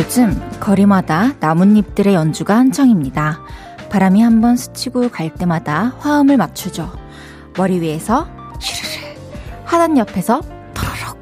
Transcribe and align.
요즘 0.00 0.40
거리마다 0.60 1.34
나뭇잎들의 1.40 2.14
연주가 2.14 2.56
한창입니다. 2.56 3.38
바람이 3.90 4.22
한번 4.22 4.56
스치고 4.56 5.10
갈 5.10 5.34
때마다 5.34 5.92
화음을 5.98 6.38
맞추죠. 6.38 6.90
머리 7.58 7.80
위에서 7.82 8.26
슈르르, 8.58 9.14
하단 9.66 9.98
옆에서 9.98 10.40
토로록, 10.72 11.18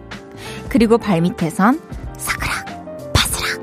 그리고 0.69 0.97
발 0.97 1.21
밑에선 1.23 1.81
사그락, 2.17 3.13
바스락. 3.13 3.63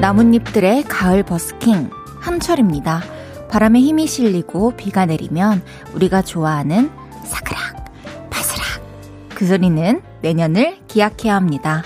나뭇잎들의 0.00 0.84
가을 0.84 1.24
버스킹, 1.24 1.90
한철입니다. 2.20 3.02
바람에 3.50 3.80
힘이 3.80 4.06
실리고 4.06 4.76
비가 4.76 5.06
내리면 5.06 5.60
우리가 5.92 6.22
좋아하는. 6.22 7.01
그 9.42 9.48
소리는 9.48 10.00
내년을 10.20 10.78
기약해야 10.86 11.34
합니다. 11.34 11.82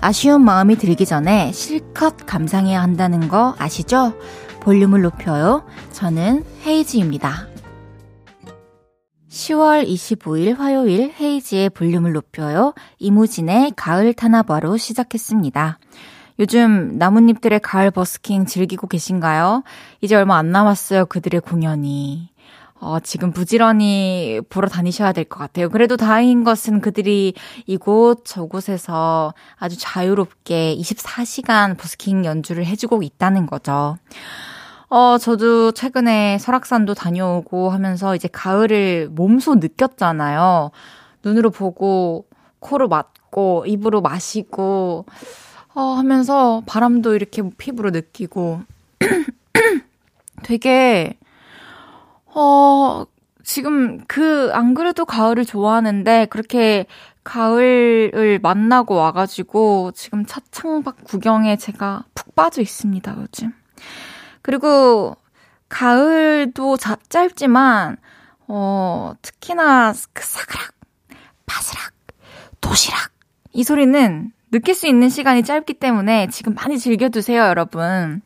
아쉬운 0.00 0.44
마음이 0.44 0.76
들기 0.76 1.04
전에 1.04 1.50
실컷 1.50 2.14
감상해야 2.26 2.80
한다는 2.80 3.26
거 3.26 3.56
아시죠? 3.58 4.16
볼륨을 4.60 5.02
높여요. 5.02 5.64
저는 5.90 6.44
헤이지입니다. 6.64 7.48
10월 9.28 9.84
25일 9.84 10.56
화요일 10.56 11.12
헤이지의 11.18 11.70
볼륨을 11.70 12.12
높여요. 12.12 12.72
이무진의 13.00 13.72
가을 13.74 14.14
타나바로 14.14 14.76
시작했습니다. 14.76 15.80
요즘 16.38 16.98
나뭇잎들의 16.98 17.58
가을 17.58 17.90
버스킹 17.90 18.46
즐기고 18.46 18.86
계신가요? 18.86 19.64
이제 20.02 20.14
얼마 20.14 20.36
안 20.36 20.52
남았어요. 20.52 21.06
그들의 21.06 21.40
공연이. 21.40 22.31
어, 22.84 22.98
지금 23.00 23.30
부지런히 23.32 24.40
보러 24.50 24.66
다니셔야 24.68 25.12
될 25.12 25.22
것 25.24 25.38
같아요. 25.38 25.68
그래도 25.68 25.96
다행인 25.96 26.42
것은 26.42 26.80
그들이 26.80 27.32
이곳 27.66 28.24
저곳에서 28.24 29.34
아주 29.56 29.76
자유롭게 29.78 30.74
24시간 30.76 31.78
버스킹 31.78 32.24
연주를 32.24 32.66
해주고 32.66 33.04
있다는 33.04 33.46
거죠. 33.46 33.96
어, 34.88 35.16
저도 35.16 35.70
최근에 35.72 36.38
설악산도 36.38 36.94
다녀오고 36.94 37.70
하면서 37.70 38.16
이제 38.16 38.28
가을을 38.28 39.08
몸소 39.12 39.54
느꼈잖아요. 39.54 40.72
눈으로 41.24 41.50
보고, 41.50 42.26
코로 42.58 42.88
맞고, 42.88 43.64
입으로 43.68 44.00
마시고, 44.02 45.06
어, 45.74 45.80
하면서 45.80 46.62
바람도 46.66 47.14
이렇게 47.14 47.42
피부로 47.56 47.90
느끼고, 47.90 48.60
되게, 50.42 51.16
어, 52.34 53.04
지금 53.44 54.04
그, 54.06 54.50
안 54.52 54.74
그래도 54.74 55.04
가을을 55.04 55.44
좋아하는데, 55.44 56.26
그렇게 56.26 56.86
가을을 57.24 58.38
만나고 58.42 58.94
와가지고, 58.94 59.92
지금 59.94 60.24
차창밖 60.24 61.04
구경에 61.04 61.56
제가 61.56 62.04
푹 62.14 62.34
빠져 62.34 62.62
있습니다, 62.62 63.16
요즘. 63.18 63.52
그리고, 64.42 65.16
가을도 65.68 66.76
자, 66.76 66.96
짧지만, 67.08 67.96
어, 68.48 69.12
특히나 69.22 69.92
그 70.12 70.24
사그락, 70.24 70.72
바스락, 71.46 71.92
도시락. 72.60 73.10
이 73.52 73.64
소리는 73.64 74.32
느낄 74.50 74.74
수 74.74 74.86
있는 74.86 75.08
시간이 75.08 75.42
짧기 75.44 75.74
때문에 75.74 76.28
지금 76.28 76.54
많이 76.54 76.78
즐겨두세요, 76.78 77.42
여러분. 77.42 78.22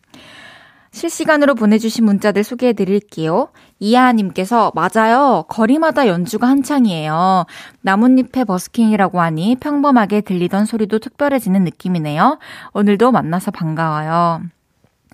실시간으로 0.96 1.54
보내주신 1.54 2.06
문자들 2.06 2.42
소개해 2.42 2.72
드릴게요. 2.72 3.50
이하님께서, 3.78 4.72
맞아요. 4.74 5.44
거리마다 5.48 6.06
연주가 6.08 6.48
한창이에요. 6.48 7.44
나뭇잎의 7.82 8.46
버스킹이라고 8.46 9.20
하니 9.20 9.56
평범하게 9.56 10.22
들리던 10.22 10.64
소리도 10.64 10.98
특별해지는 11.00 11.64
느낌이네요. 11.64 12.38
오늘도 12.72 13.12
만나서 13.12 13.50
반가워요. 13.50 14.40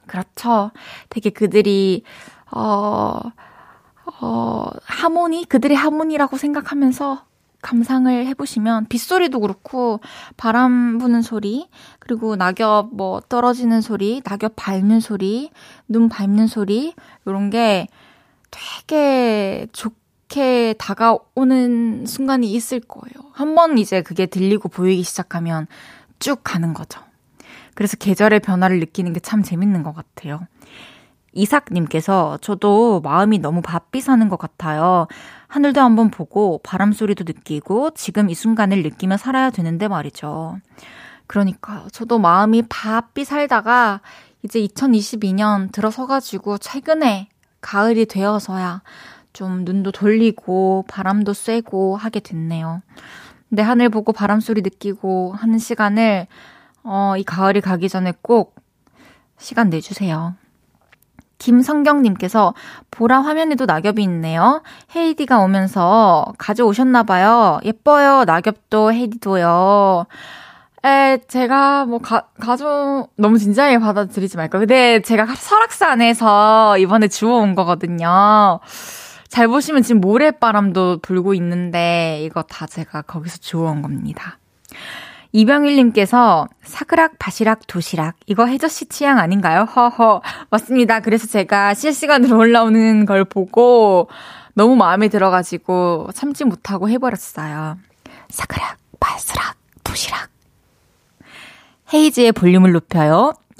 그렇죠. 0.07 0.71
되게 1.11 1.31
그들이, 1.31 2.05
어, 2.53 3.19
어, 4.21 4.67
하모니? 4.85 5.47
그들의 5.49 5.77
하모니라고 5.77 6.37
생각하면서 6.37 7.25
감상을 7.63 8.27
해보시면 8.27 8.87
빗소리도 8.89 9.41
그렇고 9.41 10.01
바람 10.37 10.99
부는 10.99 11.23
소리 11.23 11.69
그리고 12.01 12.37
낙엽 12.37 12.91
뭐 12.93 13.21
떨어지는 13.21 13.81
소리 13.81 14.21
낙엽 14.25 14.53
밟는 14.57 15.01
소리 15.01 15.51
눈 15.89 16.09
밟는 16.09 16.49
소리 16.49 16.95
요런 17.27 17.51
게 17.51 17.87
되게 18.51 19.67
좋게 19.73 20.75
다가오는 20.79 22.05
순간이 22.07 22.53
있을 22.53 22.81
거예요. 22.81 23.31
한번 23.33 23.79
이제 23.79 24.03
그게 24.03 24.27
들리고 24.27 24.69
보이기 24.69 25.03
시작하면 25.03 25.67
쭉 26.19 26.41
가는 26.45 26.75
거죠. 26.75 27.01
그래서 27.75 27.97
계절의 27.97 28.41
변화를 28.41 28.81
느끼는 28.81 29.13
게 29.15 29.21
참 29.21 29.43
재밌는 29.43 29.83
것 29.83 29.95
같아요. 29.95 30.41
이삭님께서 31.33 32.39
저도 32.43 33.01
마음이 33.01 33.39
너무 33.39 33.63
바삐 33.63 34.01
사는 34.03 34.29
것 34.29 34.39
같아요. 34.39 35.07
하늘도 35.53 35.83
한번 35.83 36.11
보고 36.11 36.61
바람 36.63 36.95
소리도 36.95 37.25
느끼고 37.27 37.91
지금 37.91 38.31
이 38.31 38.35
순간을 38.35 38.83
느끼며 38.83 39.19
살아야 39.19 39.51
되는데 39.51 39.87
말이죠. 39.87 40.57
그러니까 41.27 41.87
저도 41.93 42.19
마음이 42.19 42.63
바삐 42.71 43.27
살다가 43.27 44.01
이제 44.43 44.61
2022년 44.61 45.71
들어서가지고 45.71 46.57
최근에 46.57 47.29
가을이 47.61 48.07
되어서야 48.07 48.81
좀 49.35 49.67
눈도 49.67 49.93
돌리고 49.93 50.87
바람도 50.89 51.35
쐬고 51.35 51.97
하게 51.97 52.21
됐네요. 52.21 52.81
근데 53.51 53.61
하늘 53.61 53.91
보고 53.91 54.15
바람 54.15 54.41
소리 54.41 54.63
느끼고 54.63 55.35
하는 55.35 55.59
시간을 55.59 56.29
어, 56.83 57.13
이 57.19 57.25
가을이 57.25 57.61
가기 57.61 57.91
전에 57.91 58.15
꼭 58.23 58.55
시간 59.37 59.69
내주세요. 59.69 60.35
김성경님께서 61.43 62.55
보라 62.93 63.21
화면에도 63.21 63.67
낙엽이 63.67 64.01
있네요. 64.05 64.63
헤이디가 64.95 65.41
오면서 65.41 66.33
가져오셨나봐요. 66.39 67.61
예뻐요. 67.65 68.25
낙엽도 68.25 68.93
헤이디도요. 68.93 70.07
에, 70.85 71.19
제가 71.27 71.85
뭐 71.87 71.99
가, 71.99 72.29
가져, 72.41 73.09
너무 73.17 73.39
진지하게 73.39 73.79
받아들이지 73.79 74.37
말까. 74.37 74.61
근데 74.61 75.03
제가 75.03 75.27
설악산에서 75.35 76.79
이번에 76.79 77.09
주워온 77.09 77.57
거거든요. 77.57 78.61
잘 79.29 79.49
보시면 79.49 79.83
지금 79.83 80.01
모래바람도 80.01 80.99
불고 81.03 81.35
있는데 81.35 82.21
이거 82.23 82.43
다 82.43 82.67
제가 82.67 83.03
거기서 83.03 83.39
주워온 83.39 83.83
겁니다. 83.83 84.39
이병일님께서 85.33 86.49
사그락, 86.63 87.19
바시락, 87.19 87.67
도시락. 87.67 88.17
이거 88.27 88.47
혜저 88.47 88.69
씨 88.69 88.87
취향 88.87 89.19
아닌가요? 89.19 89.63
허허. 89.63 90.23
맞습니다. 90.51 91.01
그래서 91.01 91.27
제가 91.27 91.75
실시간으로 91.75 92.37
올라오는 92.39 93.07
걸 93.07 93.25
보고 93.25 94.09
너무 94.55 94.77
마음에 94.77 95.09
들어가지고 95.09 96.11
참지 96.15 96.45
못하고 96.45 96.89
해버렸어요. 96.91 97.79
사그락, 98.29 98.77
바시락, 99.01 99.57
도시락. 99.83 100.29
헤이즈의 101.93 102.33
볼륨을 102.33 102.73
높여요. 102.73 103.33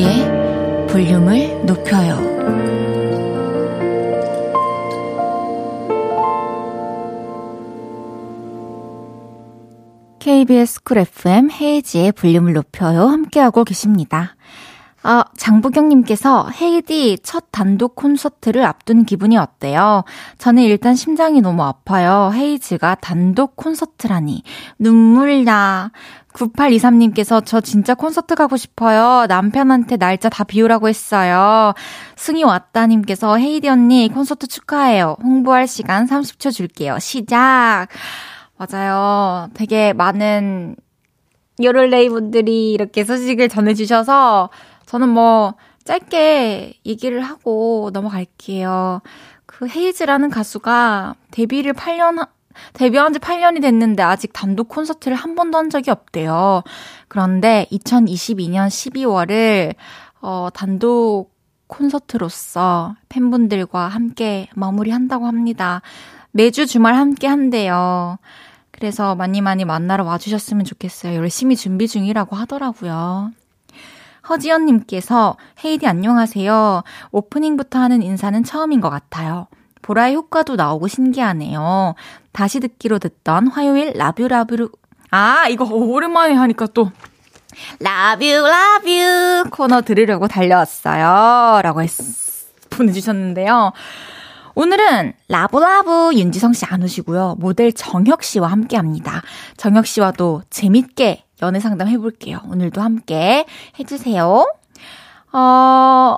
헤이즈의 0.00 0.86
볼륨을 0.88 1.66
높여요 1.66 2.30
KBS 10.18 10.82
쿨 10.84 10.98
FM 10.98 11.50
헤이즈의 11.50 12.12
볼륨을 12.12 12.54
높여요 12.54 13.08
함께하고 13.08 13.64
계십니다. 13.64 14.36
아, 15.02 15.24
장부경님께서 15.34 16.50
헤이디 16.60 17.20
첫 17.22 17.44
단독 17.50 17.94
콘서트를 17.94 18.64
앞둔 18.64 19.04
기분이 19.04 19.38
어때요? 19.38 20.04
저는 20.36 20.62
일단 20.62 20.94
심장이 20.94 21.40
너무 21.40 21.62
아파요. 21.62 22.30
헤이즈가 22.34 22.96
단독 22.96 23.56
콘서트라니. 23.56 24.42
눈물 24.78 25.44
나. 25.44 25.90
9823님께서 26.34 27.42
저 27.44 27.60
진짜 27.60 27.94
콘서트 27.94 28.34
가고 28.34 28.56
싶어요. 28.56 29.26
남편한테 29.26 29.96
날짜 29.96 30.28
다 30.28 30.44
비우라고 30.44 30.88
했어요. 30.88 31.74
승희 32.16 32.44
왔다님께서 32.44 33.36
헤이디 33.36 33.68
언니 33.68 34.08
콘서트 34.12 34.46
축하해요. 34.46 35.16
홍보할 35.22 35.66
시간 35.66 36.06
30초 36.06 36.52
줄게요. 36.52 36.98
시작! 36.98 37.88
맞아요. 38.56 39.48
되게 39.54 39.92
많은 39.92 40.76
요럴레이 41.62 42.08
분들이 42.08 42.72
이렇게 42.72 43.04
소식을 43.04 43.48
전해주셔서 43.48 44.50
저는 44.86 45.08
뭐 45.08 45.54
짧게 45.84 46.74
얘기를 46.84 47.20
하고 47.22 47.90
넘어갈게요. 47.92 49.02
그 49.46 49.66
헤이즈라는 49.66 50.30
가수가 50.30 51.16
데뷔를 51.30 51.72
8년, 51.72 52.28
데뷔한 52.72 53.12
지 53.12 53.18
8년이 53.18 53.62
됐는데 53.62 54.02
아직 54.02 54.32
단독 54.32 54.68
콘서트를 54.68 55.16
한 55.16 55.34
번도 55.34 55.58
한 55.58 55.70
적이 55.70 55.90
없대요. 55.90 56.62
그런데 57.08 57.66
2022년 57.72 58.68
12월을 58.68 59.74
어, 60.20 60.48
단독 60.52 61.30
콘서트로서 61.66 62.96
팬분들과 63.08 63.88
함께 63.88 64.48
마무리한다고 64.54 65.26
합니다. 65.26 65.82
매주 66.32 66.66
주말 66.66 66.94
함께 66.94 67.26
한대요. 67.26 68.18
그래서 68.70 69.14
많이 69.14 69.40
많이 69.40 69.64
만나러 69.64 70.04
와주셨으면 70.04 70.64
좋겠어요. 70.64 71.16
열심히 71.16 71.56
준비 71.56 71.86
중이라고 71.88 72.36
하더라고요. 72.36 73.30
허지연님께서 74.28 75.36
헤이디 75.64 75.86
안녕하세요. 75.86 76.82
오프닝부터 77.10 77.78
하는 77.78 78.02
인사는 78.02 78.44
처음인 78.44 78.80
것 78.80 78.90
같아요. 78.90 79.48
보라의 79.82 80.14
효과도 80.14 80.56
나오고 80.56 80.88
신기하네요. 80.88 81.94
다시 82.32 82.60
듣기로 82.60 82.98
듣던 82.98 83.48
화요일 83.48 83.92
라뷰라뷰 83.96 84.70
아 85.10 85.48
이거 85.48 85.64
오랜만에 85.64 86.34
하니까 86.34 86.66
또 86.74 86.90
라뷰 87.80 88.24
라뷰 88.24 89.50
코너 89.50 89.82
들으려고 89.82 90.28
달려왔어요. 90.28 91.60
라고 91.62 91.82
했, 91.82 91.90
보내주셨는데요. 92.70 93.72
오늘은 94.54 95.14
라브라브 95.28 96.10
윤지성 96.14 96.52
씨 96.52 96.64
안 96.66 96.82
오시고요. 96.82 97.36
모델 97.38 97.72
정혁 97.72 98.22
씨와 98.22 98.48
함께 98.48 98.76
합니다. 98.76 99.22
정혁 99.56 99.86
씨와도 99.86 100.42
재밌게 100.50 101.24
연애 101.42 101.60
상담 101.60 101.88
해볼게요. 101.88 102.40
오늘도 102.50 102.80
함께 102.80 103.46
해주세요. 103.78 104.46
어, 105.32 106.16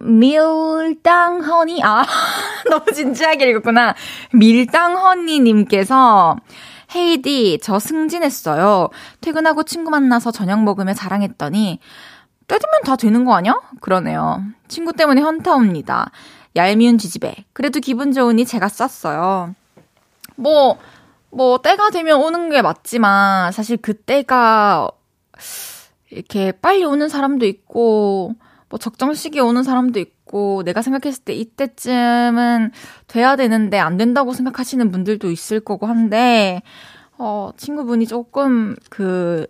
밀당 0.00 1.42
허니, 1.42 1.82
아, 1.82 2.04
너무 2.70 2.84
진지하게 2.92 3.50
읽었구나. 3.50 3.94
밀당 4.32 4.96
허니님께서 4.96 6.36
헤이디, 6.94 7.60
저 7.62 7.78
승진했어요. 7.78 8.90
퇴근하고 9.20 9.62
친구 9.62 9.90
만나서 9.90 10.32
저녁 10.32 10.62
먹으며 10.62 10.94
자랑했더니, 10.94 11.78
떼주면 12.46 12.82
다 12.84 12.96
되는 12.96 13.24
거 13.24 13.34
아니야? 13.34 13.60
그러네요. 13.80 14.42
친구 14.66 14.92
때문에 14.92 15.20
현타 15.20 15.54
옵니다. 15.54 16.10
얄미운 16.56 16.98
지지배. 16.98 17.44
그래도 17.52 17.78
기분 17.78 18.12
좋으니 18.12 18.44
제가 18.44 18.68
썼어요. 18.68 19.54
뭐, 20.34 20.78
뭐, 21.30 21.58
때가 21.62 21.90
되면 21.90 22.20
오는 22.20 22.50
게 22.50 22.60
맞지만, 22.60 23.52
사실 23.52 23.76
그 23.76 23.94
때가, 23.94 24.90
이렇게 26.10 26.50
빨리 26.50 26.84
오는 26.84 27.08
사람도 27.08 27.46
있고, 27.46 28.34
뭐 28.70 28.78
적정 28.78 29.12
시기에 29.12 29.40
오는 29.42 29.62
사람도 29.62 29.98
있고, 29.98 30.62
내가 30.64 30.80
생각했을 30.80 31.24
때 31.24 31.34
이때쯤은 31.34 32.70
돼야 33.08 33.36
되는데 33.36 33.78
안 33.78 33.96
된다고 33.98 34.32
생각하시는 34.32 34.90
분들도 34.90 35.30
있을 35.30 35.60
거고 35.60 35.86
한데, 35.86 36.62
어, 37.18 37.50
친구분이 37.56 38.06
조금 38.06 38.76
그, 38.88 39.46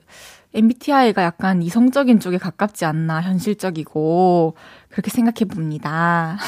MBTI가 0.53 1.23
약간 1.23 1.63
이성적인 1.63 2.19
쪽에 2.19 2.39
가깝지 2.39 2.85
않나, 2.85 3.21
현실적이고, 3.21 4.57
그렇게 4.89 5.11
생각해 5.11 5.45
봅니다. 5.45 6.39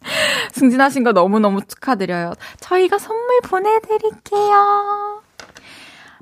승진하신 0.52 1.04
거 1.04 1.12
너무너무 1.12 1.60
축하드려요. 1.62 2.32
저희가 2.58 2.98
선물 2.98 3.40
보내드릴게요. 3.42 5.22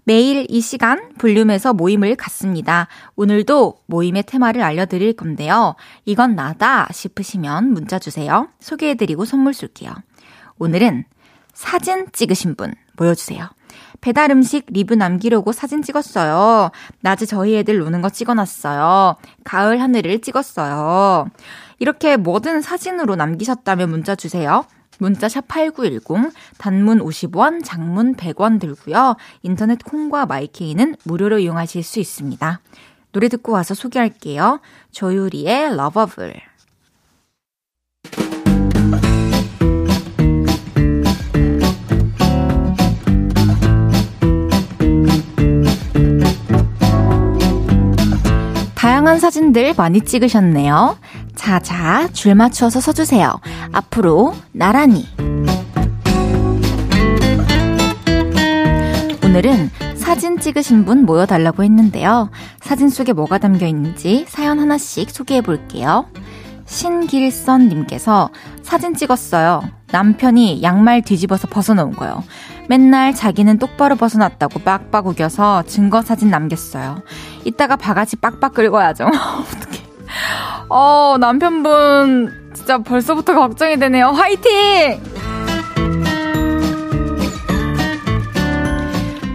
매일 0.09 0.47
이 0.49 0.63
시간 0.63 1.11
볼륨에서 1.19 1.75
모임을 1.75 2.17
갖습니다. 2.17 2.89
오늘도 3.15 3.81
모임의 3.85 4.23
테마를 4.23 4.63
알려드릴 4.63 5.13
건데요. 5.13 5.77
이건 6.07 6.35
나다 6.35 6.89
싶으시면 6.91 7.75
문자 7.75 7.99
주세요. 7.99 8.49
소개해드리고 8.59 9.27
선물 9.27 9.53
쏠게요. 9.53 9.93
오늘은 10.59 11.05
사진 11.53 12.07
찍으신 12.11 12.55
분 12.55 12.73
모여주세요. 12.97 13.51
배달 14.01 14.31
음식 14.31 14.65
리뷰 14.69 14.95
남기려고 14.95 15.53
사진 15.53 15.83
찍었어요. 15.83 16.71
낮에 17.03 17.27
저희 17.27 17.59
애들 17.59 17.77
노는 17.77 18.01
거 18.01 18.09
찍어놨어요. 18.09 19.17
가을 19.45 19.83
하늘을 19.83 20.23
찍었어요. 20.23 21.29
이렇게 21.81 22.17
뭐든 22.17 22.63
사진으로 22.63 23.15
남기셨다면 23.15 23.91
문자 23.91 24.15
주세요. 24.15 24.65
문자 24.99 25.29
샵 25.29 25.49
8910 25.49 26.33
단문 26.59 27.01
50원, 27.01 27.65
장문 27.65 28.15
100원 28.17 28.61
들고요. 28.61 29.17
인터넷 29.43 29.83
콩과 29.83 30.27
마이케이는 30.27 30.97
무료로 31.05 31.39
이용하실 31.39 31.83
수 31.83 32.01
있습니다. 32.01 32.61
노래 33.13 33.29
듣고 33.29 33.53
와서 33.53 33.75
소개할게요. 33.75 34.61
조유리의 34.93 35.77
러버블. 35.77 36.35
다양한 48.75 49.19
사진들 49.19 49.75
많이 49.77 50.01
찍으셨네요. 50.01 50.99
자자, 51.39 52.09
줄 52.13 52.35
맞춰서 52.35 52.81
서주세요. 52.81 53.41
앞으로 53.73 54.35
나란히. 54.53 55.07
오늘은 59.25 59.71
사진 59.95 60.41
찍으신 60.41 60.85
분 60.85 61.07
모여달라고 61.07 61.63
했는데요. 61.63 62.31
사진 62.61 62.89
속에 62.89 63.13
뭐가 63.13 63.39
담겨 63.39 63.67
있는지 63.67 64.27
사연 64.29 64.59
하나씩 64.59 65.11
소개해 65.11 65.43
볼게요. 65.43 66.07
신길선님께서 66.67 68.31
사진 68.63 68.95
찍었어요. 68.95 69.63
남편이 69.93 70.63
양말 70.63 71.03
뒤집어서 71.03 71.47
벗어놓은 71.49 71.93
거요. 71.93 72.25
맨날 72.69 73.15
자기는 73.15 73.59
똑바로 73.59 73.95
벗어놨다고 73.95 74.59
빡빡 74.61 75.07
우겨서 75.07 75.63
증거 75.63 76.03
사진 76.03 76.31
남겼어요. 76.31 77.03
이따가 77.45 77.77
바가지 77.77 78.17
빡빡 78.17 78.55
긁어야죠. 78.55 79.05
어떡해. 79.07 79.88
어, 80.71 81.17
남편분, 81.19 82.53
진짜 82.55 82.79
벌써부터 82.79 83.35
걱정이 83.35 83.79
되네요. 83.79 84.09
화이팅! 84.09 85.01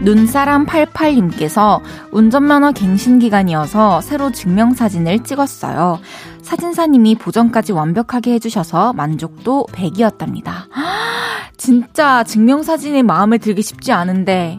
눈사람 0.04 0.66
88님께서 0.66 1.82
운전면허 2.12 2.74
갱신 2.74 3.20
기간이어서 3.20 4.02
새로 4.02 4.32
증명사진을 4.32 5.24
찍었어요. 5.24 6.00
사진사님이 6.42 7.16
보정까지 7.16 7.72
완벽하게 7.72 8.34
해주셔서 8.34 8.94
만족도 8.94 9.66
100이었답니다. 9.72 10.68
진짜 11.56 12.24
증명사진이 12.26 13.02
마음에 13.04 13.38
들기 13.38 13.62
쉽지 13.62 13.94
않은데, 13.94 14.58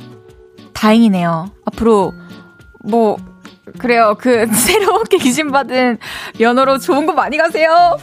다행이네요. 0.73 1.51
앞으로, 1.67 2.13
뭐, 2.83 3.19
그래요. 3.79 4.17
그 4.19 4.47
새롭게 4.53 5.19
기신받은 5.19 5.99
면허로 6.39 6.79
좋은 6.79 7.07
거 7.07 7.13
많이 7.13 7.37
가세요. 7.37 7.97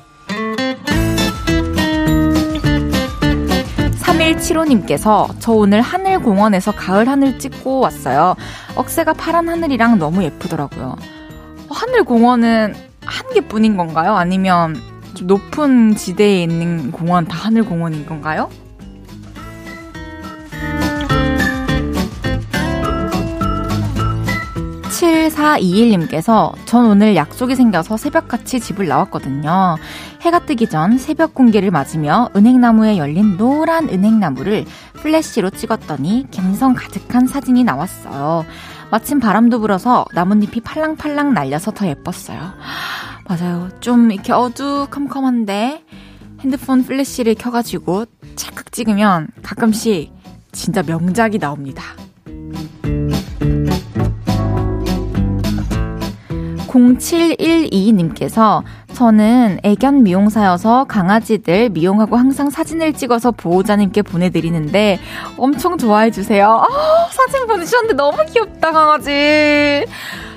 3175님께서 4.00 5.30
저 5.40 5.52
오늘 5.52 5.82
하늘 5.82 6.20
공원에서 6.20 6.72
가을 6.72 7.08
하늘 7.08 7.40
찍고 7.40 7.80
왔어요. 7.80 8.36
억새가 8.76 9.14
파란 9.14 9.50
하늘이랑 9.50 10.00
너무 10.00 10.24
예쁘더라고요. 10.24 10.96
하늘 11.70 12.04
공원은 12.04 12.76
한 13.06 13.34
개뿐인 13.34 13.78
건가요? 13.78 14.16
아니면 14.16 14.76
좀 15.14 15.28
높은 15.28 15.96
지대에 15.96 16.44
있는 16.44 16.92
공원 16.92 17.26
다 17.26 17.38
하늘 17.38 17.64
공원인 17.64 18.06
건가요? 18.06 18.50
7421님께서 25.02 26.54
전 26.66 26.86
오늘 26.86 27.16
약속이 27.16 27.56
생겨서 27.56 27.98
새벽같이 27.98 28.60
집을 28.60 28.88
나왔거든요. 28.88 29.78
해가 30.22 30.46
뜨기 30.46 30.68
전 30.68 30.98
새벽 30.98 31.34
공기를 31.34 31.72
맞으며 31.72 32.30
은행나무에 32.36 32.98
열린 32.98 33.38
노란 33.38 33.90
은행나무를 33.90 34.66
플래시로 34.94 35.50
찍었더니 35.50 36.28
감성 36.34 36.74
가득한 36.76 37.28
사진이 37.28 37.64
나왔어요. 37.64 38.46
마침 38.92 39.20
바람도 39.20 39.62
불어서 39.62 40.06
나뭇잎이 40.14 40.62
팔랑팔랑 40.62 41.34
날려서 41.34 41.72
더 41.72 41.88
예뻤어요. 41.88 42.40
맞아요. 43.28 43.70
좀 43.80 44.12
이렇게 44.12 44.34
어두컴컴한데 44.34 45.84
핸드폰 46.42 46.84
플래시를 46.84 47.36
켜가지고 47.36 48.06
찰칵 48.36 48.72
찍으면 48.72 49.30
가끔씩 49.42 50.12
진짜 50.52 50.84
명작이 50.84 51.40
나옵니다. 51.40 51.84
0712님께서 56.72 58.64
저는 58.94 59.60
애견 59.64 60.04
미용사여서 60.04 60.86
강아지들 60.86 61.70
미용하고 61.70 62.16
항상 62.16 62.50
사진을 62.50 62.94
찍어서 62.94 63.32
보호자님께 63.32 64.02
보내드리는데 64.04 65.00
엄청 65.38 65.78
좋아해주세요. 65.78 66.48
아, 66.48 66.68
사진 67.12 67.46
보내주셨는데 67.48 67.96
너무 67.96 68.18
귀엽다, 68.26 68.72
강아지. 68.72 69.86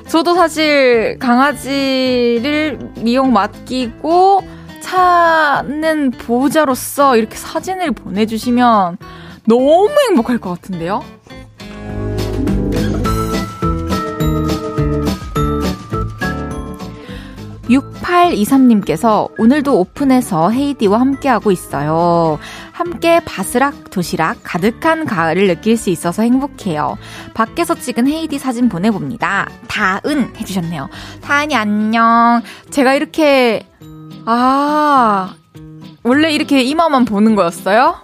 저도 0.09 0.35
사실 0.35 1.19
강아지를 1.19 2.79
미용 3.01 3.33
맡기고 3.33 4.43
찾는 4.81 6.11
보호자로서 6.11 7.17
이렇게 7.17 7.37
사진을 7.37 7.93
보내주시면 7.93 8.99
너무 9.47 9.89
행복할 10.09 10.39
것 10.39 10.51
같은데요? 10.51 11.03
6823님께서 17.69 19.31
오늘도 19.39 19.79
오픈해서 19.79 20.51
헤이디와 20.51 21.01
함께하고 21.01 21.51
있어요. 21.51 22.39
함께 22.73 23.21
바스락 23.25 23.91
도시락 23.91 24.39
가득한 24.43 25.07
가을을 25.07 25.47
느낄 25.47 25.77
수 25.77 25.91
있어서 25.91 26.23
행복해요. 26.23 26.99
밖에서 27.35 27.75
찍은 27.75 28.07
헤이디 28.07 28.39
사진 28.39 28.69
보내봅니다. 28.69 29.49
다은 29.69 30.35
해주셨네요. 30.37 30.89
다은이 31.23 31.55
안녕. 31.55 32.43
제가 32.71 32.95
이렇게, 32.95 33.67
아, 34.27 35.35
원래 36.03 36.33
이렇게 36.33 36.63
이마만 36.63 37.05
보는 37.05 37.35
거였어요? 37.35 37.97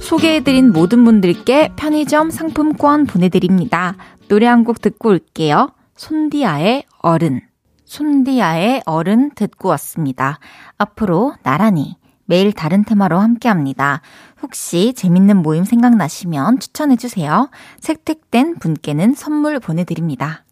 소개해드린 0.00 0.72
모든 0.72 1.04
분들께 1.04 1.72
편의점 1.76 2.30
상품권 2.30 3.06
보내드립니다. 3.06 3.96
노래 4.28 4.46
한 4.46 4.64
곡 4.64 4.80
듣고 4.80 5.10
올게요. 5.10 5.72
손디아의 5.94 6.84
어른. 6.98 7.40
손디아의 7.84 8.82
어른 8.84 9.30
듣고 9.34 9.68
왔습니다. 9.70 10.40
앞으로 10.76 11.34
나란히 11.44 11.96
매일 12.24 12.52
다른 12.52 12.84
테마로 12.84 13.18
함께 13.18 13.48
합니다. 13.48 14.00
혹시 14.42 14.92
재밌는 14.94 15.36
모임 15.36 15.62
생각나시면 15.62 16.58
추천해주세요. 16.58 17.50
색택된 17.78 18.56
분께는 18.58 19.14
선물 19.14 19.60
보내드립니다. 19.60 20.42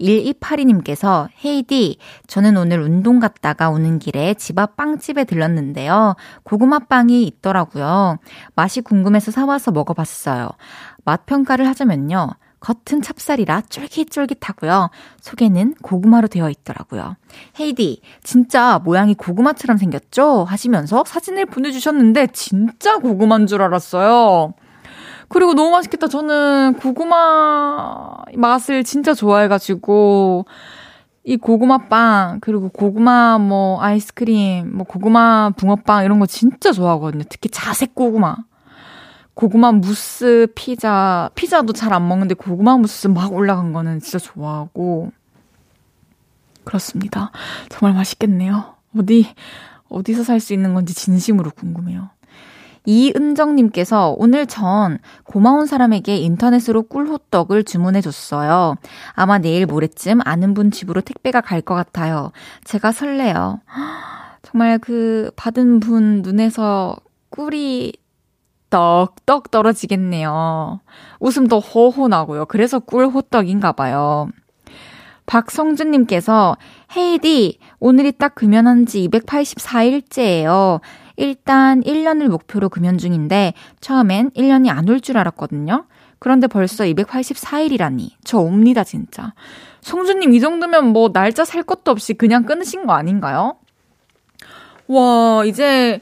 1282님께서 0.00 1.28
헤이디, 1.44 1.98
저는 2.26 2.56
오늘 2.56 2.80
운동 2.80 3.18
갔다가 3.18 3.70
오는 3.70 3.98
길에 3.98 4.34
집 4.34 4.58
앞 4.58 4.76
빵집에 4.76 5.24
들렀는데요. 5.24 6.16
고구마 6.44 6.80
빵이 6.80 7.24
있더라고요. 7.24 8.18
맛이 8.54 8.80
궁금해서 8.80 9.30
사와서 9.30 9.70
먹어봤어요. 9.72 10.48
맛 11.04 11.24
평가를 11.26 11.66
하자면요. 11.68 12.28
겉은 12.66 13.00
찹쌀이라 13.00 13.62
쫄깃쫄깃하고요. 13.68 14.90
속에는 15.20 15.74
고구마로 15.82 16.26
되어 16.26 16.50
있더라고요. 16.50 17.14
헤이디, 17.60 18.00
진짜 18.24 18.80
모양이 18.82 19.14
고구마처럼 19.14 19.76
생겼죠? 19.76 20.42
하시면서 20.42 21.04
사진을 21.06 21.46
보내주셨는데 21.46 22.28
진짜 22.32 22.96
고구마인 22.98 23.46
줄 23.46 23.62
알았어요. 23.62 24.54
그리고 25.28 25.54
너무 25.54 25.70
맛있겠다. 25.70 26.08
저는 26.08 26.74
고구마 26.80 28.16
맛을 28.34 28.82
진짜 28.82 29.14
좋아해가지고, 29.14 30.46
이 31.22 31.36
고구마 31.36 31.78
빵, 31.88 32.38
그리고 32.40 32.68
고구마 32.68 33.38
뭐 33.38 33.80
아이스크림, 33.80 34.76
뭐 34.76 34.84
고구마 34.84 35.50
붕어빵 35.56 36.04
이런 36.04 36.18
거 36.18 36.26
진짜 36.26 36.72
좋아하거든요. 36.72 37.22
특히 37.28 37.48
자색 37.48 37.94
고구마. 37.94 38.36
고구마 39.36 39.70
무스 39.72 40.48
피자, 40.54 41.30
피자도 41.34 41.74
잘 41.74 41.92
안 41.92 42.08
먹는데 42.08 42.34
고구마 42.34 42.78
무스 42.78 43.06
막 43.06 43.32
올라간 43.32 43.72
거는 43.72 44.00
진짜 44.00 44.18
좋아하고. 44.18 45.12
그렇습니다. 46.64 47.30
정말 47.68 47.94
맛있겠네요. 47.94 48.74
어디, 48.96 49.26
어디서 49.88 50.24
살 50.24 50.40
수 50.40 50.52
있는 50.54 50.74
건지 50.74 50.94
진심으로 50.94 51.50
궁금해요. 51.50 52.08
이은정님께서 52.86 54.14
오늘 54.16 54.46
전 54.46 54.98
고마운 55.24 55.66
사람에게 55.66 56.16
인터넷으로 56.16 56.84
꿀호떡을 56.84 57.64
주문해줬어요. 57.64 58.76
아마 59.12 59.38
내일 59.38 59.66
모레쯤 59.66 60.20
아는 60.24 60.54
분 60.54 60.70
집으로 60.70 61.00
택배가 61.02 61.40
갈 61.42 61.60
것 61.62 61.74
같아요. 61.74 62.32
제가 62.64 62.92
설레요. 62.92 63.60
정말 64.42 64.78
그 64.78 65.30
받은 65.36 65.80
분 65.80 66.22
눈에서 66.22 66.96
꿀이 67.30 67.92
떡떡 68.76 69.50
떨어지겠네요. 69.50 70.80
웃음도 71.20 71.60
호호 71.60 72.08
나고요. 72.08 72.44
그래서 72.44 72.78
꿀호떡인가 72.78 73.72
봐요. 73.72 74.28
박성준님께서 75.24 76.56
헤이디 76.96 77.58
오늘이 77.80 78.12
딱 78.12 78.34
금연한 78.34 78.84
지 78.86 79.08
284일째예요. 79.08 80.80
일단 81.16 81.80
1년을 81.82 82.28
목표로 82.28 82.68
금연 82.68 82.98
중인데 82.98 83.54
처음엔 83.80 84.30
1년이 84.32 84.68
안 84.68 84.88
올 84.88 85.00
줄 85.00 85.16
알았거든요. 85.16 85.86
그런데 86.18 86.46
벌써 86.46 86.84
284일이라니. 86.84 88.10
저 88.24 88.38
옵니다, 88.38 88.84
진짜. 88.84 89.32
성준님, 89.80 90.34
이 90.34 90.40
정도면 90.40 90.88
뭐 90.92 91.10
날짜 91.12 91.44
살 91.44 91.62
것도 91.62 91.90
없이 91.92 92.12
그냥 92.14 92.44
끊으신 92.44 92.86
거 92.86 92.92
아닌가요? 92.92 93.56
와, 94.88 95.44
이제 95.46 96.00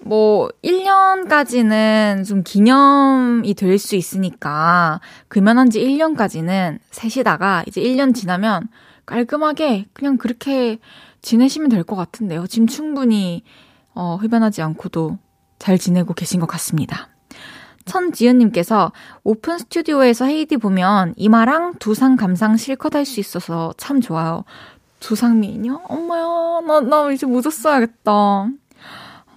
뭐 0.00 0.48
1년까지는 0.64 2.24
좀 2.24 2.42
기념이 2.42 3.54
될 3.54 3.78
수 3.78 3.96
있으니까 3.96 5.00
금연한 5.28 5.70
지 5.70 5.80
1년까지는 5.80 6.78
세시다가 6.90 7.64
이제 7.66 7.80
1년 7.80 8.14
지나면 8.14 8.68
깔끔하게 9.06 9.86
그냥 9.92 10.16
그렇게 10.18 10.78
지내시면 11.22 11.68
될 11.68 11.84
것 11.84 11.96
같은데요. 11.96 12.46
지금 12.46 12.66
충분히 12.66 13.42
어, 13.94 14.16
흡연하지 14.16 14.62
않고도 14.62 15.18
잘 15.58 15.78
지내고 15.78 16.14
계신 16.14 16.40
것 16.40 16.46
같습니다. 16.46 17.08
천지은님께서 17.86 18.92
오픈 19.24 19.58
스튜디오에서 19.58 20.26
헤이디 20.26 20.58
보면 20.58 21.14
이마랑 21.16 21.74
두상 21.78 22.16
감상 22.16 22.56
실컷 22.56 22.94
할 22.94 23.04
수 23.06 23.18
있어서 23.20 23.72
참 23.78 24.00
좋아요. 24.00 24.44
두상 25.00 25.40
미인이요? 25.40 25.82
엄마야, 25.88 26.60
나, 26.66 26.80
나 26.80 27.10
이제 27.10 27.24
못 27.26 27.40
썼어야겠다. 27.42 28.48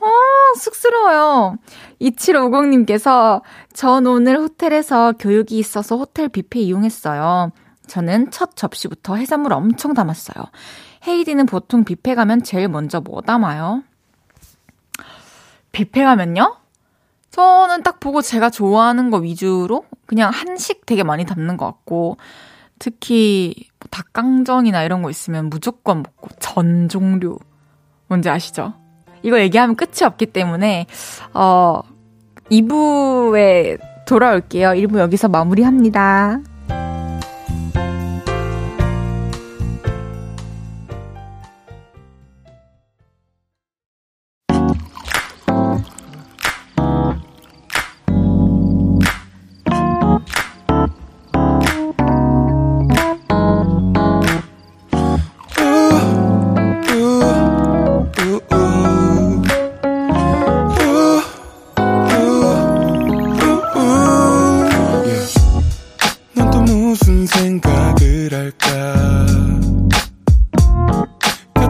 어, 0.01 0.55
쑥스러워요. 0.57 1.57
2750님께서 2.01 3.41
전 3.73 4.07
오늘 4.07 4.37
호텔에서 4.39 5.13
교육이 5.13 5.59
있어서 5.59 5.95
호텔 5.95 6.27
뷔페 6.27 6.59
이용했어요. 6.59 7.51
저는 7.87 8.31
첫 8.31 8.55
접시부터 8.55 9.15
해산물 9.15 9.53
엄청 9.53 9.93
담았어요. 9.93 10.45
헤이디는 11.07 11.45
보통 11.45 11.83
뷔페 11.83 12.15
가면 12.15 12.43
제일 12.43 12.67
먼저 12.67 12.99
뭐 12.99 13.21
담아요? 13.21 13.83
뷔페 15.71 16.03
가면요? 16.03 16.57
저는 17.29 17.83
딱 17.83 17.99
보고 17.99 18.21
제가 18.21 18.49
좋아하는 18.49 19.09
거 19.09 19.17
위주로 19.17 19.85
그냥 20.05 20.31
한식 20.31 20.85
되게 20.85 21.03
많이 21.03 21.25
담는 21.25 21.57
것 21.57 21.65
같고 21.65 22.17
특히 22.77 23.53
뭐 23.79 23.87
닭강정이나 23.89 24.83
이런 24.83 25.01
거 25.01 25.09
있으면 25.09 25.49
무조건 25.49 26.03
먹고 26.03 26.29
전 26.39 26.89
종류 26.89 27.37
뭔지 28.07 28.29
아시죠? 28.29 28.80
이거 29.23 29.39
얘기하면 29.39 29.75
끝이 29.75 30.03
없기 30.03 30.27
때문에, 30.27 30.87
어, 31.33 31.81
2부에 32.51 33.79
돌아올게요. 34.05 34.69
1부 34.69 34.99
여기서 34.99 35.29
마무리합니다. 35.29 36.39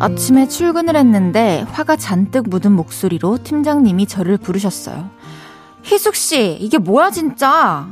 아침에 0.00 0.48
출근을 0.48 0.96
했는데 0.96 1.62
화가 1.72 1.96
잔뜩 1.96 2.48
묻은 2.48 2.72
목소리로 2.72 3.36
팀장님이 3.44 4.06
저를 4.06 4.38
부르셨어요. 4.38 5.10
희숙씨, 5.82 6.56
이게 6.58 6.78
뭐야, 6.78 7.10
진짜? 7.10 7.86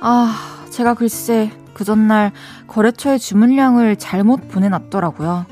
아, 0.00 0.64
제가 0.70 0.94
글쎄, 0.94 1.52
그 1.74 1.84
전날 1.84 2.32
거래처에 2.68 3.18
주문량을 3.18 3.96
잘못 3.96 4.48
보내놨더라고요. 4.48 5.44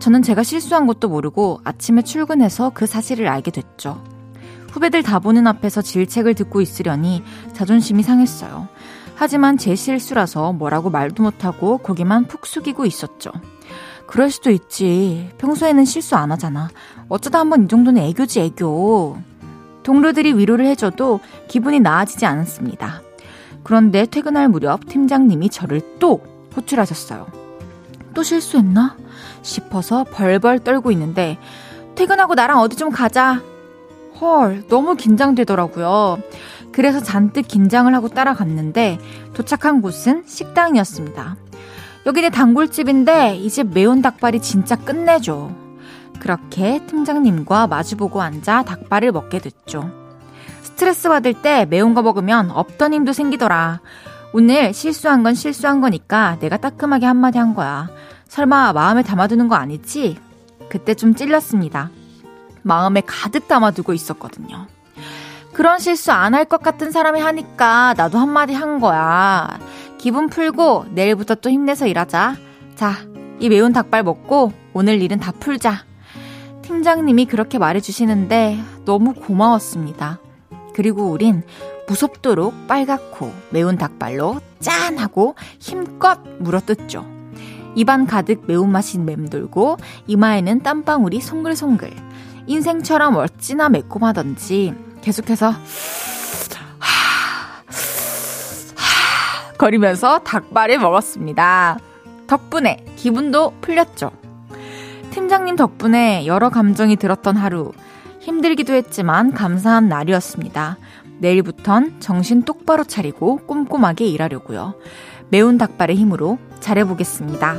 저는 0.00 0.22
제가 0.22 0.42
실수한 0.42 0.88
것도 0.88 1.08
모르고 1.08 1.60
아침에 1.62 2.02
출근해서 2.02 2.72
그 2.74 2.86
사실을 2.86 3.28
알게 3.28 3.52
됐죠. 3.52 4.02
후배들 4.72 5.04
다 5.04 5.20
보는 5.20 5.46
앞에서 5.46 5.82
질책을 5.82 6.34
듣고 6.34 6.62
있으려니 6.62 7.22
자존심이 7.52 8.02
상했어요. 8.02 8.66
하지만 9.14 9.56
제 9.56 9.76
실수라서 9.76 10.52
뭐라고 10.52 10.90
말도 10.90 11.22
못하고 11.22 11.78
고개만 11.78 12.26
푹 12.26 12.44
숙이고 12.44 12.84
있었죠. 12.86 13.30
그럴 14.06 14.30
수도 14.30 14.50
있지. 14.50 15.30
평소에는 15.38 15.84
실수 15.84 16.16
안 16.16 16.30
하잖아. 16.32 16.68
어쩌다 17.08 17.40
한번 17.40 17.64
이 17.64 17.68
정도는 17.68 18.02
애교지, 18.02 18.40
애교. 18.40 19.18
동료들이 19.82 20.32
위로를 20.34 20.66
해줘도 20.66 21.20
기분이 21.48 21.80
나아지지 21.80 22.26
않았습니다. 22.26 23.02
그런데 23.62 24.06
퇴근할 24.06 24.48
무렵 24.48 24.86
팀장님이 24.86 25.50
저를 25.50 25.80
또 25.98 26.22
호출하셨어요. 26.56 27.26
또 28.14 28.22
실수했나? 28.22 28.96
싶어서 29.42 30.04
벌벌 30.04 30.60
떨고 30.60 30.90
있는데 30.92 31.38
퇴근하고 31.94 32.34
나랑 32.34 32.60
어디 32.60 32.76
좀 32.76 32.90
가자. 32.90 33.42
헐, 34.20 34.66
너무 34.68 34.94
긴장되더라고요. 34.96 36.18
그래서 36.72 37.00
잔뜩 37.00 37.46
긴장을 37.46 37.92
하고 37.94 38.08
따라갔는데 38.08 38.98
도착한 39.32 39.80
곳은 39.82 40.24
식당이었습니다. 40.26 41.36
여기는 42.06 42.30
단골집인데 42.30 43.36
이 43.36 43.48
집 43.50 43.68
매운 43.72 44.02
닭발이 44.02 44.40
진짜 44.40 44.76
끝내줘. 44.76 45.50
그렇게 46.20 46.84
팀장님과 46.86 47.66
마주보고 47.66 48.20
앉아 48.22 48.62
닭발을 48.64 49.12
먹게 49.12 49.38
됐죠. 49.38 49.90
스트레스 50.62 51.08
받을 51.08 51.34
때 51.34 51.66
매운 51.68 51.94
거 51.94 52.02
먹으면 52.02 52.50
없던 52.50 52.92
힘도 52.94 53.12
생기더라. 53.12 53.80
오늘 54.32 54.74
실수한 54.74 55.22
건 55.22 55.34
실수한 55.34 55.80
거니까 55.80 56.36
내가 56.40 56.56
따끔하게 56.56 57.06
한마디 57.06 57.38
한 57.38 57.54
거야. 57.54 57.88
설마 58.28 58.72
마음에 58.72 59.02
담아두는 59.02 59.48
거 59.48 59.54
아니지? 59.54 60.18
그때 60.68 60.94
좀 60.94 61.14
찔렸습니다. 61.14 61.90
마음에 62.62 63.02
가득 63.06 63.46
담아두고 63.46 63.92
있었거든요. 63.92 64.66
그런 65.52 65.78
실수 65.78 66.10
안 66.10 66.34
할 66.34 66.46
것 66.46 66.62
같은 66.62 66.90
사람이 66.90 67.20
하니까 67.20 67.94
나도 67.96 68.18
한마디 68.18 68.54
한 68.54 68.80
거야. 68.80 69.58
기분 70.04 70.28
풀고 70.28 70.84
내일부터 70.90 71.34
또 71.34 71.48
힘내서 71.48 71.86
일하자. 71.86 72.36
자, 72.74 72.94
이 73.40 73.48
매운 73.48 73.72
닭발 73.72 74.02
먹고 74.02 74.52
오늘 74.74 75.00
일은 75.00 75.18
다 75.18 75.32
풀자. 75.32 75.86
팀장님이 76.60 77.24
그렇게 77.24 77.56
말해주시는데 77.56 78.58
너무 78.84 79.14
고마웠습니다. 79.14 80.20
그리고 80.74 81.04
우린 81.04 81.42
무섭도록 81.88 82.66
빨갛고 82.68 83.32
매운 83.48 83.78
닭발로 83.78 84.42
짠! 84.60 84.98
하고 84.98 85.36
힘껏 85.58 86.20
물어뜯죠. 86.38 87.06
입안 87.74 88.06
가득 88.06 88.42
매운맛이 88.46 88.98
맴돌고 88.98 89.78
이마에는 90.06 90.62
땀방울이 90.62 91.22
송글송글. 91.22 91.90
인생처럼 92.46 93.16
어찌나 93.16 93.70
매콤하던지 93.70 94.74
계속해서 95.00 95.54
거리면서 99.64 100.18
닭발을 100.18 100.78
먹었습니다. 100.78 101.78
덕분에 102.26 102.84
기분도 102.96 103.54
풀렸죠. 103.62 104.10
팀장님 105.10 105.56
덕분에 105.56 106.26
여러 106.26 106.50
감정이 106.50 106.96
들었던 106.96 107.38
하루. 107.38 107.72
힘들기도 108.20 108.74
했지만 108.74 109.32
감사한 109.32 109.88
날이었습니다. 109.88 110.76
내일부턴 111.18 111.96
정신 111.98 112.42
똑바로 112.42 112.84
차리고 112.84 113.38
꼼꼼하게 113.46 114.04
일하려고요. 114.04 114.74
매운 115.30 115.56
닭발의 115.56 115.96
힘으로 115.96 116.36
잘해보겠습니다. 116.60 117.54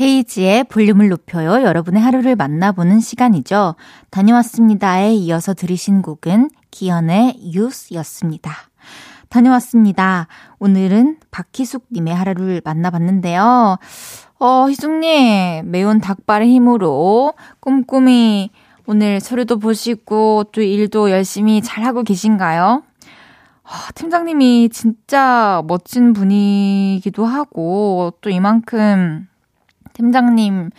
헤이지의 0.00 0.64
볼륨을 0.64 1.10
높여요. 1.10 1.62
여러분의 1.62 2.00
하루를 2.00 2.36
만나보는 2.36 3.00
시간이죠. 3.00 3.74
다녀왔습니다에 4.10 5.12
이어서 5.12 5.52
들으신 5.52 6.00
곡은 6.00 6.48
기현의 6.70 7.52
유스였습니다. 7.52 8.50
다녀왔습니다. 9.34 10.28
오늘은 10.60 11.16
박희숙님의 11.32 12.14
하루를 12.14 12.62
만나봤는데요. 12.64 13.78
어, 14.38 14.68
희숙님, 14.68 15.72
매운 15.72 16.00
닭발의 16.00 16.48
힘으로 16.48 17.34
꼼꼼히 17.58 18.50
오늘 18.86 19.18
서류도 19.18 19.58
보시고 19.58 20.44
또 20.52 20.62
일도 20.62 21.10
열심히 21.10 21.62
잘하고 21.62 22.04
계신가요? 22.04 22.84
어, 23.64 23.70
팀장님이 23.96 24.68
진짜 24.68 25.64
멋진 25.66 26.12
분이기도 26.12 27.26
하고 27.26 28.12
또 28.20 28.30
이만큼 28.30 29.26
팀장님의 29.94 30.70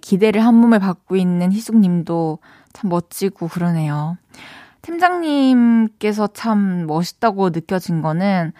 기대를 0.00 0.44
한 0.46 0.54
몸에 0.54 0.78
받고 0.78 1.16
있는 1.16 1.50
희숙님도 1.50 2.38
참 2.74 2.90
멋지고 2.90 3.48
그러네요. 3.48 4.18
팀장님께서 4.82 6.28
참 6.28 6.86
멋있다고 6.86 7.50
느껴진 7.50 8.02
거는 8.02 8.52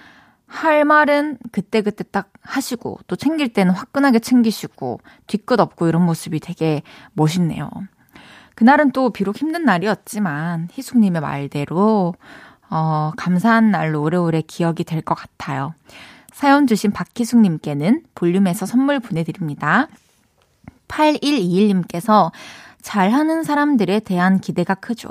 할 0.47 0.85
말은 0.85 1.39
그때그때 1.51 2.05
딱 2.11 2.31
하시고 2.43 2.99
또 3.07 3.17
챙길 3.17 3.53
때는 3.53 3.73
화끈하게 3.73 4.19
챙기시고 4.19 5.01
뒤끝 5.27 5.59
없고 5.61 5.89
이런 5.89 6.05
모습이 6.05 6.41
되게 6.41 6.83
멋있네요. 7.15 7.71
그날은 8.55 8.93
또 8.93 9.11
비록 9.11 9.37
힘든 9.39 9.65
날이었지만 9.65 10.69
희숙님의 10.73 11.23
말대로 11.23 12.15
어, 12.69 13.13
감사한 13.17 13.71
날로 13.71 14.03
오래오래 14.03 14.43
기억이 14.43 14.85
될 14.85 15.03
것 15.03 15.15
같아요. 15.15 15.75
사연 16.33 16.67
주신 16.67 16.93
박희숙님께는 16.93 18.03
볼륨에서 18.15 18.67
선물 18.67 19.01
보내드립니다. 19.01 19.89
8121님께서 20.89 22.31
잘하는 22.83 23.45
사람들에 23.45 24.01
대한 24.01 24.41
기대가 24.41 24.75
크죠. 24.75 25.09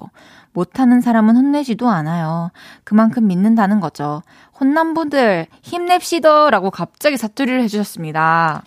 못하는 0.53 1.01
사람은 1.01 1.35
혼내지도 1.35 1.87
않아요. 1.89 2.51
그만큼 2.83 3.27
믿는다는 3.27 3.79
거죠. 3.79 4.21
혼남분들 4.59 5.47
힘냅시다! 5.61 6.49
라고 6.49 6.69
갑자기 6.69 7.17
사투리를 7.17 7.61
해주셨습니다. 7.63 8.63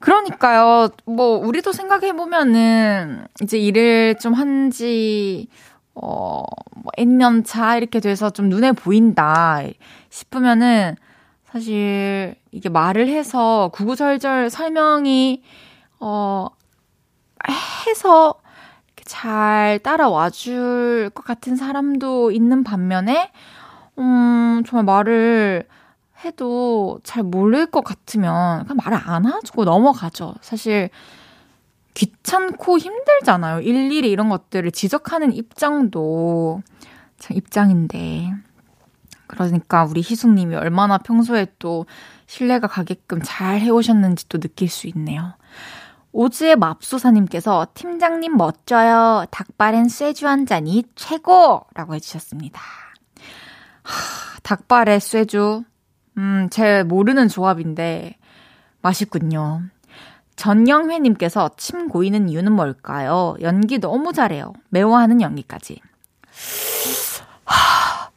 그러니까요. 0.00 0.88
뭐, 1.04 1.38
우리도 1.38 1.72
생각해 1.72 2.14
보면은, 2.14 3.26
이제 3.42 3.58
일을 3.58 4.16
좀 4.18 4.32
한지, 4.32 5.48
어, 5.94 6.42
뭐, 6.74 6.92
N년 6.96 7.44
차 7.44 7.76
이렇게 7.76 8.00
돼서 8.00 8.30
좀 8.30 8.48
눈에 8.48 8.72
보인다 8.72 9.60
싶으면은, 10.08 10.96
사실, 11.52 12.34
이게 12.50 12.68
말을 12.68 13.08
해서 13.08 13.70
구구절절 13.74 14.50
설명이, 14.50 15.42
어, 16.00 16.46
해서 17.48 18.34
잘 19.04 19.80
따라와 19.82 20.30
줄 20.30 21.10
것 21.14 21.24
같은 21.24 21.56
사람도 21.56 22.30
있는 22.32 22.64
반면에, 22.64 23.32
음, 23.98 24.62
정말 24.66 24.84
말을 24.84 25.66
해도 26.24 27.00
잘 27.04 27.22
모를 27.22 27.66
것 27.66 27.82
같으면 27.84 28.64
그냥 28.66 28.76
말을 28.84 28.98
안 29.04 29.26
하고 29.26 29.64
넘어가죠. 29.64 30.34
사실, 30.42 30.90
귀찮고 31.94 32.78
힘들잖아요. 32.78 33.60
일일이 33.60 34.10
이런 34.10 34.28
것들을 34.28 34.70
지적하는 34.70 35.32
입장도 35.32 36.62
참 37.18 37.36
입장인데. 37.36 38.32
그러니까 39.26 39.84
우리 39.84 40.00
희숙님이 40.00 40.56
얼마나 40.56 40.98
평소에 40.98 41.46
또 41.58 41.86
신뢰가 42.26 42.66
가게끔 42.68 43.20
잘 43.24 43.60
해오셨는지 43.60 44.28
또 44.28 44.38
느낄 44.38 44.68
수 44.68 44.86
있네요. 44.88 45.34
오즈의 46.12 46.56
맙소사님께서 46.56 47.68
팀장님 47.74 48.36
멋져요. 48.36 49.26
닭발엔 49.30 49.88
쇠주 49.88 50.26
한 50.26 50.44
잔이 50.46 50.84
최고 50.96 51.64
라고 51.74 51.94
해주셨습니다. 51.94 52.60
하, 53.82 54.40
닭발에 54.42 54.98
쇠주. 54.98 55.64
음, 56.18 56.48
제 56.50 56.82
모르는 56.82 57.28
조합인데 57.28 58.16
맛있군요. 58.82 59.62
전영회님께서 60.36 61.50
침 61.56 61.88
고이는 61.88 62.28
이유는 62.28 62.52
뭘까요? 62.52 63.36
연기 63.40 63.78
너무 63.78 64.12
잘해요. 64.12 64.52
매워하는 64.70 65.20
연기까지. 65.20 65.80
하, 67.44 68.10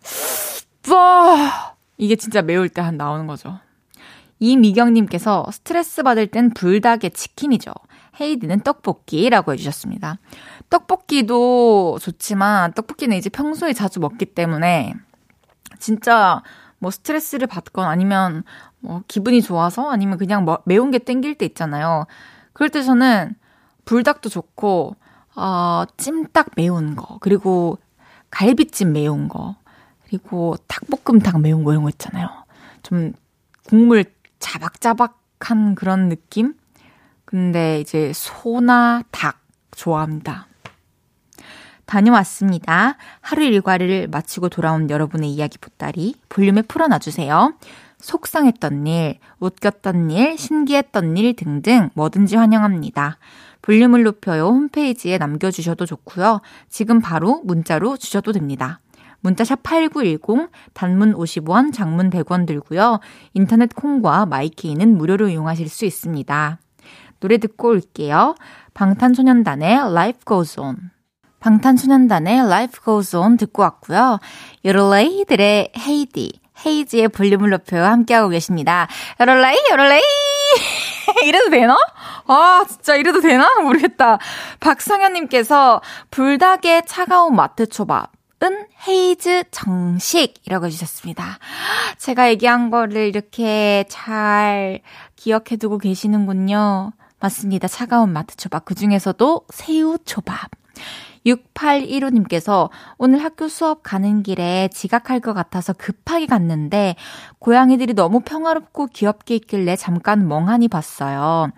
이게 1.97 2.15
진짜 2.15 2.41
매울 2.41 2.69
때 2.69 2.81
한 2.81 2.97
나오는 2.97 3.27
거죠. 3.27 3.59
이미경님께서 4.43 5.47
스트레스 5.53 6.03
받을 6.03 6.27
땐 6.27 6.49
불닭에 6.49 7.09
치킨이죠. 7.09 7.71
헤이디는 8.19 8.59
떡볶이라고 8.59 9.53
해주셨습니다. 9.53 10.17
떡볶이도 10.69 11.97
좋지만 12.01 12.73
떡볶이는 12.73 13.15
이제 13.15 13.29
평소에 13.29 13.71
자주 13.71 14.01
먹기 14.01 14.25
때문에 14.25 14.95
진짜 15.79 16.43
뭐 16.79 16.91
스트레스를 16.91 17.47
받건 17.47 17.87
아니면 17.87 18.43
뭐 18.81 19.01
기분이 19.07 19.41
좋아서 19.41 19.89
아니면 19.89 20.17
그냥 20.17 20.43
뭐 20.43 20.59
매운 20.65 20.91
게 20.91 20.99
땡길 20.99 21.35
때 21.35 21.45
있잖아요. 21.45 22.05
그럴 22.51 22.69
때 22.69 22.83
저는 22.83 23.35
불닭도 23.85 24.27
좋고 24.27 24.97
어, 25.35 25.83
찜닭 25.95 26.51
매운 26.57 26.97
거 26.97 27.17
그리고 27.21 27.77
갈비찜 28.29 28.91
매운 28.91 29.29
거 29.29 29.55
그리고 30.05 30.57
닭볶음탕 30.67 31.41
매운 31.41 31.63
거 31.63 31.71
이런 31.71 31.83
거 31.83 31.89
있잖아요. 31.89 32.27
좀 32.83 33.13
국물 33.69 34.03
자박자박한 34.43 35.73
그런 35.75 36.09
느낌? 36.09 36.53
근데 37.23 37.79
이제 37.79 38.11
소나 38.13 39.03
닭 39.09 39.39
좋아합니다. 39.71 40.47
다녀왔습니다. 41.85 42.97
하루 43.21 43.43
일과를 43.43 44.09
마치고 44.09 44.49
돌아온 44.49 44.89
여러분의 44.89 45.31
이야기 45.31 45.57
보따리 45.57 46.15
볼륨에 46.27 46.61
풀어놔주세요. 46.61 47.53
속상했던 47.99 48.85
일, 48.85 49.19
웃겼던 49.39 50.11
일, 50.11 50.37
신기했던 50.37 51.15
일 51.15 51.35
등등 51.35 51.89
뭐든지 51.93 52.35
환영합니다. 52.35 53.17
볼륨을 53.61 54.03
높여요 54.03 54.47
홈페이지에 54.47 55.17
남겨주셔도 55.17 55.85
좋고요. 55.85 56.41
지금 56.67 56.99
바로 56.99 57.41
문자로 57.45 57.95
주셔도 57.95 58.33
됩니다. 58.33 58.81
문자샵 59.23 59.63
8910, 59.63 60.49
단문 60.73 61.13
50원, 61.13 61.73
장문 61.73 62.09
100원 62.09 62.45
들고요. 62.45 62.99
인터넷 63.33 63.73
콩과 63.73 64.25
마이케이는 64.25 64.97
무료로 64.97 65.29
이용하실 65.29 65.69
수 65.69 65.85
있습니다. 65.85 66.59
노래 67.21 67.37
듣고 67.37 67.69
올게요. 67.69 68.35
방탄소년단의 68.73 69.77
Life 69.77 70.21
Goes 70.27 70.59
On. 70.59 70.91
방탄소년단의 71.39 72.39
Life 72.39 72.83
Goes 72.83 73.15
On 73.15 73.37
듣고 73.37 73.61
왔고요. 73.61 74.19
요럴레이들의 74.65 75.71
헤이디, 75.77 76.41
헤이지의 76.65 77.07
볼륨을 77.07 77.49
높여 77.49 77.81
함께하고 77.81 78.27
계십니다. 78.29 78.87
요럴레이, 79.21 79.57
요럴레이! 79.71 80.01
이래도 81.25 81.49
되나? 81.49 81.77
아, 82.27 82.65
진짜 82.67 82.95
이래도 82.95 83.21
되나? 83.21 83.47
모르겠다. 83.61 84.17
박성현님께서 84.59 85.81
불닭의 86.11 86.83
차가운 86.87 87.35
마트 87.35 87.67
초밥. 87.67 88.11
은 88.43 88.65
헤이즈 88.87 89.45
정식이라고 89.51 90.65
해주셨습니다. 90.65 91.39
제가 91.97 92.29
얘기한 92.29 92.69
거를 92.69 93.07
이렇게 93.07 93.85
잘 93.87 94.81
기억해 95.15 95.55
두고 95.57 95.77
계시는군요. 95.77 96.91
맞습니다. 97.21 97.69
차가운 97.69 98.11
마트 98.11 98.35
초밥. 98.35 98.65
그 98.65 98.75
중에서도 98.75 99.45
새우 99.49 99.97
초밥. 100.03 100.51
6815님께서 101.25 102.69
오늘 102.97 103.23
학교 103.23 103.47
수업 103.47 103.81
가는 103.81 104.23
길에 104.23 104.67
지각할 104.73 105.21
것 105.21 105.33
같아서 105.33 105.71
급하게 105.71 106.25
갔는데 106.25 106.97
고양이들이 107.39 107.93
너무 107.93 108.19
평화롭고 108.19 108.87
귀엽게 108.87 109.35
있길래 109.35 109.77
잠깐 109.77 110.27
멍하니 110.27 110.67
봤어요. 110.67 111.49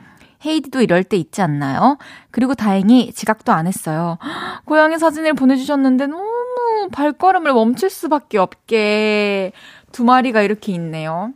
헤이디도 0.45 0.81
이럴 0.81 1.03
때 1.03 1.17
있지 1.17 1.41
않나요? 1.41 1.97
그리고 2.29 2.53
다행히 2.53 3.11
지각도 3.11 3.51
안 3.51 3.65
했어요. 3.65 4.19
고양이 4.65 4.99
사진을 4.99 5.33
보내주셨는데 5.33 6.05
너무 6.05 6.44
발걸음을 6.91 7.53
멈출 7.53 7.89
수밖에 7.89 8.37
없게 8.37 9.51
두 9.91 10.03
마리가 10.03 10.41
이렇게 10.41 10.71
있네요. 10.73 11.31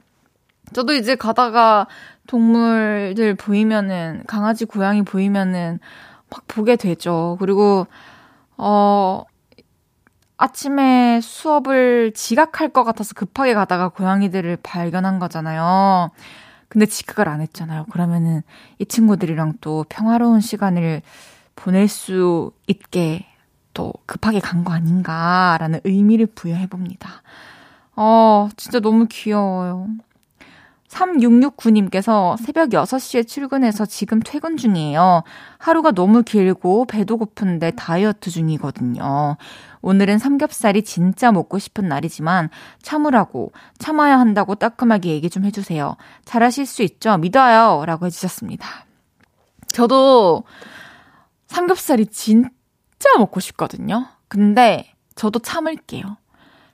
저도 0.73 0.93
이제 0.93 1.15
가다가 1.15 1.87
동물들 2.27 3.35
보이면은, 3.35 4.23
강아지, 4.27 4.65
고양이 4.65 5.01
보이면은 5.01 5.79
막 6.29 6.43
보게 6.47 6.75
되죠. 6.75 7.37
그리고, 7.39 7.87
어, 8.57 9.23
아침에 10.37 11.19
수업을 11.21 12.13
지각할 12.13 12.69
것 12.69 12.83
같아서 12.83 13.13
급하게 13.13 13.53
가다가 13.53 13.89
고양이들을 13.89 14.59
발견한 14.63 15.19
거잖아요. 15.19 16.11
근데 16.69 16.85
지각을 16.85 17.27
안 17.27 17.41
했잖아요. 17.41 17.85
그러면은 17.91 18.43
이 18.77 18.85
친구들이랑 18.85 19.55
또 19.59 19.83
평화로운 19.89 20.39
시간을 20.39 21.01
보낼 21.55 21.87
수 21.87 22.51
있게 22.67 23.25
또 23.73 23.93
급하게 24.05 24.39
간 24.39 24.63
거 24.63 24.73
아닌가라는 24.73 25.79
의미를 25.83 26.25
부여해 26.25 26.67
봅니다. 26.67 27.21
어, 27.95 28.49
진짜 28.57 28.79
너무 28.79 29.07
귀여워요. 29.09 29.87
3669님께서 30.89 32.35
새벽 32.43 32.69
6시에 32.69 33.27
출근해서 33.27 33.85
지금 33.85 34.19
퇴근 34.23 34.57
중이에요. 34.57 35.23
하루가 35.59 35.91
너무 35.91 36.23
길고 36.23 36.85
배도 36.85 37.17
고픈데 37.17 37.71
다이어트 37.71 38.29
중이거든요. 38.31 39.37
오늘은 39.81 40.17
삼겹살이 40.17 40.81
진짜 40.83 41.31
먹고 41.31 41.59
싶은 41.59 41.87
날이지만 41.87 42.49
참으라고 42.81 43.51
참아야 43.77 44.19
한다고 44.19 44.55
따끔하게 44.55 45.09
얘기 45.09 45.29
좀 45.29 45.45
해주세요. 45.45 45.95
잘하실 46.25 46.65
수 46.65 46.81
있죠? 46.83 47.17
믿어요. 47.17 47.85
라고 47.85 48.07
해주셨습니다. 48.07 48.67
저도 49.67 50.43
삼겹살이 51.47 52.07
진짜 52.07 52.49
먹고 53.17 53.39
싶거든요. 53.39 54.07
근데 54.27 54.93
저도 55.15 55.39
참을게요. 55.39 56.17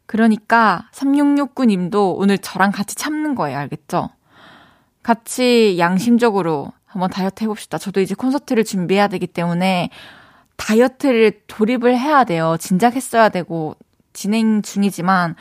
그러니까 0.06 0.88
3669님도 0.94 2.16
오늘 2.18 2.38
저랑 2.38 2.72
같이 2.72 2.96
참는 2.96 3.36
거예요. 3.36 3.58
알겠죠? 3.58 4.10
같이 5.04 5.78
양심적으로 5.78 6.72
한번 6.86 7.10
다이어트 7.10 7.44
해봅시다. 7.44 7.78
저도 7.78 8.02
이제 8.02 8.16
콘서트를 8.16 8.64
준비해야 8.64 9.08
되기 9.08 9.28
때문에 9.28 9.90
다이어트를 10.58 11.42
돌입을 11.48 11.98
해야 11.98 12.24
돼요. 12.24 12.56
진작 12.60 12.96
했어야 12.96 13.30
되고 13.30 13.76
진행 14.14 14.62
중이지만 14.62 15.36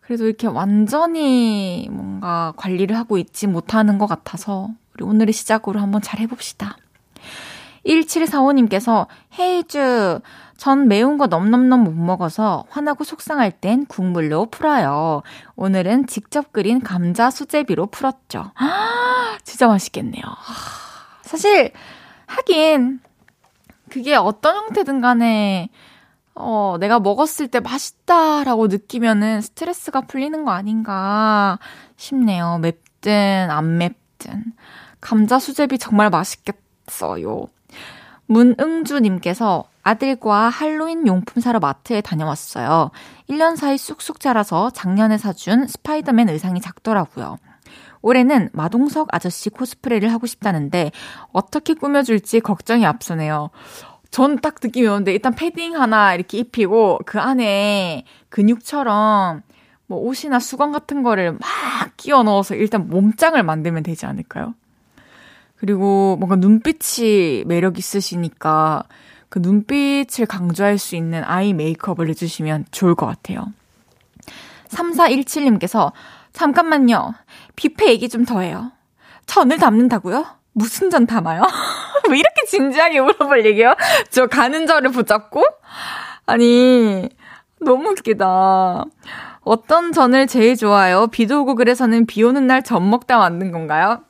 그래도 0.00 0.26
이렇게 0.26 0.46
완전히 0.46 1.88
뭔가 1.90 2.52
관리를 2.56 2.96
하고 2.96 3.18
있지 3.18 3.48
못하는 3.48 3.98
것 3.98 4.06
같아서 4.06 4.70
우리 4.94 5.04
오늘의 5.04 5.32
시작으로 5.32 5.80
한번 5.80 6.00
잘 6.00 6.20
해봅시다. 6.20 6.76
1745님께서 7.86 9.06
헤이즈 9.38 10.20
전 10.56 10.88
매운 10.88 11.18
거 11.18 11.26
넘넘넘 11.26 11.84
못 11.84 11.92
먹어서 11.92 12.64
화나고 12.70 13.04
속상할 13.04 13.52
땐 13.52 13.86
국물로 13.86 14.46
풀어요. 14.46 15.22
오늘은 15.54 16.06
직접 16.06 16.52
끓인 16.52 16.80
감자 16.80 17.30
수제비로 17.30 17.86
풀었죠. 17.86 18.52
아, 18.54 19.36
진짜 19.44 19.66
맛있겠네요. 19.66 20.22
사실 21.22 21.72
하긴 22.26 23.00
그게 23.90 24.14
어떤 24.16 24.56
형태든 24.56 25.00
간에 25.00 25.68
어, 26.34 26.76
내가 26.78 27.00
먹었을 27.00 27.48
때 27.48 27.60
맛있다라고 27.60 28.66
느끼면은 28.66 29.40
스트레스가 29.40 30.02
풀리는 30.02 30.44
거 30.44 30.50
아닌가 30.50 31.58
싶네요. 31.96 32.58
맵든 32.60 33.50
안 33.50 33.78
맵든. 33.78 34.52
감자 35.00 35.38
수제비 35.38 35.78
정말 35.78 36.10
맛있겠어요. 36.10 37.48
문응주님께서 38.26 39.64
아들과 39.82 40.48
할로윈 40.48 41.06
용품 41.06 41.40
사러 41.40 41.60
마트에 41.60 42.00
다녀왔어요. 42.00 42.90
1년 43.30 43.56
사이 43.56 43.78
쑥쑥 43.78 44.20
자라서 44.20 44.70
작년에 44.70 45.16
사준 45.18 45.66
스파이더맨 45.68 46.28
의상이 46.28 46.60
작더라고요. 46.60 47.38
올해는 48.02 48.50
마동석 48.52 49.08
아저씨 49.12 49.50
코스프레를 49.50 50.12
하고 50.12 50.26
싶다는데 50.26 50.90
어떻게 51.32 51.74
꾸며줄지 51.74 52.40
걱정이 52.40 52.84
앞서네요. 52.86 53.50
전 54.10 54.36
딱 54.40 54.56
느낌이 54.62 54.86
오는데 54.86 55.12
일단 55.12 55.34
패딩 55.34 55.76
하나 55.76 56.14
이렇게 56.14 56.38
입히고 56.38 57.00
그 57.04 57.20
안에 57.20 58.04
근육처럼 58.28 59.42
뭐 59.86 59.98
옷이나 59.98 60.38
수건 60.40 60.72
같은 60.72 61.02
거를 61.02 61.32
막 61.32 61.40
끼워 61.96 62.22
넣어서 62.22 62.54
일단 62.54 62.88
몸짱을 62.88 63.42
만들면 63.42 63.82
되지 63.82 64.06
않을까요? 64.06 64.54
그리고 65.56 66.16
뭔가 66.18 66.36
눈빛이 66.36 67.44
매력 67.46 67.78
있으시니까 67.78 68.84
그 69.28 69.38
눈빛을 69.40 70.26
강조할 70.26 70.78
수 70.78 70.96
있는 70.96 71.22
아이 71.24 71.52
메이크업을 71.52 72.08
해주시면 72.10 72.66
좋을 72.70 72.94
것 72.94 73.06
같아요. 73.06 73.46
3417님께서 74.68 75.92
잠깐만요. 76.32 77.14
뷔페 77.56 77.88
얘기 77.88 78.08
좀 78.08 78.24
더 78.24 78.40
해요. 78.40 78.72
전을 79.26 79.58
담는다고요? 79.58 80.26
무슨 80.52 80.90
전 80.90 81.06
담아요? 81.06 81.42
왜 82.10 82.18
이렇게 82.18 82.44
진지하게 82.48 83.00
물어볼 83.00 83.44
얘기요? 83.46 83.74
저 84.10 84.26
가는 84.26 84.66
저를 84.66 84.90
붙잡고? 84.90 85.44
아니, 86.26 87.08
너무 87.60 87.90
웃기다. 87.90 88.84
어떤 89.40 89.92
전을 89.92 90.26
제일 90.26 90.56
좋아요? 90.56 91.06
비도 91.08 91.42
오고 91.42 91.54
그래서는 91.56 92.06
비 92.06 92.22
오는 92.22 92.46
날 92.46 92.62
전 92.62 92.88
먹다 92.88 93.18
만든 93.18 93.52
건가요? 93.52 94.00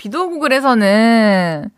비도 0.00 0.28
오고 0.28 0.38
그래서는 0.38 1.68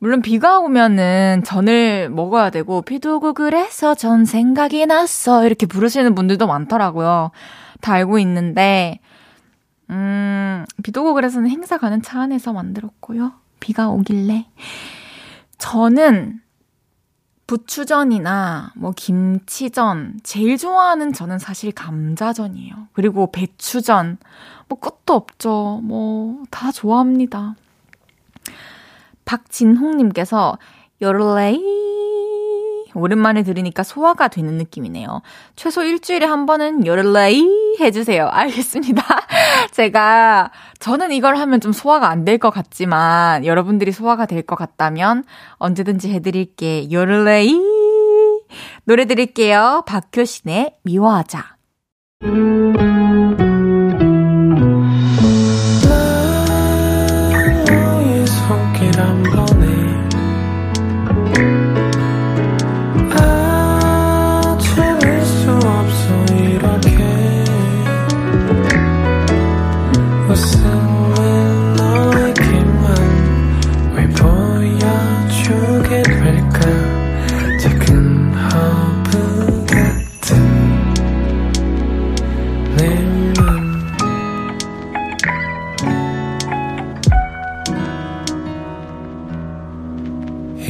물론 0.00 0.20
비가 0.20 0.58
오면은 0.58 1.44
전을 1.46 2.10
먹어야 2.10 2.50
되고 2.50 2.82
비도 2.82 3.16
오고 3.16 3.32
그래서 3.32 3.94
전 3.94 4.26
생각이 4.26 4.84
났어 4.84 5.46
이렇게 5.46 5.64
부르시는 5.64 6.14
분들도 6.14 6.46
많더라고요. 6.46 7.30
다 7.80 7.94
알고 7.94 8.18
있는데 8.18 9.00
음 9.88 10.66
비도 10.82 11.00
오고 11.00 11.14
그래서는 11.14 11.48
행사 11.48 11.78
가는 11.78 12.02
차 12.02 12.20
안에서 12.20 12.52
만들었고요. 12.52 13.32
비가 13.60 13.88
오길래 13.88 14.44
저는 15.56 16.42
부추전이나 17.46 18.72
뭐 18.76 18.92
김치전 18.94 20.20
제일 20.22 20.58
좋아하는 20.58 21.14
저는 21.14 21.38
사실 21.38 21.72
감자전이에요. 21.72 22.74
그리고 22.92 23.32
배추전 23.32 24.18
뭐 24.68 24.78
끝도 24.78 25.14
없죠. 25.14 25.80
뭐 25.82 26.42
다 26.50 26.70
좋아합니다. 26.72 27.56
박진홍님께서 29.30 30.58
요를레이 31.02 31.62
오랜만에 32.94 33.44
들으니까 33.44 33.84
소화가 33.84 34.26
되는 34.28 34.54
느낌이네요. 34.58 35.22
최소 35.54 35.84
일주일에 35.84 36.26
한 36.26 36.44
번은 36.46 36.84
요를레이 36.86 37.76
해주세요. 37.80 38.26
알겠습니다. 38.28 39.02
제가 39.70 40.50
저는 40.80 41.12
이걸 41.12 41.36
하면 41.36 41.60
좀 41.60 41.72
소화가 41.72 42.08
안 42.08 42.24
될 42.24 42.38
것 42.38 42.50
같지만 42.50 43.46
여러분들이 43.46 43.92
소화가 43.92 44.26
될 44.26 44.42
것 44.42 44.56
같다면 44.56 45.22
언제든지 45.58 46.10
해드릴게. 46.12 46.90
요를레이 46.90 47.54
노래 48.84 49.04
드릴게요. 49.04 49.84
박효신의 49.86 50.74
미워하자. 50.82 51.56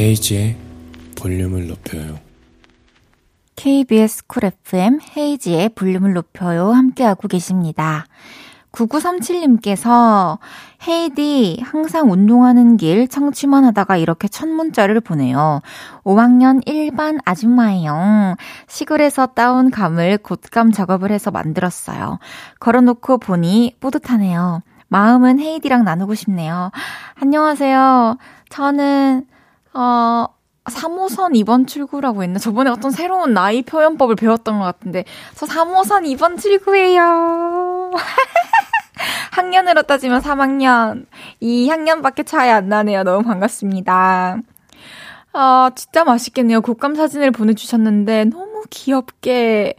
헤이즈의 0.01 0.57
볼륨을 1.15 1.69
높여요. 1.69 2.19
KBS 3.57 4.27
쿨 4.27 4.47
FM 4.47 4.99
헤이즈의 5.15 5.71
볼륨을 5.75 6.15
높여요. 6.15 6.73
함께하고 6.73 7.29
계십니다. 7.29 8.07
9937님께서 8.73 10.39
헤이디 10.89 11.61
항상 11.63 12.11
운동하는 12.11 12.79
길 12.79 13.09
청취만 13.09 13.65
하다가 13.67 13.99
이렇게 13.99 14.27
첫 14.27 14.49
문자를 14.49 15.01
보내요. 15.01 15.61
5학년 16.05 16.65
1반 16.65 17.19
아줌마예요. 17.27 18.37
시골에서 18.69 19.27
따온 19.27 19.71
감을 19.71 20.17
곶감 20.19 20.73
작업을 20.73 21.11
해서 21.11 21.31
만들었어요. 21.31 22.19
걸어놓고 22.59 23.19
보니 23.19 23.77
뿌듯하네요. 23.81 24.63
마음은 24.89 25.41
헤이디랑 25.41 25.85
나누고 25.85 26.15
싶네요. 26.15 26.71
안녕하세요. 27.17 28.17
저는 28.49 29.27
어, 29.73 30.27
3호선 30.65 31.33
2번 31.43 31.67
출구라고 31.67 32.23
했나? 32.23 32.39
저번에 32.39 32.71
어떤 32.71 32.91
새로운 32.91 33.33
나이 33.33 33.63
표현법을 33.63 34.17
배웠던 34.17 34.59
것 34.59 34.65
같은데, 34.65 35.05
저 35.35 35.47
3호선 35.47 36.05
2번 36.17 36.39
출구예요. 36.41 37.91
학년으로 39.33 39.83
따지면 39.83 40.21
3학년. 40.21 41.07
2학년밖에 41.43 42.27
차이 42.27 42.51
안 42.51 42.69
나네요. 42.69 43.05
너무 43.05 43.25
반갑습니다. 43.25 44.39
아, 45.33 45.71
진짜 45.75 46.05
맛있겠네요. 46.05 46.61
곶감 46.61 46.95
사진을 46.95 47.31
보내주셨는데, 47.31 48.27
너무 48.27 48.65
귀엽게, 48.71 49.75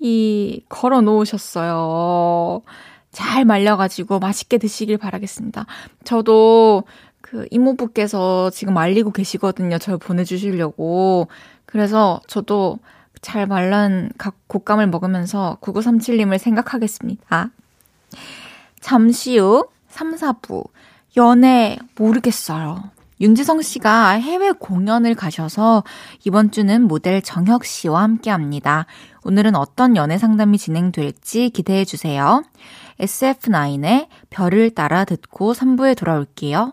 이, 0.00 0.64
걸어 0.68 1.00
놓으셨어요. 1.00 2.62
잘 3.12 3.44
말려가지고 3.44 4.18
맛있게 4.18 4.58
드시길 4.58 4.98
바라겠습니다. 4.98 5.66
저도 6.04 6.84
그 7.30 7.46
이모부께서 7.52 8.50
지금 8.50 8.74
말리고 8.74 9.12
계시거든요. 9.12 9.78
저를 9.78 9.98
보내주시려고. 9.98 11.28
그래서 11.64 12.20
저도 12.26 12.80
잘 13.22 13.46
말란 13.46 14.10
각 14.18 14.34
곶감을 14.48 14.88
먹으면서 14.88 15.58
9937님을 15.60 16.38
생각하겠습니다. 16.38 17.50
잠시 18.80 19.38
후 19.38 19.68
3, 19.88 20.16
4부. 20.16 20.68
연애 21.16 21.78
모르겠어요. 21.96 22.90
윤지성 23.20 23.62
씨가 23.62 24.10
해외 24.12 24.50
공연을 24.50 25.14
가셔서 25.14 25.84
이번 26.24 26.50
주는 26.50 26.82
모델 26.82 27.22
정혁 27.22 27.64
씨와 27.64 28.02
함께 28.02 28.30
합니다. 28.30 28.86
오늘은 29.22 29.54
어떤 29.54 29.94
연애 29.96 30.18
상담이 30.18 30.58
진행될지 30.58 31.50
기대해 31.50 31.84
주세요. 31.84 32.42
SF9의 32.98 34.08
별을 34.30 34.70
따라 34.70 35.04
듣고 35.04 35.52
3부에 35.52 35.96
돌아올게요. 35.96 36.72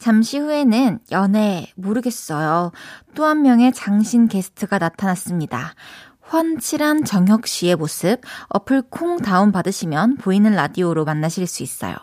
잠시 0.00 0.38
후에는 0.38 0.98
연애 1.12 1.66
모르겠어요. 1.76 2.72
또 3.14 3.24
한 3.24 3.42
명의 3.42 3.70
장신 3.72 4.28
게스트가 4.28 4.78
나타났습니다. 4.78 5.74
훤칠한 6.32 7.04
정혁 7.04 7.46
씨의 7.46 7.76
모습 7.76 8.20
어플 8.48 8.82
콩 8.88 9.18
다운 9.18 9.52
받으시면 9.52 10.16
보이는 10.16 10.52
라디오로 10.54 11.04
만나실 11.04 11.46
수 11.46 11.62
있어요. 11.62 11.94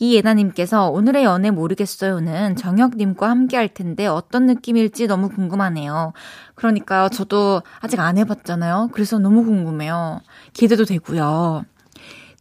이예나님께서 0.00 0.88
오늘의 0.90 1.22
연애 1.22 1.52
모르겠어요는 1.52 2.56
정혁님과 2.56 3.30
함께 3.30 3.56
할 3.56 3.68
텐데 3.68 4.06
어떤 4.08 4.46
느낌일지 4.46 5.06
너무 5.06 5.28
궁금하네요. 5.28 6.14
그러니까요, 6.56 7.10
저도 7.10 7.62
아직 7.80 8.00
안 8.00 8.18
해봤잖아요. 8.18 8.90
그래서 8.92 9.18
너무 9.20 9.44
궁금해요. 9.44 10.20
기대도 10.52 10.84
되고요. 10.84 11.64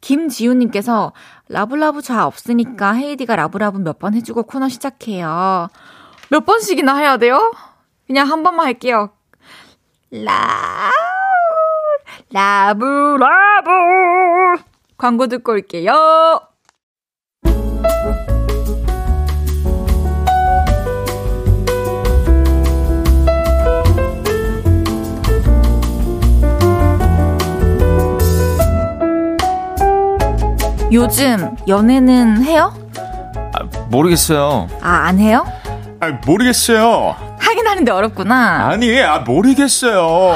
김지우님께서 0.04 1.14
라브라브 1.48 2.02
잘 2.02 2.20
없으니까 2.20 2.92
헤이디가 2.94 3.38
라브라브 3.38 3.78
몇 3.80 4.00
번 4.00 4.14
해주고 4.14 4.44
코너 4.44 4.68
시작해요. 4.68 5.70
몇 6.30 6.46
번씩이나 6.46 6.98
해야 6.98 7.16
돼요? 7.18 7.54
그냥 8.06 8.30
한 8.30 8.44
번만 8.44 8.66
할게요. 8.66 9.12
라, 10.12 10.92
라브라브. 12.32 13.22
광고 14.98 15.28
듣고 15.28 15.54
올게요. 15.54 16.42
요즘 30.94 31.56
연애는 31.68 32.44
해요? 32.44 32.72
아, 33.54 33.64
모르겠어요. 33.90 34.68
아, 34.82 34.90
안 35.08 35.18
해요? 35.20 35.46
아, 36.00 36.12
모르겠어요. 36.26 37.16
하긴 37.40 37.68
하는데 37.68 37.92
어렵구나. 37.92 38.68
아니, 38.68 39.02
아, 39.02 39.20
모르겠어요. 39.20 40.34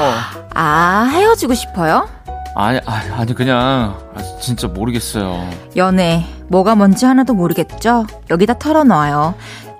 아, 0.54 1.08
헤어지고 1.12 1.54
싶어요? 1.54 2.08
아니, 2.56 2.80
아니, 2.86 3.10
아니 3.12 3.34
그냥 3.34 3.96
아, 4.16 4.22
진짜 4.40 4.66
모르겠어요. 4.66 5.48
연애 5.76 6.26
뭐가 6.48 6.74
뭔지 6.74 7.06
하나도 7.06 7.34
모르겠죠? 7.34 8.06
여기다 8.30 8.58
털어놔요. 8.58 9.34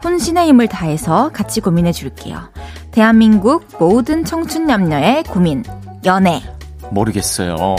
혼신의 0.04 0.46
힘을 0.46 0.68
다해서 0.68 1.30
같이 1.32 1.60
고민해 1.60 1.90
줄게요. 1.90 2.50
대한민국 2.92 3.66
모든 3.80 4.24
청춘 4.24 4.66
남녀의 4.66 5.24
고민. 5.24 5.64
연애. 6.04 6.40
모르겠어요. 6.90 7.74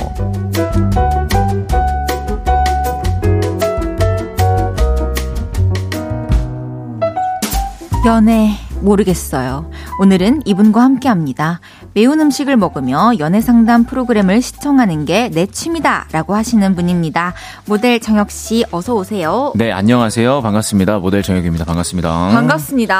연애 8.06 8.52
모르겠어요. 8.82 9.70
오늘은 10.00 10.44
이분과 10.46 10.82
함께 10.82 11.10
합니다. 11.10 11.60
매운 11.94 12.20
음식을 12.22 12.56
먹으며 12.56 13.12
연애 13.20 13.42
상담 13.42 13.84
프로그램을 13.84 14.42
시청하는 14.42 15.04
게 15.06 15.30
내 15.34 15.46
취미다 15.46 16.06
라고 16.12 16.34
하시는 16.34 16.76
분입니다. 16.76 17.34
모델 17.66 18.00
정혁 18.00 18.32
씨 18.32 18.64
어서 18.72 18.94
오세요. 18.96 19.52
네, 19.56 19.72
안녕하세요. 19.74 20.42
반갑습니다. 20.42 21.00
모델 21.00 21.22
정혁입니다. 21.24 21.66
반갑습니다. 21.66 22.10
반갑습니다. 22.34 22.94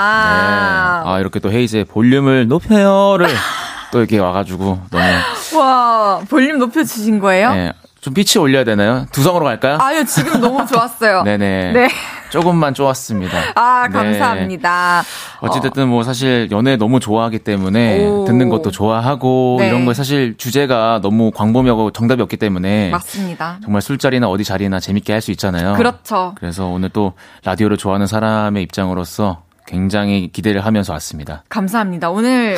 네. 1.06 1.10
아, 1.10 1.18
이렇게 1.20 1.40
또 1.40 1.50
헤이즈의 1.52 1.86
볼륨을 1.86 2.48
높여요를 2.50 3.28
또 3.92 4.00
이렇게 4.00 4.20
와가지고 4.20 4.80
너무. 4.92 5.60
와, 5.60 6.20
볼륨 6.30 6.60
높여주신 6.60 7.20
거예요? 7.20 7.54
네. 7.54 7.74
좀 8.02 8.14
빛이 8.14 8.42
올려야 8.42 8.64
되나요? 8.66 9.06
두성으로 9.12 9.46
갈까요? 9.46 9.78
아유, 9.82 10.06
지금 10.06 10.40
너무 10.42 10.66
좋았어요. 10.68 11.24
네네. 11.26 11.72
네. 11.74 11.90
조금만 12.32 12.74
좋았습니다. 12.74 13.38
아, 13.56 13.88
네. 13.88 13.94
감사합니다. 13.94 15.04
어찌됐든 15.42 15.88
뭐 15.88 16.04
사실 16.04 16.48
연애 16.52 16.76
너무 16.76 17.00
좋아하기 17.00 17.40
때문에 17.40 18.06
오. 18.08 18.26
듣는 18.26 18.50
것도 18.50 18.72
좋아하고 18.72 19.58
네. 19.60 19.68
이런 19.68 19.86
거 19.86 19.94
사실 19.94 20.36
주제가 20.38 21.00
너무 21.02 21.32
광범위하고 21.32 21.92
정답이 21.92 22.22
없기 22.22 22.38
때문에 22.38 22.90
맞습니다. 22.92 23.60
정말 23.64 23.82
술자리나 23.82 24.28
어디 24.30 24.44
자리나 24.44 24.80
재밌게 24.80 25.14
할 25.14 25.20
수 25.20 25.32
있잖아요. 25.32 25.74
그렇죠. 25.74 26.34
그래서 26.38 26.68
오늘 26.68 26.88
또 26.90 27.12
라디오를 27.44 27.76
좋아하는 27.76 28.08
사람의 28.08 28.64
입장으로서 28.64 29.42
굉장히 29.68 30.30
기대를 30.32 30.66
하면서 30.66 30.94
왔습니다. 30.94 31.44
감사합니다. 31.50 32.10
오늘 32.10 32.58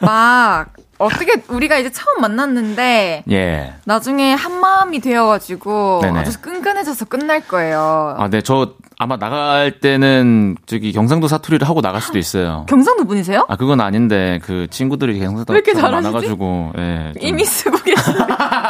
막 0.00 0.68
어떻게 0.98 1.42
우리가 1.48 1.76
이제 1.78 1.90
처음 1.90 2.20
만났는데 2.20 3.24
예. 3.30 3.74
나중에 3.84 4.34
한 4.34 4.60
마음이 4.60 5.00
되어가지고 5.00 6.00
네네. 6.02 6.20
아주 6.20 6.40
끈끈해져서 6.40 7.06
끝날 7.06 7.46
거예요. 7.46 8.14
아, 8.18 8.28
네, 8.28 8.40
저 8.40 8.74
아마 8.98 9.18
나갈 9.18 9.80
때는 9.80 10.56
저기 10.64 10.92
경상도 10.92 11.28
사투리를 11.28 11.66
하고 11.68 11.82
나갈 11.82 12.00
수도 12.00 12.18
있어요. 12.18 12.64
경상도 12.70 13.04
분이세요? 13.04 13.44
아, 13.48 13.56
그건 13.56 13.80
아닌데 13.80 14.40
그 14.42 14.66
친구들이 14.70 15.18
경상도 15.20 15.52
왜 15.52 15.58
이렇게 15.58 15.80
많아가지고 15.80 16.72
예, 16.78 17.12
좀... 17.18 17.28
이미 17.28 17.44
쓰고 17.44 17.76
계시네. 17.78 18.18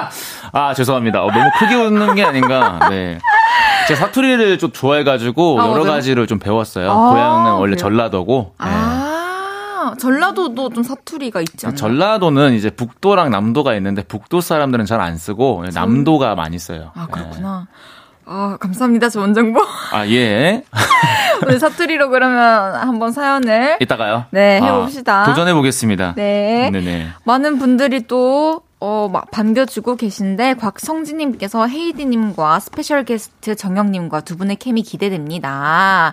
아, 0.53 0.75
죄송합니다. 0.75 1.23
어, 1.23 1.31
너무 1.31 1.51
크게 1.59 1.75
웃는 1.75 2.17
게 2.17 2.25
아닌가. 2.25 2.89
네. 2.91 3.19
제가 3.87 4.01
사투리를 4.01 4.59
좀 4.59 4.73
좋아해가지고 4.73 5.61
아, 5.61 5.65
여러 5.67 5.85
맞아요? 5.85 5.93
가지를 5.97 6.27
좀 6.27 6.41
배웠어요. 6.41 6.91
아, 6.91 7.11
고향은 7.11 7.53
원래 7.53 7.77
그래요? 7.77 7.77
전라도고. 7.77 8.55
네. 8.65 8.67
아. 9.93 9.95
전라도도 9.99 10.71
좀 10.71 10.83
사투리가 10.83 11.41
있지 11.41 11.67
않나요? 11.67 11.77
전라도는 11.77 12.55
이제 12.55 12.71
북도랑 12.71 13.31
남도가 13.31 13.75
있는데 13.77 14.03
북도 14.03 14.41
사람들은 14.41 14.85
잘 14.85 15.01
안 15.01 15.17
쓰고 15.19 15.65
남도가 15.75 16.35
많이 16.35 16.59
써요. 16.59 16.91
아 16.95 17.07
그렇구나. 17.07 17.67
네. 17.71 17.77
아 18.29 18.57
감사합니다 18.59 19.09
좋은 19.09 19.35
정보. 19.35 19.61
아 19.93 20.07
예. 20.09 20.65
오늘 21.45 21.61
사투리로 21.61 22.09
그러면 22.11 22.75
한번 22.75 23.13
사연을 23.13 23.77
이따가요. 23.81 24.25
네 24.31 24.59
해 24.63 24.73
봅시다. 24.73 25.23
아, 25.23 25.27
도전해 25.27 25.53
보겠습니다. 25.55 26.15
네. 26.17 26.71
네네. 26.73 27.09
많은 27.25 27.59
분들이 27.59 28.07
또 28.07 28.63
어, 28.81 29.09
막 29.11 29.31
반겨주고 29.31 29.97
계신데 29.97 30.55
곽성진님께서 30.55 31.67
헤이디님과 31.67 32.61
special 32.61 33.05
guest 33.05 33.55
정혁님과 33.55 34.21
두 34.21 34.37
분의 34.37 34.57
케미 34.57 34.83
기대됩니다. 34.83 36.13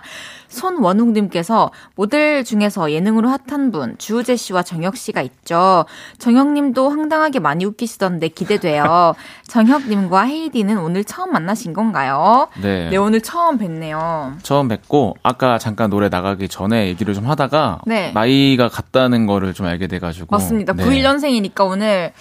손원웅님께서 0.54 1.70
모델 1.94 2.44
중에서 2.44 2.90
예능으로 2.90 3.28
핫한 3.28 3.72
분 3.72 3.96
주우재 3.98 4.36
씨와 4.36 4.62
정혁 4.62 4.96
씨가 4.96 5.20
있죠. 5.20 5.84
정혁님도 6.18 6.88
황당하게 6.88 7.40
많이 7.40 7.64
웃기시던데 7.66 8.28
기대돼요. 8.28 9.14
정혁님과 9.48 10.22
헤이디는 10.22 10.78
오늘 10.78 11.04
처음 11.04 11.32
만나신 11.32 11.74
건가요? 11.74 12.48
네. 12.62 12.88
네 12.88 12.96
오늘 12.96 13.20
처음 13.20 13.58
뵀네요. 13.58 14.42
처음 14.42 14.68
뵙고 14.68 15.16
아까 15.22 15.58
잠깐 15.58 15.90
노래 15.90 16.08
나가기 16.08 16.48
전에 16.48 16.86
얘기를 16.88 17.12
좀 17.12 17.26
하다가 17.26 17.82
네. 17.86 18.12
나이가 18.12 18.68
같다는 18.68 19.26
거를 19.26 19.52
좀 19.52 19.66
알게 19.66 19.86
돼가지고 19.88 20.28
맞습니다. 20.30 20.72
네. 20.72 20.84
91년생이니까 20.84 21.68
오늘 21.68 22.12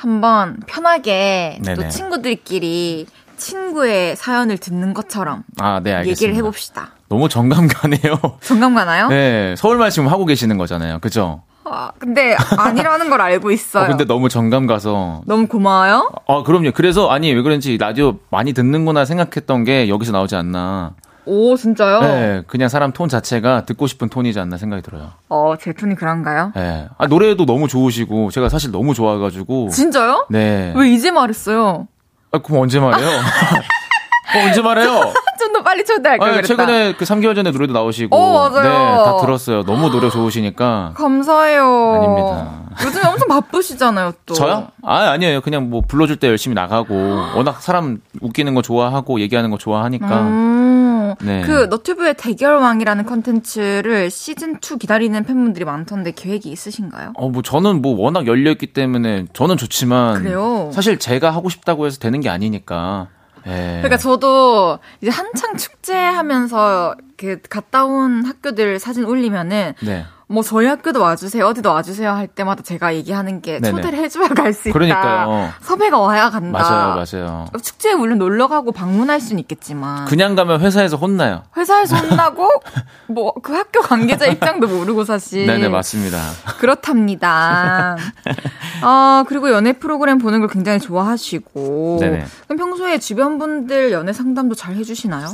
한번 0.00 0.56
편하게 0.66 1.58
네네. 1.62 1.74
또 1.74 1.88
친구들끼리 1.88 3.06
친구의 3.40 4.14
사연을 4.14 4.58
듣는 4.58 4.94
것처럼 4.94 5.42
아, 5.58 5.80
네, 5.82 5.92
알겠습니다. 5.94 6.10
얘기를 6.10 6.34
해봅시다. 6.36 6.90
너무 7.08 7.28
정감 7.28 7.66
가네요. 7.66 8.20
정감 8.40 8.74
가나요? 8.76 9.08
네, 9.08 9.54
서울말 9.58 9.90
지금 9.90 10.08
하고 10.08 10.24
계시는 10.26 10.58
거잖아요. 10.58 11.00
그죠? 11.00 11.42
아, 11.64 11.90
근데 11.98 12.36
아니라는 12.56 13.10
걸 13.10 13.20
알고 13.20 13.50
있어요. 13.50 13.84
어, 13.84 13.86
근데 13.88 14.04
너무 14.04 14.28
정감 14.28 14.66
가서 14.66 15.22
너무 15.26 15.46
고마워요. 15.48 16.10
아, 16.28 16.42
그럼요. 16.44 16.70
그래서 16.74 17.08
아니 17.08 17.32
왜 17.32 17.42
그런지 17.42 17.76
라디오 17.78 18.18
많이 18.30 18.52
듣는구나 18.52 19.04
생각했던 19.04 19.64
게 19.64 19.88
여기서 19.88 20.12
나오지 20.12 20.36
않나. 20.36 20.94
오, 21.26 21.56
진짜요? 21.56 22.00
네, 22.00 22.42
그냥 22.46 22.68
사람 22.68 22.92
톤 22.92 23.08
자체가 23.08 23.64
듣고 23.66 23.86
싶은 23.86 24.08
톤이지 24.08 24.40
않나 24.40 24.56
생각이 24.56 24.82
들어요. 24.82 25.10
어, 25.28 25.54
제 25.60 25.72
톤이 25.72 25.94
그런가요? 25.94 26.50
네. 26.56 26.88
아, 26.98 27.06
노래도 27.06 27.44
너무 27.46 27.68
좋으시고, 27.68 28.30
제가 28.30 28.48
사실 28.48 28.72
너무 28.72 28.94
좋아해가지고. 28.94 29.68
진짜요? 29.68 30.26
네. 30.30 30.72
왜 30.74 30.90
이제 30.90 31.10
말했어요? 31.12 31.86
아, 32.32 32.38
그럼 32.38 32.62
언제 32.62 32.78
말해요? 32.80 33.08
어, 34.32 34.38
언제 34.46 34.62
말해요? 34.62 35.12
좀 35.38 35.52
더 35.52 35.62
빨리 35.64 35.84
초대할 35.84 36.18
걸 36.18 36.30
그랬다. 36.32 36.46
최근에 36.46 36.92
그 36.92 37.04
3개월 37.04 37.34
전에 37.34 37.50
노래도 37.50 37.72
나오시고. 37.72 38.14
어, 38.14 38.50
맞아요. 38.50 38.62
네, 38.62 39.04
다 39.04 39.16
들었어요. 39.20 39.64
너무 39.64 39.90
노래 39.90 40.08
좋으시니까. 40.10 40.92
감사해요. 40.94 41.94
아닙니다. 41.96 42.50
요즘에 42.84 43.06
엄청 43.08 43.26
바쁘시잖아요, 43.26 44.12
또. 44.26 44.34
저요? 44.34 44.68
아, 44.84 45.10
아니에요. 45.10 45.40
그냥 45.40 45.68
뭐 45.70 45.80
불러줄 45.86 46.18
때 46.18 46.28
열심히 46.28 46.54
나가고, 46.54 46.94
워낙 47.34 47.60
사람 47.62 48.00
웃기는 48.20 48.54
거 48.54 48.62
좋아하고, 48.62 49.18
얘기하는 49.20 49.50
거 49.50 49.56
좋아하니까. 49.58 50.06
음, 50.20 50.89
네. 51.22 51.42
그 51.42 51.66
너튜브의 51.70 52.14
대결왕이라는 52.14 53.06
컨텐츠를 53.06 54.10
시즌 54.10 54.56
2 54.56 54.78
기다리는 54.78 55.22
팬분들이 55.24 55.64
많던데 55.64 56.12
계획이 56.12 56.50
있으신가요? 56.50 57.12
어, 57.14 57.28
뭐 57.28 57.42
저는 57.42 57.82
뭐 57.82 58.00
워낙 58.00 58.26
열려 58.26 58.50
있기 58.52 58.68
때문에 58.72 59.26
저는 59.32 59.56
좋지만. 59.56 60.22
그래요? 60.22 60.70
사실 60.72 60.98
제가 60.98 61.30
하고 61.30 61.48
싶다고 61.48 61.86
해서 61.86 61.98
되는 61.98 62.20
게 62.20 62.28
아니니까. 62.28 63.08
네. 63.44 63.78
그러니까 63.78 63.96
저도 63.96 64.78
이제 65.00 65.10
한창 65.10 65.56
축제하면서 65.56 66.96
그 67.16 67.38
갔다 67.48 67.84
온 67.84 68.24
학교들 68.24 68.78
사진 68.78 69.04
올리면은 69.04 69.74
네. 69.82 70.04
뭐 70.30 70.44
저희 70.44 70.66
학교도 70.66 71.00
와주세요 71.00 71.44
어디도 71.46 71.70
와주세요 71.70 72.12
할 72.12 72.28
때마다 72.28 72.62
제가 72.62 72.94
얘기하는 72.94 73.40
게 73.42 73.58
네네. 73.58 73.70
초대를 73.76 73.98
해줘야 73.98 74.28
갈 74.28 74.54
수 74.54 74.68
있다. 74.68 74.72
그러니까요. 74.78 75.50
섭외가 75.60 75.98
와야 75.98 76.30
간다. 76.30 76.58
맞아요, 76.60 77.04
맞아요. 77.04 77.46
축제에 77.62 77.94
물론 77.96 78.18
놀러 78.18 78.46
가고 78.46 78.70
방문할 78.70 79.20
수는 79.20 79.40
있겠지만 79.40 80.04
그냥 80.06 80.36
가면 80.36 80.60
회사에서 80.60 80.96
혼나요. 80.96 81.42
회사에서 81.56 81.96
혼나고 81.96 82.48
뭐 83.08 83.32
그 83.42 83.54
학교 83.54 83.80
관계자 83.80 84.26
입장도 84.26 84.68
모르고 84.68 85.04
사실. 85.04 85.46
네네 85.46 85.68
맞습니다. 85.68 86.18
그렇답니다. 86.58 87.96
어 88.84 89.24
그리고 89.26 89.50
연애 89.50 89.72
프로그램 89.72 90.18
보는 90.18 90.40
걸 90.40 90.48
굉장히 90.48 90.78
좋아하시고. 90.78 91.98
네네. 92.00 92.24
그럼 92.46 92.58
평소에 92.58 92.98
주변 92.98 93.38
분들 93.38 93.90
연애 93.92 94.12
상담도 94.12 94.54
잘 94.54 94.74
해주시나요? 94.76 95.28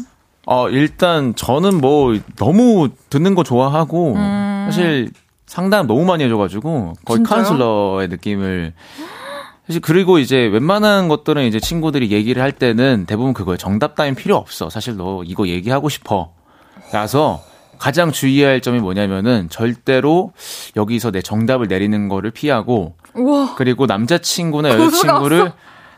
어, 0.46 0.68
일단 0.70 1.34
저는 1.34 1.80
뭐 1.80 2.16
너무 2.36 2.88
듣는 3.10 3.34
거 3.34 3.42
좋아하고 3.42 4.14
음. 4.14 4.66
사실 4.70 5.10
상담 5.44 5.86
너무 5.86 6.04
많이 6.04 6.24
해줘가지고 6.24 6.94
거의 7.04 7.18
진짜요? 7.18 7.42
카운슬러의 7.42 8.08
느낌을 8.08 8.72
사실 9.66 9.80
그리고 9.80 10.18
이제 10.18 10.46
웬만한 10.46 11.08
것들은 11.08 11.44
이제 11.44 11.58
친구들이 11.58 12.12
얘기를 12.12 12.40
할 12.40 12.52
때는 12.52 13.06
대부분 13.06 13.34
그거예요. 13.34 13.56
정답 13.56 13.96
따윈 13.96 14.14
필요 14.14 14.36
없어. 14.36 14.70
사실 14.70 14.96
너 14.96 15.22
이거 15.24 15.48
얘기하고 15.48 15.88
싶어. 15.88 16.32
라서 16.92 17.42
가장 17.78 18.12
주의할 18.12 18.60
점이 18.60 18.78
뭐냐면은 18.78 19.48
절대로 19.50 20.32
여기서 20.76 21.10
내 21.10 21.20
정답을 21.20 21.66
내리는 21.66 22.08
거를 22.08 22.30
피하고 22.30 22.94
우와. 23.14 23.56
그리고 23.56 23.86
남자친구나 23.86 24.70
여자친구를 24.70 25.52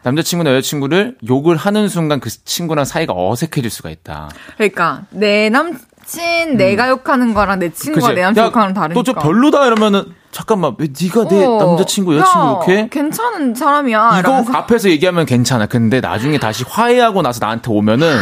남자친구나 0.09 0.51
여자친구를 0.55 1.17
욕을 1.29 1.57
하는 1.57 1.89
순간 1.89 2.19
그 2.21 2.31
친구랑 2.31 2.85
사이가 2.85 3.13
어색해질 3.15 3.71
수가 3.71 3.91
있다. 3.91 4.31
그러니까 4.57 5.03
내 5.11 5.51
남친 5.51 6.57
내가 6.57 6.89
욕하는 6.89 7.35
거랑 7.35 7.59
내 7.59 7.71
친구가 7.71 8.09
그치? 8.09 8.17
내 8.17 8.23
남친 8.23 8.45
욕하는 8.45 8.75
다르니까. 8.75 8.95
또좀 9.03 9.15
별로다 9.23 9.67
이러면은 9.67 10.05
잠깐만 10.31 10.75
왜 10.79 10.89
네가 10.89 11.29
내 11.29 11.45
어, 11.45 11.59
남자친구 11.59 12.17
여자친구 12.17 12.47
야, 12.47 12.51
욕해? 12.53 12.89
괜찮은 12.91 13.55
사람이야. 13.55 14.09
이거 14.11 14.19
이러면서. 14.21 14.53
앞에서 14.53 14.89
얘기하면 14.91 15.27
괜찮아. 15.27 15.67
근데 15.67 16.01
나중에 16.01 16.39
다시 16.39 16.65
화해하고 16.67 17.23
나서 17.23 17.39
나한테 17.45 17.71
오면은 17.71 18.17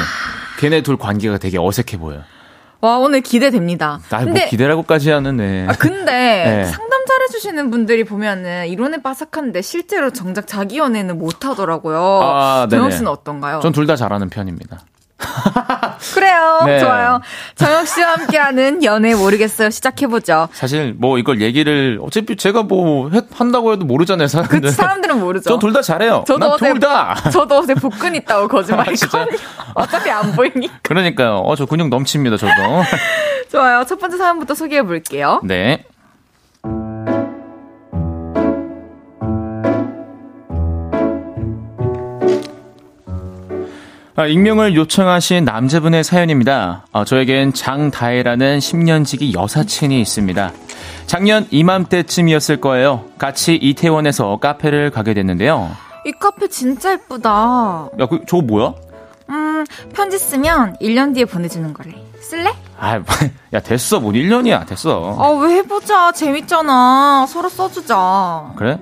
걔네 0.59 0.82
둘 0.82 0.97
관계가 0.97 1.39
되게 1.39 1.59
어색해 1.59 1.99
보여. 1.99 2.20
와 2.80 2.99
오늘 2.99 3.20
기대됩니다. 3.20 4.01
나뭐 4.11 4.34
기대라고까지 4.51 5.11
하는 5.11 5.37
네. 5.39 5.66
아 5.68 5.72
근데 5.72 6.12
네. 6.66 6.70
잘 6.70 6.86
해주시는 7.29 7.70
분들이 7.70 8.05
보면은 8.05 8.66
이론에 8.68 9.03
빠삭한데 9.03 9.62
실제로 9.62 10.11
정작 10.12 10.47
자기 10.47 10.79
연애는 10.79 11.18
못하더라고요. 11.18 12.20
아, 12.22 12.66
정혁 12.70 12.93
씨는 12.93 13.09
어떤가요? 13.09 13.61
전 13.61 13.72
둘 13.72 13.87
다 13.87 13.97
잘하는 13.97 14.29
편입니다. 14.31 14.81
그래요. 16.14 16.61
네. 16.66 16.79
좋아요. 16.79 17.20
정혁 17.55 17.87
씨와 17.89 18.12
함께하는 18.12 18.85
연애 18.85 19.14
모르겠어요. 19.14 19.70
시작해보죠. 19.70 20.49
사실 20.53 20.95
뭐 20.99 21.18
이걸 21.18 21.41
얘기를 21.41 21.99
어차피 22.03 22.37
제가 22.37 22.62
뭐 22.64 23.11
한다고 23.33 23.72
해도 23.72 23.85
모르잖아요. 23.87 24.29
사람들. 24.29 24.61
그 24.61 24.70
사람들은 24.70 25.18
모르죠. 25.20 25.49
전 25.51 25.59
둘 25.59 25.72
다 25.72 25.81
잘해요. 25.83 26.24
저도 26.27 26.57
둘 26.59 26.79
다. 26.81 27.14
저도 27.33 27.59
어제 27.59 27.74
복근 27.74 28.14
있다고 28.14 28.49
거짓말 28.49 28.89
했거든요. 28.89 29.39
어차피 29.74 30.11
안 30.11 30.33
보이니까. 30.33 30.74
그러니까요. 30.83 31.37
어, 31.39 31.57
저 31.57 31.64
근육 31.66 31.89
넘칩니다. 31.89 32.37
저도. 32.37 32.53
좋아요. 33.51 33.85
첫 33.89 33.99
번째 33.99 34.16
사연부터 34.18 34.55
소개해 34.55 34.83
볼게요. 34.83 35.41
네. 35.45 35.85
아, 44.18 44.26
익명을 44.26 44.74
요청하신 44.74 45.44
남자분의 45.44 46.02
사연입니다. 46.02 46.86
아, 46.90 47.04
저에겐 47.04 47.52
장다혜라는 47.52 48.60
10년지기 48.60 49.34
여사친이 49.38 50.00
있습니다. 50.00 50.52
작년 51.06 51.46
이맘때쯤이었을 51.50 52.62
거예요. 52.62 53.04
같이 53.18 53.56
이태원에서 53.56 54.38
카페를 54.38 54.90
가게 54.90 55.12
됐는데요. 55.12 55.70
이 56.06 56.12
카페 56.12 56.48
진짜 56.48 56.92
예쁘다. 56.92 57.90
야, 58.00 58.06
그, 58.06 58.20
저거 58.26 58.42
뭐야? 58.42 58.72
음, 59.28 59.64
편지 59.92 60.18
쓰면 60.18 60.76
1년 60.80 61.14
뒤에 61.14 61.26
보내주는 61.26 61.74
거래. 61.74 61.90
쓸래? 62.18 62.54
아, 62.78 62.98
야, 63.52 63.60
됐어. 63.60 64.00
뭐 64.00 64.12
1년이야. 64.12 64.66
됐어. 64.66 65.14
아, 65.18 65.28
왜 65.42 65.56
해보자. 65.56 66.12
재밌잖아. 66.12 67.26
서로 67.28 67.50
써주자. 67.50 68.54
그래? 68.56 68.78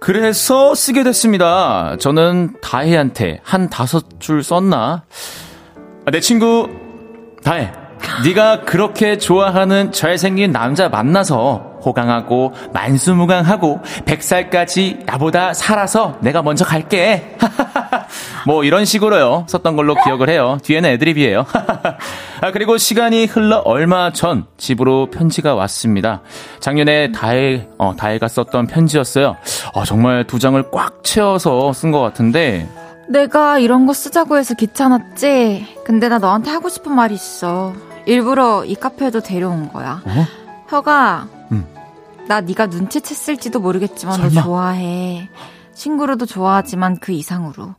그래서 0.00 0.74
쓰게 0.74 1.02
됐습니다. 1.04 1.96
저는 1.98 2.54
다혜한테 2.60 3.40
한 3.42 3.68
다섯 3.68 4.20
줄 4.20 4.42
썼나? 4.42 5.04
아, 6.06 6.10
내 6.10 6.20
친구 6.20 6.68
다혜, 7.42 7.72
네가 8.24 8.62
그렇게 8.62 9.18
좋아하는 9.18 9.92
잘생긴 9.92 10.52
남자 10.52 10.88
만나서 10.88 11.80
호강하고 11.84 12.52
만수무강하고 12.72 13.80
백살까지 14.04 15.00
나보다 15.06 15.54
살아서 15.54 16.18
내가 16.20 16.42
먼저 16.42 16.64
갈게. 16.64 17.36
뭐 18.46 18.64
이런 18.64 18.84
식으로요. 18.84 19.46
썼던 19.48 19.76
걸로 19.76 19.94
기억을 20.04 20.28
해요. 20.28 20.58
뒤에는 20.62 20.90
애드립이에요. 20.90 21.44
아, 22.40 22.52
그리고 22.52 22.76
시간이 22.78 23.26
흘러 23.26 23.58
얼마 23.58 24.12
전 24.12 24.46
집으로 24.56 25.10
편지가 25.10 25.54
왔습니다. 25.54 26.22
작년에 26.60 27.12
다혜, 27.12 27.68
어, 27.78 27.94
다혜가 27.96 28.28
썼던 28.28 28.66
편지였어요. 28.68 29.36
어, 29.74 29.84
정말 29.84 30.26
두 30.26 30.38
장을 30.38 30.62
꽉 30.70 31.02
채워서 31.04 31.72
쓴 31.72 31.90
것 31.90 32.00
같은데. 32.00 32.68
내가 33.08 33.58
이런 33.58 33.86
거 33.86 33.92
쓰자고 33.92 34.36
해서 34.36 34.54
귀찮았지? 34.54 35.78
근데 35.84 36.08
나 36.08 36.18
너한테 36.18 36.50
하고 36.50 36.68
싶은 36.68 36.92
말이 36.94 37.14
있어. 37.14 37.72
일부러 38.06 38.64
이 38.64 38.74
카페에도 38.74 39.20
데려온 39.20 39.72
거야. 39.72 40.02
어? 40.04 40.26
혀가, 40.68 41.26
음. 41.52 41.66
나 42.26 42.40
네가 42.42 42.66
눈치챘을지도 42.66 43.60
모르겠지만 43.60 44.16
설마? 44.16 44.30
너 44.34 44.42
좋아해. 44.42 45.28
친구로도 45.74 46.26
좋아하지만 46.26 46.98
그 47.00 47.12
이상으로. 47.12 47.74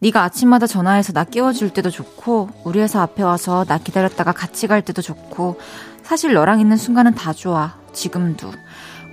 네가 0.00 0.22
아침마다 0.22 0.66
전화해서 0.66 1.12
나 1.12 1.24
깨워줄 1.24 1.70
때도 1.70 1.90
좋고 1.90 2.50
우리 2.64 2.80
회사 2.80 3.02
앞에 3.02 3.22
와서 3.22 3.64
나 3.64 3.78
기다렸다가 3.78 4.32
같이 4.32 4.66
갈 4.66 4.82
때도 4.82 5.02
좋고 5.02 5.58
사실 6.02 6.34
너랑 6.34 6.60
있는 6.60 6.76
순간은 6.76 7.14
다 7.14 7.32
좋아. 7.32 7.74
지금도. 7.92 8.50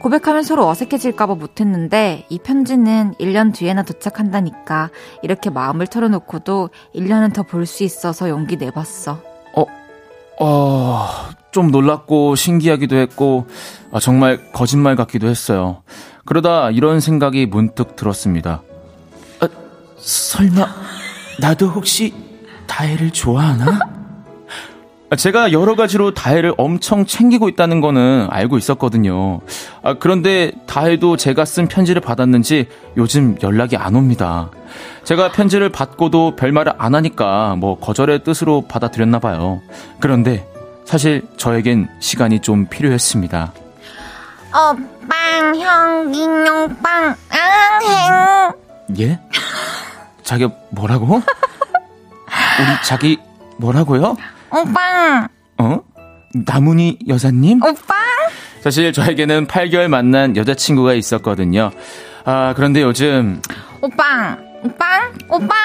고백하면 0.01 0.41
서로 0.43 0.67
어색해질까봐 0.67 1.36
못했는데 1.36 2.25
이 2.29 2.39
편지는 2.39 3.13
1년 3.19 3.53
뒤에나 3.53 3.84
도착한다니까 3.84 4.89
이렇게 5.21 5.49
마음을 5.51 5.86
털어놓고도 5.86 6.71
1년은 6.95 7.34
더 7.34 7.43
볼 7.43 7.67
수 7.67 7.84
있어서 7.84 8.27
용기 8.27 8.57
내봤어. 8.57 9.21
어, 9.55 9.65
어, 10.39 11.07
좀 11.51 11.69
놀랐고 11.69 12.36
신기하기도 12.36 12.95
했고 12.95 13.45
아, 13.91 13.99
정말 13.99 14.51
거짓말 14.51 14.95
같기도 14.95 15.27
했어요. 15.27 15.84
그러다 16.25 16.71
이런 16.71 16.99
생각이 16.99 17.45
문득 17.45 17.95
들었습니다. 17.95 18.63
아, 20.02 20.04
설마 20.04 20.68
나도 21.39 21.68
혹시 21.68 22.14
다혜를 22.68 23.12
좋아하나? 23.12 23.80
아, 25.10 25.16
제가 25.16 25.52
여러 25.52 25.76
가지로 25.76 26.14
다혜를 26.14 26.54
엄청 26.58 27.06
챙기고 27.06 27.49
있다는 27.49 27.82
거는 27.82 28.28
알고 28.32 28.58
있었거든요. 28.58 29.41
아, 29.84 29.95
그런데 29.95 30.52
다혜도 30.68 31.18
제가 31.18 31.43
쓴 31.45 31.68
편지를 31.68 32.02
받았는지 32.02 32.68
요즘 32.97 33.38
연락이 33.43 33.76
안 33.76 33.95
옵니다. 33.95 34.49
제가 35.04 35.32
편지를 35.34 35.70
받고도 35.70 36.36
별말을 36.36 36.74
안 36.78 36.95
하니까 36.95 37.56
뭐 37.58 37.78
거절의 37.78 38.24
뜻으로 38.24 38.62
받아들였나 38.68 39.20
봐요. 39.20 39.62
그런데 39.99 40.47
사실 40.86 41.22
저에겐 41.38 41.89
시간이 41.99 42.39
좀 42.39 42.68
필요했습니다. 42.68 43.54
어, 44.54 44.76
빵, 45.10 45.56
형, 45.56 46.14
인형, 46.14 46.76
빵, 46.82 47.16
앙행. 47.30 48.70
예? 48.99 49.19
자기 50.23 50.47
뭐라고? 50.69 51.15
우리 51.15 52.67
자기 52.85 53.17
뭐라고요? 53.57 54.15
오빠. 54.51 55.27
어? 55.57 55.79
나문희 56.33 56.99
여사님? 57.07 57.61
오빠? 57.63 57.95
사실 58.61 58.93
저에게는 58.93 59.47
8개월 59.47 59.87
만난 59.87 60.35
여자친구가 60.37 60.93
있었거든요. 60.93 61.71
아, 62.25 62.53
그런데 62.55 62.81
요즘. 62.81 63.41
오빠! 63.81 64.37
오빠! 64.63 64.85
오빠! 65.29 65.55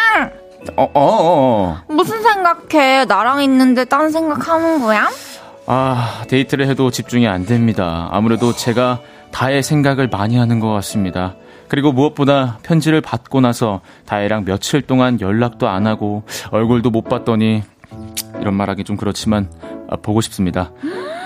어, 0.77 0.83
어, 0.83 0.91
어, 0.95 0.95
어. 0.95 1.83
무슨 1.89 2.23
생각해? 2.23 3.05
나랑 3.05 3.43
있는데 3.43 3.85
딴 3.85 4.11
생각하는 4.11 4.81
거야? 4.81 5.09
아, 5.67 6.25
데이트를 6.29 6.67
해도 6.69 6.91
집중이 6.91 7.29
안 7.29 7.45
됩니다. 7.45 8.09
아무래도 8.13 8.53
제가 8.55 9.01
다의 9.31 9.63
생각을 9.63 10.09
많이 10.09 10.37
하는 10.37 10.59
것 10.61 10.71
같습니다. 10.73 11.35
그리고 11.69 11.93
무엇보다 11.93 12.59
편지를 12.63 13.01
받고 13.01 13.41
나서 13.41 13.81
다혜랑 14.07 14.45
며칠 14.45 14.83
동안 14.83 15.21
연락도 15.21 15.69
안 15.69 15.87
하고 15.87 16.23
얼굴도 16.51 16.91
못 16.91 17.09
봤더니 17.09 17.63
이런 18.41 18.55
말하기 18.55 18.85
좀 18.85 18.97
그렇지만 18.97 19.49
아, 19.89 19.97
보고 19.97 20.21
싶습니다. 20.21 20.73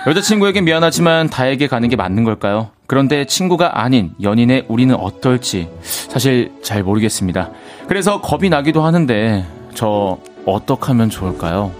여자친구에게 0.06 0.62
미안하지만 0.62 1.28
다에게 1.28 1.66
가는 1.66 1.88
게 1.88 1.96
맞는 1.96 2.24
걸까요? 2.24 2.70
그런데 2.86 3.26
친구가 3.26 3.82
아닌 3.82 4.12
연인의 4.22 4.64
우리는 4.68 4.94
어떨지 4.94 5.68
사실 5.82 6.52
잘 6.62 6.82
모르겠습니다. 6.82 7.50
그래서 7.86 8.20
겁이 8.20 8.48
나기도 8.48 8.82
하는데 8.82 9.44
저 9.74 10.18
어떻게 10.46 10.86
하면 10.86 11.10
좋을까요? 11.10 11.72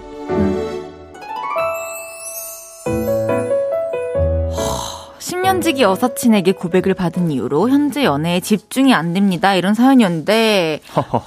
10년지기 5.31 5.79
여사친에게 5.79 6.51
고백을 6.51 6.93
받은 6.93 7.31
이후로 7.31 7.69
현재 7.69 8.03
연애에 8.03 8.41
집중이 8.41 8.93
안 8.93 9.13
됩니다. 9.13 9.55
이런 9.55 9.73
사연이었는데 9.73 10.81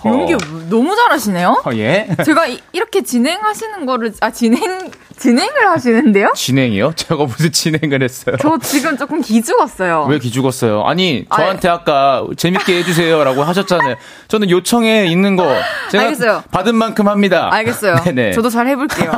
연기 0.05 0.37
너무 0.69 0.95
잘하시네요. 0.95 1.63
어, 1.65 1.71
예? 1.75 2.09
제가 2.25 2.47
이, 2.47 2.61
렇게 2.75 3.03
진행하시는 3.03 3.87
거를 3.87 4.13
아 4.21 4.31
진행 4.31 4.91
진행을 5.25 5.71
하시는데요? 5.71 6.33
진행이요? 6.35 6.93
제가 6.97 7.25
무슨 7.25 7.51
진행을 7.51 8.03
했어요? 8.03 8.37
저 8.41 8.59
지금 8.59 8.97
조금 8.99 9.23
기죽었어요. 9.23 10.07
왜 10.11 10.19
기죽었어요? 10.19 10.83
아니 10.85 11.25
저한테 11.35 11.69
아, 11.69 11.83
까 11.83 12.27
재밌게 12.37 12.79
해주세요라고 12.79 13.43
하셨잖아요. 13.43 13.97
저는 14.29 14.51
요청에 14.51 15.07
있는 15.07 15.37
거 15.37 15.45
제가 15.91 16.05
알겠어요. 16.05 16.43
받은 16.51 16.75
만큼 16.77 17.09
합니다. 17.09 17.49
알겠어요. 17.51 17.97
네네. 18.05 18.33
저도 18.33 18.51
잘 18.51 18.67
해볼게요. 18.69 19.13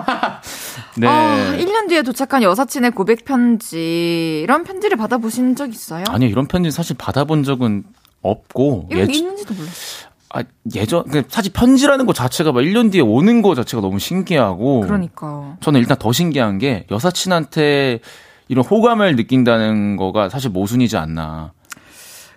네. 0.97 1.09
아, 1.09 1.57
1년 1.59 1.89
뒤에 1.89 2.03
도착한 2.03 2.43
여사친의 2.43 2.93
고백 2.93 3.25
편지 3.25 4.41
이런 4.45 4.63
편지를 4.63 4.97
받아보신 4.97 5.57
적 5.57 5.71
있어요? 5.71 6.05
아니요 6.09 6.31
이런 6.31 6.47
편지 6.47 6.71
사실 6.71 6.97
받아본 6.97 7.43
적은 7.43 7.83
없고 8.23 8.89
이런 8.91 9.07
게 9.09 9.13
예, 9.13 9.19
있는지도 9.19 9.55
몰랐어요. 9.55 10.06
아, 10.31 10.43
예전, 10.75 11.05
사실 11.29 11.53
편지라는 11.53 12.07
것 12.07 12.15
자체가 12.15 12.53
막 12.53 12.61
1년 12.61 12.91
뒤에 12.91 13.01
오는 13.01 13.43
거 13.43 13.55
자체가 13.55 13.81
너무 13.81 13.99
신기하고. 13.99 14.81
그러니까. 14.81 15.57
저는 15.61 15.81
일단 15.81 15.97
더 15.99 16.13
신기한 16.13 16.59
게 16.59 16.87
여사친한테 16.91 18.01
이런 18.49 18.65
호감을 18.65 19.17
느낀다는 19.17 19.97
거가 19.97 20.29
사실 20.29 20.51
모순이지 20.51 20.97
않나. 20.97 21.53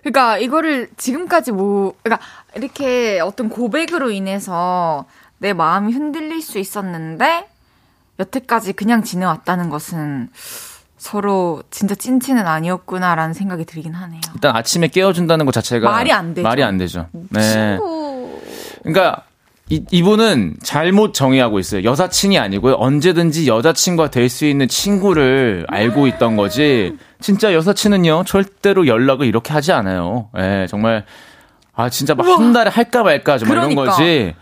그러니까 0.00 0.38
이거를 0.38 0.88
지금까지 0.96 1.52
뭐, 1.52 1.94
그러니까 2.02 2.24
이렇게 2.56 3.20
어떤 3.20 3.48
고백으로 3.48 4.10
인해서 4.10 5.04
내 5.38 5.52
마음이 5.52 5.92
흔들릴 5.92 6.40
수 6.42 6.58
있었는데 6.58 7.46
여태까지 8.18 8.74
그냥 8.74 9.02
지내왔다는 9.02 9.70
것은 9.70 10.28
서로 11.00 11.62
진짜 11.70 11.94
찐친은 11.94 12.46
아니었구나라는 12.46 13.32
생각이 13.32 13.64
들긴 13.64 13.94
하네요. 13.94 14.20
일단 14.34 14.54
아침에 14.54 14.88
깨워준다는 14.88 15.46
것 15.46 15.52
자체가 15.52 15.90
말이 15.90 16.12
안 16.12 16.34
되죠. 16.34 16.46
말이 16.46 16.62
안 16.62 16.76
되죠. 16.76 17.06
네. 17.30 17.78
그러니까 18.82 19.22
이, 19.70 19.82
이분은 19.90 20.56
잘못 20.62 21.14
정의하고 21.14 21.58
있어요. 21.58 21.84
여사친이 21.84 22.38
아니고요. 22.38 22.74
언제든지 22.74 23.48
여자친구가 23.48 24.10
될 24.10 24.28
수 24.28 24.44
있는 24.44 24.68
친구를 24.68 25.64
알고 25.68 26.06
있던 26.08 26.36
거지. 26.36 26.96
진짜 27.20 27.54
여사친은요, 27.54 28.24
절대로 28.26 28.86
연락을 28.86 29.26
이렇게 29.26 29.52
하지 29.54 29.72
않아요. 29.72 30.28
예, 30.36 30.40
네, 30.42 30.66
정말, 30.66 31.04
아, 31.74 31.88
진짜 31.88 32.14
막 32.14 32.26
한 32.26 32.52
달에 32.52 32.68
할까 32.70 33.02
말까 33.04 33.38
좀 33.38 33.48
그러니까. 33.48 33.72
이런 33.82 33.86
거지. 33.86 34.34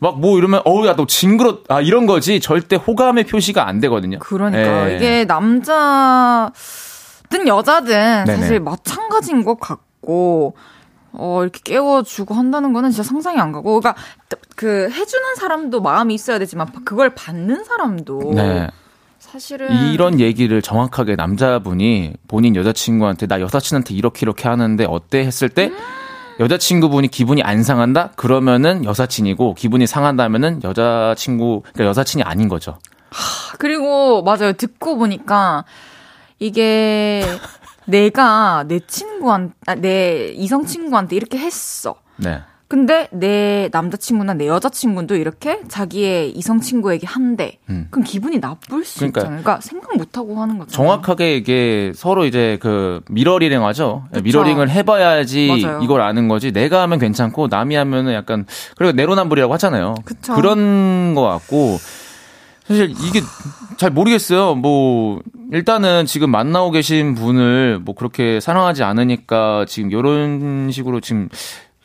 막 0.00 0.16
뭐 0.16 0.38
이러면 0.38 0.62
어우 0.64 0.86
야 0.86 0.96
너 0.96 1.06
징그러 1.06 1.58
아 1.68 1.80
이런 1.80 2.06
거지 2.06 2.40
절대 2.40 2.76
호감의 2.76 3.24
표시가 3.24 3.66
안 3.68 3.80
되거든요. 3.80 4.18
그러니까 4.18 4.90
예. 4.90 4.96
이게 4.96 5.24
남자든 5.24 6.52
여자든 7.46 8.24
네네. 8.26 8.36
사실 8.40 8.60
마찬가지인 8.60 9.44
것 9.44 9.60
같고 9.60 10.56
어 11.12 11.42
이렇게 11.42 11.60
깨워주고 11.64 12.34
한다는 12.34 12.72
거는 12.72 12.90
진짜 12.90 13.02
상상이 13.02 13.38
안 13.38 13.52
가고 13.52 13.80
그러니까 13.80 14.00
그 14.56 14.88
해주는 14.90 15.34
사람도 15.36 15.80
마음이 15.80 16.14
있어야 16.14 16.38
되지만 16.38 16.68
그걸 16.84 17.14
받는 17.14 17.64
사람도 17.64 18.32
네. 18.34 18.68
사실은 19.18 19.92
이런 19.92 20.18
얘기를 20.18 20.62
정확하게 20.62 21.14
남자분이 21.16 22.14
본인 22.26 22.56
여자친구한테 22.56 23.26
나 23.26 23.40
여사친한테 23.40 23.94
이렇게 23.94 24.20
이렇게 24.22 24.48
하는데 24.48 24.84
어때 24.88 25.20
했을 25.20 25.48
때 25.48 25.66
음. 25.66 25.76
여자친구분이 26.40 27.08
기분이 27.08 27.42
안 27.42 27.62
상한다? 27.62 28.10
그러면은 28.16 28.84
여사친이고 28.84 29.54
기분이 29.54 29.86
상한다면은 29.86 30.62
여자친구 30.64 31.62
그러니까 31.62 31.84
여사친이 31.84 32.22
아닌 32.22 32.48
거죠. 32.48 32.78
하, 33.10 33.56
그리고 33.58 34.22
맞아요. 34.22 34.54
듣고 34.54 34.96
보니까 34.96 35.64
이게 36.38 37.22
내가 37.84 38.64
내 38.66 38.80
친구한 38.80 39.52
아, 39.66 39.74
내 39.74 40.32
이성 40.34 40.64
친구한테 40.64 41.16
이렇게 41.16 41.38
했어. 41.38 41.96
네. 42.16 42.40
근데 42.70 43.08
내 43.10 43.68
남자친구나 43.72 44.34
내 44.34 44.46
여자친구도 44.46 45.16
이렇게 45.16 45.60
자기의 45.66 46.30
이성 46.30 46.60
친구에게 46.60 47.04
한대. 47.04 47.58
음. 47.68 47.88
그럼 47.90 48.04
기분이 48.04 48.38
나쁠 48.38 48.84
수 48.84 49.00
그러니까, 49.00 49.22
있잖아요. 49.22 49.42
그러니까 49.42 49.60
생각 49.60 49.96
못 49.96 50.16
하고 50.16 50.40
하는 50.40 50.56
거죠. 50.56 50.70
정확하게 50.70 51.36
이게 51.36 51.90
서로 51.96 52.26
이제 52.26 52.58
그 52.62 53.00
미러링 53.10 53.64
하죠. 53.64 54.04
그쵸? 54.12 54.22
미러링을 54.22 54.70
해봐야지 54.70 55.62
맞아요. 55.64 55.80
이걸 55.82 56.00
아는 56.00 56.28
거지. 56.28 56.52
내가 56.52 56.82
하면 56.82 57.00
괜찮고 57.00 57.48
남이 57.48 57.74
하면은 57.74 58.14
약간 58.14 58.46
그리고 58.76 58.92
내로남불이라고 58.92 59.52
하잖아요. 59.54 59.96
그쵸? 60.04 60.36
그런 60.36 61.16
거 61.16 61.22
같고 61.22 61.76
사실 62.68 62.90
이게 62.90 63.20
잘 63.78 63.90
모르겠어요. 63.90 64.54
뭐 64.54 65.18
일단은 65.50 66.06
지금 66.06 66.30
만나고 66.30 66.70
계신 66.70 67.16
분을 67.16 67.80
뭐 67.80 67.96
그렇게 67.96 68.38
사랑하지 68.38 68.84
않으니까 68.84 69.64
지금 69.66 69.90
이런 69.90 70.70
식으로 70.70 71.00
지금 71.00 71.28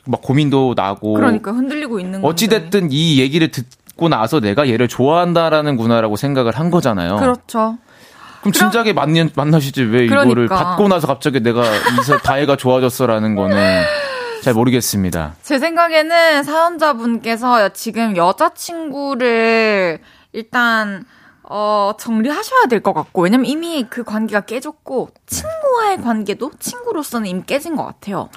막 0.05 0.21
고민도 0.21 0.73
나고. 0.75 1.13
그러니까 1.13 1.51
흔들리고 1.51 1.99
있는 1.99 2.21
거. 2.21 2.27
어찌됐든 2.27 2.89
이 2.91 3.19
얘기를 3.19 3.49
듣고 3.49 4.09
나서 4.09 4.39
내가 4.39 4.67
얘를 4.69 4.87
좋아한다라는 4.87 5.77
구나라고 5.77 6.15
생각을 6.15 6.53
한 6.57 6.69
거잖아요. 6.71 7.17
그렇죠. 7.17 7.77
그럼 8.41 8.51
진작에 8.53 8.93
만나, 8.93 9.27
만나시지 9.35 9.81
왜 9.83 10.05
그러니까. 10.07 10.23
이거를 10.23 10.47
받고 10.47 10.87
나서 10.87 11.07
갑자기 11.07 11.41
내가 11.41 11.63
이사 11.99 12.17
다해가 12.19 12.55
좋아졌어라는 12.55 13.35
거는 13.35 13.83
잘 14.43 14.53
모르겠습니다. 14.53 15.33
제 15.41 15.57
생각에는 15.57 16.43
사연자분께서 16.43 17.69
지금 17.69 18.15
여자친구를 18.15 19.99
일단 20.33 21.05
어, 21.47 21.91
정리하셔야 21.99 22.65
될 22.65 22.81
것 22.81 22.93
같고, 22.93 23.21
왜냐면 23.21 23.45
이미 23.45 23.85
그 23.87 24.03
관계가 24.03 24.41
깨졌고, 24.41 25.09
친구와의 25.27 26.01
관계도 26.01 26.49
친구로서는 26.59 27.27
이미 27.27 27.43
깨진 27.45 27.75
것 27.75 27.85
같아요. 27.85 28.29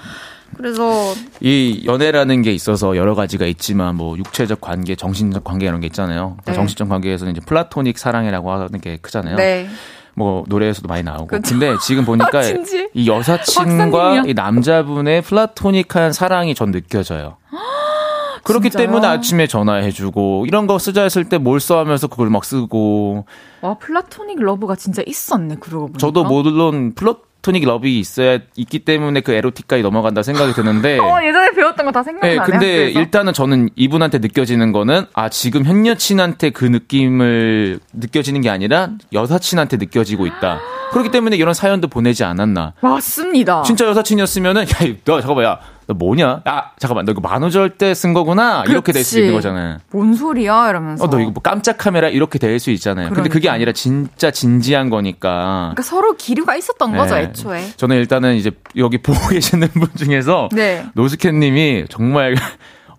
그래서 0.58 1.14
이 1.40 1.84
연애라는 1.86 2.42
게 2.42 2.52
있어서 2.52 2.96
여러 2.96 3.14
가지가 3.14 3.46
있지만 3.46 3.94
뭐 3.94 4.18
육체적 4.18 4.60
관계, 4.60 4.96
정신적 4.96 5.44
관계 5.44 5.66
이런 5.66 5.78
게 5.80 5.86
있잖아요. 5.86 6.36
그러니까 6.42 6.50
네. 6.50 6.54
정신적 6.54 6.88
관계에서는 6.88 7.32
이제 7.32 7.40
플라토닉 7.46 7.96
사랑이라고 7.96 8.50
하는 8.50 8.80
게 8.80 8.96
크잖아요. 8.96 9.36
네. 9.36 9.68
뭐 10.14 10.42
노래에서도 10.48 10.88
많이 10.88 11.04
나오고. 11.04 11.28
그쵸? 11.28 11.42
근데 11.50 11.76
지금 11.80 12.04
보니까 12.04 12.42
이 12.92 13.08
여사친과 13.08 14.24
이 14.26 14.34
남자분의 14.34 15.22
플라토닉한 15.22 16.12
사랑이 16.12 16.56
전 16.56 16.72
느껴져요. 16.72 17.36
그렇기 18.42 18.70
진짜요? 18.70 18.86
때문에 18.86 19.06
아침에 19.06 19.46
전화해주고 19.46 20.46
이런 20.48 20.66
거 20.66 20.78
쓰자 20.80 21.02
했을 21.02 21.28
때 21.28 21.38
뭘 21.38 21.61
써 21.61 21.78
하면서 21.78 22.08
그걸 22.08 22.30
막 22.30 22.44
쓰고. 22.44 23.26
와 23.60 23.74
플라토닉 23.74 24.40
러브가 24.40 24.74
진짜 24.74 25.02
있었네 25.06 25.56
그러고 25.60 25.86
보니까. 25.86 25.98
저도 25.98 26.24
물론 26.24 26.94
플라 26.94 27.14
플라토닉 27.42 27.64
러브이 27.64 27.98
있어야 27.98 28.38
있기 28.56 28.80
때문에 28.80 29.20
그 29.20 29.32
에로틱까지 29.32 29.82
넘어간다 29.82 30.22
생각이 30.22 30.52
드는데. 30.52 30.98
어, 31.00 31.18
예전에 31.24 31.50
배웠던 31.52 31.86
거 31.86 31.92
다 31.92 32.02
생각나네. 32.02 32.34
네, 32.34 32.40
근데 32.44 32.66
학교에서. 32.84 33.00
일단은 33.00 33.32
저는 33.32 33.70
이분한테 33.76 34.18
느껴지는 34.18 34.72
거는 34.72 35.06
아 35.14 35.28
지금 35.28 35.64
현 35.64 35.86
여친한테 35.86 36.50
그 36.50 36.64
느낌을 36.66 37.80
느껴지는 37.92 38.40
게 38.40 38.50
아니라 38.50 38.90
여사친한테 39.12 39.76
느껴지고 39.78 40.26
있다. 40.26 40.60
그렇기 40.92 41.10
때문에 41.10 41.36
이런 41.36 41.54
사연도 41.54 41.88
보내지 41.88 42.24
않았나. 42.24 42.74
맞습니다. 42.80 43.62
진짜 43.62 43.86
여사친이었으면은 43.86 44.62
야너 44.62 45.20
잠깐만 45.20 45.44
야 45.44 45.60
너 45.88 45.94
뭐냐? 45.94 46.42
아, 46.44 46.70
잠깐만, 46.78 47.06
너 47.06 47.12
이거 47.12 47.20
만우절 47.22 47.70
때 47.70 47.94
쓴 47.94 48.12
거구나? 48.12 48.58
그렇지. 48.62 48.70
이렇게 48.72 48.92
될 48.92 49.04
수 49.04 49.18
있는 49.18 49.32
거잖아요. 49.34 49.78
뭔 49.90 50.14
소리야? 50.14 50.68
이러면서. 50.68 51.02
어, 51.04 51.10
너 51.10 51.18
이거 51.18 51.30
뭐 51.30 51.42
깜짝 51.42 51.78
카메라 51.78 52.08
이렇게 52.08 52.38
될 52.38 52.60
수 52.60 52.70
있잖아요. 52.70 53.06
그러니까. 53.08 53.14
근데 53.22 53.28
그게 53.30 53.48
아니라 53.48 53.72
진짜 53.72 54.30
진지한 54.30 54.90
거니까. 54.90 55.70
그러니까 55.74 55.82
서로 55.82 56.14
기류가 56.16 56.56
있었던 56.56 56.92
네. 56.92 56.98
거죠, 56.98 57.16
애초에. 57.16 57.72
저는 57.76 57.96
일단은 57.96 58.34
이제 58.36 58.50
여기 58.76 58.98
보고 58.98 59.18
계시는 59.28 59.68
분 59.68 59.88
중에서. 59.96 60.50
네. 60.52 60.84
노스캔 60.94 61.40
님이 61.40 61.86
정말 61.88 62.36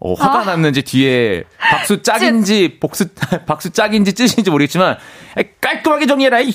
어, 0.02 0.14
화가 0.14 0.41
아. 0.41 0.45
났는지 0.45 0.82
뒤에 0.82 1.43
박수 1.58 2.02
짝인지 2.02 2.80
복수 2.80 3.08
박수 3.45 3.70
짝인지 3.72 4.14
찌인지 4.14 4.50
모르겠지만 4.50 4.97
깔끔하게 5.60 6.08
정리해라 6.08 6.39
이 6.39 6.54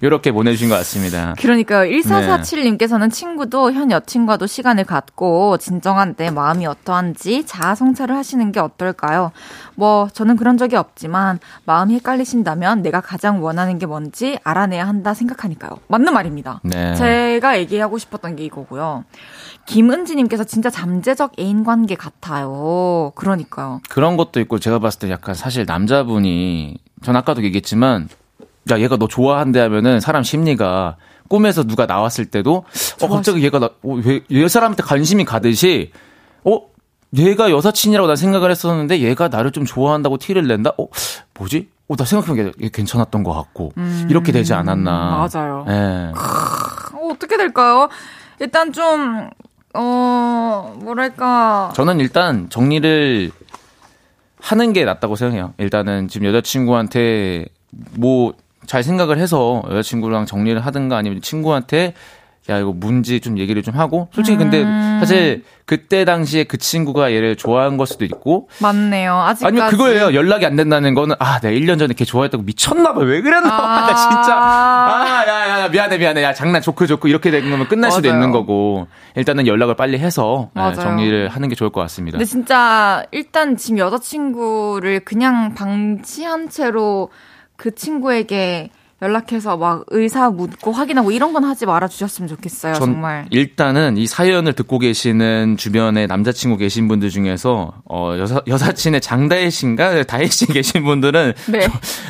이렇게 0.00 0.32
보내주신 0.32 0.68
것 0.68 0.76
같습니다. 0.76 1.34
그러니까 1.38 1.84
1447님께서는 1.84 3.08
네. 3.08 3.08
친구도 3.10 3.72
현 3.72 3.90
여친과도 3.90 4.46
시간을 4.46 4.84
갖고 4.84 5.58
진정한 5.58 6.14
내 6.16 6.30
마음이 6.30 6.66
어떠한지 6.66 7.44
자아 7.46 7.74
성찰을 7.74 8.16
하시는 8.16 8.50
게 8.50 8.60
어떨까요? 8.60 9.32
뭐 9.74 10.08
저는 10.12 10.36
그런 10.36 10.56
적이 10.56 10.76
없지만 10.76 11.38
마음이 11.64 11.94
헷갈리신다면 11.94 12.82
내가 12.82 13.00
가장 13.00 13.42
원하는 13.42 13.78
게 13.78 13.86
뭔지 13.86 14.38
알아내야 14.42 14.86
한다 14.86 15.14
생각하니까요. 15.14 15.78
맞는 15.88 16.12
말입니다. 16.12 16.60
네. 16.64 16.94
제가 16.94 17.58
얘기하고 17.58 17.98
싶었던 17.98 18.36
게 18.36 18.44
이거고요. 18.44 19.04
김은지님께서 19.66 20.44
진짜 20.44 20.70
잠재적 20.70 21.32
애인 21.38 21.64
관계 21.64 21.94
같 21.94 22.12
아요. 22.30 23.12
그러니까요. 23.14 23.80
그런 23.88 24.16
것도 24.16 24.40
있고 24.40 24.58
제가 24.58 24.78
봤을 24.78 25.00
때 25.00 25.10
약간 25.10 25.34
사실 25.34 25.64
남자분이 25.66 26.76
전 27.02 27.16
아까도 27.16 27.42
얘기했지만 27.42 28.08
야 28.70 28.78
얘가 28.78 28.96
너 28.96 29.08
좋아한대 29.08 29.58
하면은 29.60 30.00
사람 30.00 30.22
심리가 30.22 30.96
꿈에서 31.28 31.64
누가 31.64 31.86
나왔을 31.86 32.26
때도 32.26 32.64
어 33.02 33.08
갑자기 33.08 33.42
얘가 33.42 33.58
나, 33.58 33.66
어, 33.66 33.94
왜, 34.04 34.20
얘 34.30 34.48
사람한테 34.48 34.82
관심이 34.82 35.24
가듯이 35.24 35.90
어 36.44 36.60
얘가 37.16 37.50
여사친이라고 37.50 38.06
난 38.06 38.16
생각을 38.16 38.50
했었는데 38.50 39.00
얘가 39.00 39.28
나를 39.28 39.50
좀 39.50 39.64
좋아한다고 39.64 40.18
티를 40.18 40.46
낸다? 40.46 40.72
어 40.78 40.86
뭐지? 41.38 41.68
어, 41.88 41.96
나 41.96 42.04
생각해보니까 42.04 42.68
괜찮았던 42.72 43.22
것 43.22 43.34
같고 43.34 43.72
음, 43.76 44.06
이렇게 44.08 44.32
되지 44.32 44.54
않았나? 44.54 45.28
맞아요. 45.32 45.64
예. 45.68 45.72
네. 45.72 46.12
어떻게 47.10 47.36
될까요? 47.36 47.88
일단 48.38 48.72
좀 48.72 49.28
어, 49.74 50.74
뭐랄까. 50.78 51.72
저는 51.74 52.00
일단 52.00 52.50
정리를 52.50 53.30
하는 54.40 54.72
게 54.72 54.84
낫다고 54.84 55.16
생각해요. 55.16 55.54
일단은 55.58 56.08
지금 56.08 56.26
여자친구한테 56.26 57.46
뭐 57.98 58.32
잘 58.66 58.82
생각을 58.82 59.18
해서 59.18 59.62
여자친구랑 59.68 60.26
정리를 60.26 60.64
하든가 60.64 60.96
아니면 60.96 61.20
친구한테 61.20 61.94
야 62.50 62.58
이거 62.58 62.72
문제 62.72 63.20
좀 63.20 63.38
얘기를 63.38 63.62
좀 63.62 63.76
하고 63.76 64.08
솔직히 64.12 64.36
근데 64.36 64.64
음. 64.64 64.96
사실 64.98 65.44
그때 65.64 66.04
당시에 66.04 66.42
그 66.44 66.58
친구가 66.58 67.12
얘를 67.12 67.36
좋아한 67.36 67.76
걸 67.76 67.86
수도 67.86 68.04
있고. 68.04 68.48
맞네요. 68.60 69.14
아직까지. 69.14 69.46
아니면 69.46 69.70
그거예요. 69.70 70.12
연락이 70.12 70.44
안 70.44 70.56
된다는 70.56 70.94
거는 70.94 71.14
아 71.20 71.38
내가 71.38 71.54
1년 71.56 71.78
전에 71.78 71.94
걔 71.94 72.04
좋아했다고 72.04 72.42
미쳤나 72.42 72.94
봐. 72.94 73.00
왜 73.02 73.20
그랬나 73.22 73.48
아. 73.48 73.86
나 73.86 73.94
진짜. 73.94 74.36
아야야 74.36 75.60
야, 75.60 75.68
미안해 75.68 75.98
미안해. 75.98 76.22
야 76.24 76.34
장난 76.34 76.60
좋고 76.62 76.86
좋고. 76.88 77.06
이렇게 77.06 77.30
된 77.30 77.48
거면 77.48 77.68
끝날 77.68 77.90
맞아요. 77.90 77.96
수도 77.96 78.08
있는 78.08 78.32
거고. 78.32 78.88
일단은 79.14 79.46
연락을 79.46 79.76
빨리 79.76 79.98
해서 80.00 80.50
네, 80.54 80.74
정리를 80.74 81.28
하는 81.28 81.48
게 81.48 81.54
좋을 81.54 81.70
것 81.70 81.80
같습니다. 81.82 82.18
근데 82.18 82.24
진짜 82.24 83.04
일단 83.12 83.56
지금 83.56 83.78
여자친구를 83.78 85.00
그냥 85.04 85.54
방치한 85.54 86.48
채로 86.48 87.10
그 87.56 87.74
친구에게 87.74 88.70
연락해서 89.02 89.56
막 89.56 89.84
의사 89.88 90.30
묻고 90.30 90.70
확인하고 90.72 91.10
이런 91.10 91.32
건 91.32 91.42
하지 91.44 91.66
말아 91.66 91.88
주셨으면 91.88 92.28
좋겠어요. 92.28 92.74
정말. 92.74 93.26
일단은 93.30 93.96
이 93.96 94.06
사연을 94.06 94.52
듣고 94.52 94.78
계시는 94.78 95.56
주변에 95.56 96.06
남자친구 96.06 96.56
계신 96.56 96.86
분들 96.86 97.10
중에서 97.10 97.72
어 97.84 98.14
여사 98.18 98.40
여사친의 98.46 99.00
장다혜 99.00 99.50
씨인가 99.50 100.04
다혜 100.04 100.28
씨 100.28 100.46
계신 100.52 100.84
분들은 100.84 101.32
네. 101.48 101.66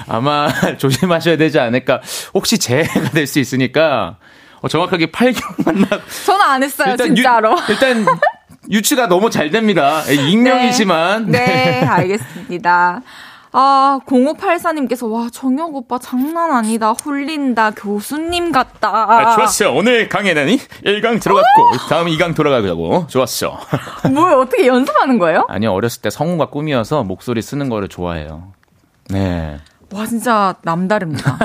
아마 0.07 0.49
조심하셔야 0.79 1.37
되지 1.39 1.59
않을까. 1.59 2.01
혹시 2.35 2.59
재해가 2.59 3.11
될 3.11 3.27
수 3.27 3.39
있으니까 3.39 4.19
어, 4.61 4.69
정확하게 4.69 5.07
8개월 5.07 5.65
만나. 5.65 5.87
저는 6.27 6.41
안 6.45 6.63
했어요, 6.63 6.91
일단 6.91 7.15
진짜로. 7.15 7.53
유, 7.53 7.73
일단 7.73 8.07
유치가 8.71 9.07
너무 9.09 9.31
잘 9.31 9.51
됩니다. 9.51 10.03
익명이지만. 10.03 11.31
네, 11.31 11.39
네 11.47 11.81
알겠습니다. 11.87 13.01
아, 13.55 14.01
0584님께서, 14.07 15.11
와, 15.11 15.29
정혁 15.31 15.75
오빠 15.75 15.99
장난 15.99 16.51
아니다. 16.51 16.93
홀린다. 16.93 17.73
교수님 17.73 18.51
같다. 18.51 18.89
아, 18.91 19.37
좋았어. 19.37 19.73
오늘 19.73 20.09
강의는 20.09 20.47
1강 20.85 21.21
들어갔고, 21.23 21.77
다음 21.89 22.07
2강 22.07 22.35
돌아가고. 22.35 23.07
좋았어. 23.09 23.59
뭘 24.11 24.33
어떻게 24.35 24.67
연습하는 24.67 25.19
거예요? 25.19 25.45
아니요, 25.49 25.73
어렸을 25.73 26.01
때 26.01 26.09
성우가 26.11 26.47
꿈이어서 26.47 27.05
목소리 27.05 27.43
쓰는 27.43 27.69
거를 27.69 27.89
좋아해요. 27.89 28.53
네. 29.11 29.59
와, 29.93 30.07
진짜 30.07 30.55
남다릅니다. 30.63 31.39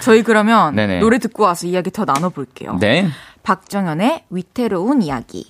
저희 0.00 0.22
그러면 0.22 0.74
네네. 0.76 1.00
노래 1.00 1.18
듣고 1.18 1.44
와서 1.44 1.66
이야기 1.66 1.90
더 1.90 2.04
나눠볼게요. 2.04 2.76
네. 2.78 3.08
박정현의 3.42 4.24
위태로운 4.28 5.00
이야기. 5.00 5.46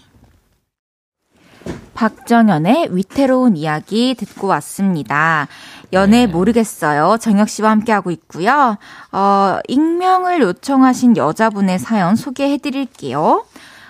박정현의 1.99 2.95
위태로운 2.95 3.57
이야기 3.57 4.15
듣고 4.17 4.47
왔습니다. 4.47 5.49
연애 5.93 6.27
네. 6.27 6.33
모르겠어요. 6.33 7.17
정혁 7.19 7.49
씨와 7.49 7.71
함께하고 7.73 8.13
있고요. 8.13 8.79
어, 9.11 9.59
익명을 9.67 10.41
요청하신 10.41 11.17
여자분의 11.17 11.81
사연 11.81 12.15
소개해 12.15 12.59
드릴게요. 12.59 13.45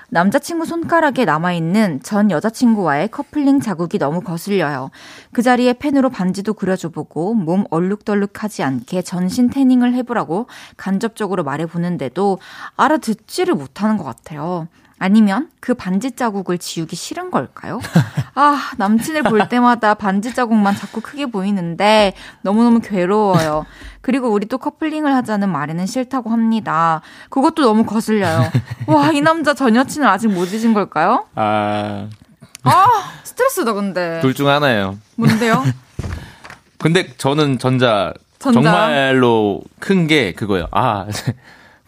남자친구 0.09 0.65
손가락에 0.65 1.27
남아있는 1.27 2.03
전 2.03 2.31
여자친구와의 2.31 3.09
커플링 3.09 3.61
자국이 3.61 3.99
너무 3.99 4.23
거슬려요. 4.23 4.91
그 5.35 5.43
자리에 5.43 5.75
펜으로 5.75 6.09
반지도 6.09 6.55
그려줘보고 6.55 7.35
몸 7.35 7.67
얼룩덜룩하지 7.69 8.63
않게 8.63 9.03
전신 9.03 9.51
태닝을 9.51 9.93
해보라고 9.93 10.47
간접적으로 10.79 11.45
말해보는데도 11.45 12.39
알아듣지를 12.75 13.53
못하는 13.53 13.99
것 13.99 14.05
같아요. 14.05 14.67
아니면 14.99 15.49
그 15.61 15.75
반지 15.75 16.11
자국을 16.13 16.59
지우기 16.59 16.97
싫은 16.97 17.31
걸까요? 17.31 17.81
아, 18.35 18.71
남친을 18.79 19.23
볼 19.25 19.49
때마다 19.49 19.95
반지 19.95 20.35
자국만 20.35 20.75
자꾸 20.77 21.01
크게 21.01 21.27
보이는데 21.27 22.15
너무너무 22.43 22.81
괴로워요. 22.81 23.65
그리고 24.01 24.29
우리 24.31 24.47
또 24.47 24.59
커플링을 24.59 25.15
하자는 25.15 25.49
말에는 25.51 25.87
싫다고 25.87 26.31
합니다. 26.31 27.01
그것도 27.31 27.63
너무 27.63 27.85
거슬려요. 27.85 28.51
와, 28.87 29.11
이 29.13 29.21
남자 29.21 29.55
전 29.55 29.77
여친을 29.77 30.07
아직 30.09 30.29
못 30.29 30.53
잊은 30.53 30.75
걸까요? 30.75 31.27
아. 31.35 32.09
아, 32.65 32.87
스트레스다, 33.23 33.73
근데. 33.73 34.21
둘 34.21 34.35
중 34.35 34.49
하나예요. 34.49 34.99
뭔데요? 35.17 35.65
근데 36.79 37.13
저는 37.17 37.59
전자, 37.59 38.13
전자. 38.39 38.61
정말로 38.63 39.63
큰 39.81 40.07
게 40.07 40.33
그거예요. 40.33 40.67
아, 40.71 41.07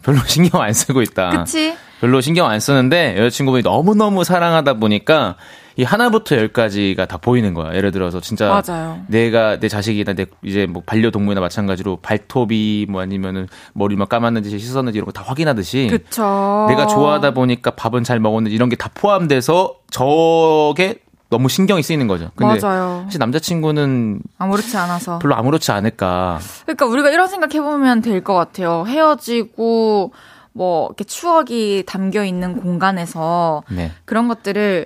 별로 0.03 0.19
신경 0.27 0.61
안 0.61 0.73
쓰고 0.73 1.01
있다. 1.01 1.29
그치? 1.43 1.75
별로 1.99 2.19
신경 2.21 2.47
안 2.49 2.59
쓰는데 2.59 3.15
여자친구분이 3.17 3.63
너무너무 3.63 4.23
사랑하다 4.23 4.73
보니까 4.75 5.35
이 5.77 5.83
하나부터 5.83 6.35
열까지가 6.35 7.05
다 7.05 7.17
보이는 7.17 7.53
거야. 7.53 7.73
예를 7.75 7.91
들어서 7.91 8.19
진짜 8.19 8.61
맞아요. 8.65 8.99
내가 9.07 9.57
내 9.59 9.67
자식이나 9.69 10.13
내 10.13 10.25
이제 10.43 10.65
뭐 10.65 10.83
반려동물이나 10.85 11.39
마찬가지로 11.39 11.97
발톱이 12.01 12.87
뭐 12.89 13.01
아니면은 13.01 13.47
머리만 13.73 14.07
감았는지 14.07 14.57
씻었는지 14.59 14.97
이런 14.97 15.05
거 15.05 15.11
다 15.11 15.21
확인하듯이 15.25 15.87
그쵸. 15.89 16.65
내가 16.69 16.87
좋아하다 16.87 17.31
보니까 17.33 17.71
밥은 17.71 18.03
잘 18.03 18.19
먹었는지 18.19 18.55
이런 18.55 18.67
게 18.69 18.75
다 18.75 18.89
포함돼서 18.93 19.75
저게 19.91 20.95
너무 21.31 21.47
신경이 21.49 21.81
쓰이는 21.81 22.07
거죠. 22.07 22.29
근데 22.35 22.59
맞아요. 22.61 23.03
사실 23.05 23.17
남자친구는 23.19 24.21
아무렇지 24.37 24.75
않아서. 24.77 25.17
별로 25.19 25.33
아무렇지 25.35 25.71
않을까. 25.71 26.39
그러니까 26.65 26.85
우리가 26.85 27.09
이런 27.09 27.27
생각 27.29 27.55
해보면 27.55 28.01
될 28.01 28.21
것 28.21 28.33
같아요. 28.35 28.83
헤어지고, 28.85 30.11
뭐, 30.51 30.87
이렇게 30.87 31.05
추억이 31.05 31.83
담겨 31.87 32.25
있는 32.25 32.57
공간에서 32.57 33.63
네. 33.69 33.91
그런 34.05 34.27
것들을 34.27 34.85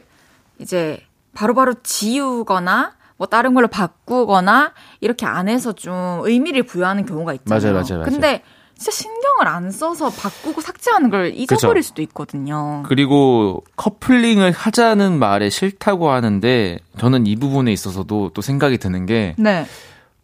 이제 0.59 0.99
바로바로 1.33 1.73
지우거나 1.83 2.93
뭐 3.17 3.27
다른 3.27 3.53
걸로 3.55 3.67
바꾸거나 3.67 4.71
이렇게 5.01 5.25
안 5.25 5.49
해서 5.49 5.71
좀 5.73 6.19
의미를 6.23 6.63
부여하는 6.63 7.05
경우가 7.07 7.33
있잖아요. 7.33 7.59
맞아요, 7.61 7.73
맞아요, 7.73 7.99
맞아요. 8.01 8.03
근데 8.11 8.43
진짜 8.77 8.91
신경을 8.91 9.47
안 9.47 9.71
써서 9.71 10.09
바꾸고 10.09 10.61
삭제하는 10.61 11.09
걸 11.09 11.33
잊어버릴 11.33 11.81
그쵸. 11.81 11.87
수도 11.87 12.01
있거든요. 12.03 12.83
그리고 12.85 13.63
커플링을 13.77 14.51
하자는 14.51 15.17
말에 15.17 15.49
싫다고 15.49 16.09
하는데 16.09 16.79
저는 16.97 17.25
이 17.25 17.35
부분에 17.35 17.71
있어서도 17.71 18.31
또 18.33 18.41
생각이 18.41 18.77
드는 18.77 19.05
게 19.05 19.35
네. 19.37 19.65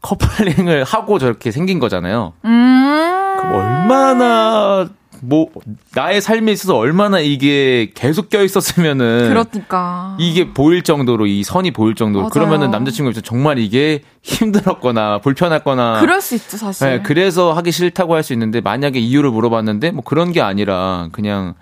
커플링을 0.01 0.83
하고 0.83 1.19
저렇게 1.19 1.51
생긴 1.51 1.79
거잖아요. 1.79 2.33
음. 2.45 3.35
그럼 3.39 3.53
얼마나 3.53 4.89
뭐 5.21 5.47
나의 5.93 6.19
삶에 6.19 6.51
있어서 6.51 6.75
얼마나 6.77 7.19
이게 7.19 7.91
계속 7.93 8.29
껴 8.29 8.43
있었으면은 8.43 9.29
그러니까. 9.29 10.17
이게 10.19 10.51
보일 10.51 10.81
정도로 10.81 11.27
이 11.27 11.43
선이 11.43 11.71
보일 11.71 11.95
정도로 11.95 12.23
맞아요. 12.23 12.29
그러면은 12.31 12.71
남자친구 12.71 13.09
입장 13.11 13.21
정말 13.23 13.59
이게 13.59 14.01
힘들었거나 14.23 15.19
불편했거나 15.19 15.99
그럴 16.01 16.21
수 16.21 16.35
있죠, 16.35 16.57
사실. 16.57 16.87
네, 16.87 17.01
그래서 17.01 17.53
하기 17.53 17.71
싫다고 17.71 18.15
할 18.15 18.21
수 18.23 18.33
있는데 18.33 18.61
만약에 18.61 18.99
이유를 18.99 19.31
물어봤는데 19.31 19.91
뭐 19.91 20.03
그런 20.03 20.31
게 20.31 20.41
아니라 20.41 21.09
그냥 21.11 21.55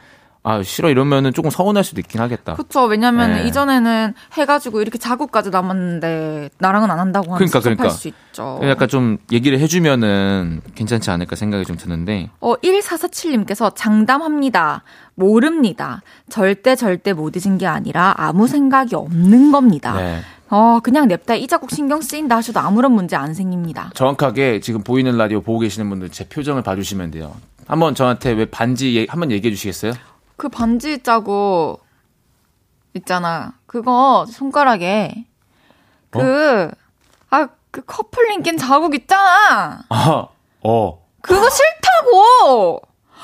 아 0.49 0.63
싫어 0.63 0.89
이러면은 0.89 1.31
조금 1.31 1.51
서운할 1.51 1.83
수도 1.83 2.01
있긴 2.01 2.19
하겠다. 2.21 2.55
그쵸. 2.55 2.85
왜냐면 2.85 3.33
네. 3.33 3.47
이전에는 3.47 4.15
해가지고 4.33 4.81
이렇게 4.81 4.97
자국까지 4.97 5.51
남았는데 5.51 6.49
나랑은 6.57 6.89
안 6.89 6.97
한다고 6.97 7.27
하면 7.35 7.37
그러니까, 7.37 7.59
그러니까. 7.59 7.89
수 7.89 8.07
있죠. 8.07 8.59
약간 8.63 8.87
좀 8.87 9.19
얘기를 9.31 9.59
해주면은 9.59 10.61
괜찮지 10.73 11.11
않을까 11.11 11.35
생각이 11.35 11.65
좀 11.65 11.77
드는데 11.77 12.31
어, 12.41 12.55
1447님께서 12.55 13.71
장담합니다. 13.75 14.81
모릅니다. 15.13 16.01
절대 16.29 16.75
절대 16.75 17.13
못 17.13 17.35
잊은 17.35 17.59
게 17.59 17.67
아니라 17.67 18.15
아무 18.17 18.47
생각이 18.47 18.95
없는 18.95 19.51
겁니다. 19.51 19.93
네. 19.97 20.21
어, 20.49 20.79
그냥 20.81 21.07
냅다 21.07 21.35
이 21.35 21.45
자국 21.45 21.69
신경 21.69 22.01
쓰인다 22.01 22.37
하셔도 22.37 22.59
아무런 22.59 22.93
문제 22.93 23.15
안 23.15 23.35
생깁니다. 23.35 23.91
정확하게 23.93 24.61
지금 24.61 24.81
보이는 24.81 25.15
라디오 25.15 25.41
보고 25.41 25.59
계시는 25.59 25.87
분들 25.89 26.09
제 26.09 26.27
표정을 26.27 26.63
봐주시면 26.63 27.11
돼요. 27.11 27.35
한번 27.67 27.93
저한테 27.93 28.31
왜 28.31 28.45
반지 28.45 28.97
얘- 28.97 29.05
한번 29.07 29.29
얘기해 29.29 29.53
주시겠어요? 29.53 29.93
그 30.39 30.47
반지 30.47 31.03
자국 31.03 31.81
있잖아. 32.93 33.53
그거 33.67 34.25
손가락에 34.25 35.25
그, 36.09 36.71
아, 37.29 37.49
그 37.69 37.83
커플링 37.85 38.41
낀 38.41 38.57
자국 38.57 38.95
있잖아. 38.95 39.83
아, 39.89 40.27
어. 40.63 41.05
그거 41.21 41.47
싫다고! 41.49 42.81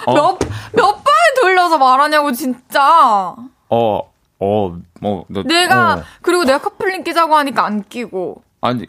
어. 0.07 0.13
몇, 0.13 0.39
몇 0.74 0.91
번을 0.91 1.20
돌려서 1.41 1.78
말하냐고, 1.78 2.34
진짜. 2.34 3.34
어, 3.70 4.11
어, 4.39 4.78
뭐, 4.99 5.26
너, 5.30 5.43
내가, 5.43 5.93
어. 5.93 6.03
그리고 6.22 6.43
내가 6.43 6.59
커플링 6.59 7.05
끼자고 7.05 7.34
하니까 7.38 7.66
안 7.66 7.82
끼고. 7.82 8.43
아니, 8.59 8.86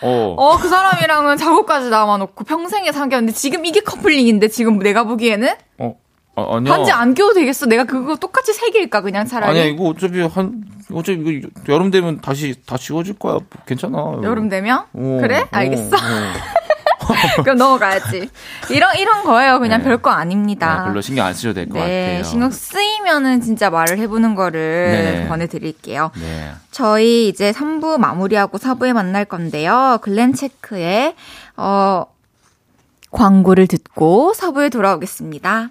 어, 0.00 0.34
어, 0.38 0.56
그 0.58 0.68
사람이랑은 0.68 1.36
자국까지 1.36 1.90
남아놓고 1.90 2.44
평생에 2.44 2.92
사귀었는데 2.92 3.32
지금 3.32 3.66
이게 3.66 3.80
커플링인데 3.80 4.46
지금 4.46 4.78
내가 4.78 5.02
보기에는? 5.02 5.56
어, 5.78 5.96
어, 6.38 6.56
아니야. 6.56 6.72
반지 6.74 6.92
안 6.92 7.14
껴도 7.14 7.34
되겠어. 7.34 7.66
내가 7.66 7.84
그거 7.84 8.16
똑같이 8.16 8.52
새길까, 8.52 9.00
그냥 9.00 9.26
차라리. 9.26 9.50
아니야, 9.50 9.64
이거 9.64 9.84
어차피 9.84 10.20
한, 10.20 10.62
어차피 10.92 11.18
이거 11.20 11.48
여름 11.68 11.90
되면 11.90 12.20
다시 12.20 12.54
다 12.66 12.76
지워질 12.76 13.18
거야. 13.18 13.38
괜찮아. 13.66 14.20
여름 14.22 14.48
되면? 14.48 14.84
어, 14.92 15.18
그래? 15.20 15.40
어, 15.40 15.48
알겠어. 15.50 15.96
어. 15.96 16.58
그럼 17.42 17.56
넘어가야지. 17.56 18.28
이런, 18.70 18.96
이런 18.98 19.24
거예요. 19.24 19.58
그냥 19.60 19.78
네. 19.78 19.84
별거 19.84 20.10
아닙니다. 20.10 20.80
네, 20.80 20.84
별로 20.88 21.00
신경 21.00 21.26
안 21.26 21.32
쓰셔도 21.32 21.54
될것 21.54 21.74
네, 21.74 21.80
같아요. 22.18 22.22
신경 22.24 22.50
쓰이면은 22.50 23.40
진짜 23.40 23.70
말을 23.70 23.98
해보는 23.98 24.34
거를 24.34 25.20
네. 25.22 25.26
권해드릴게요. 25.28 26.10
네. 26.20 26.52
저희 26.70 27.28
이제 27.28 27.50
3부 27.52 27.98
마무리하고 27.98 28.58
4부에 28.58 28.92
만날 28.92 29.24
건데요. 29.24 29.98
글렌체크의, 30.02 31.14
어, 31.56 32.04
광고를 33.10 33.66
듣고 33.68 34.32
4부에 34.36 34.70
돌아오겠습니다. 34.70 35.70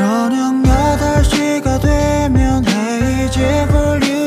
저녁 0.00 0.54
8시가 0.62 1.78
되면 1.82 2.64
헤이즈 2.66 3.66
볼륨 3.68 4.19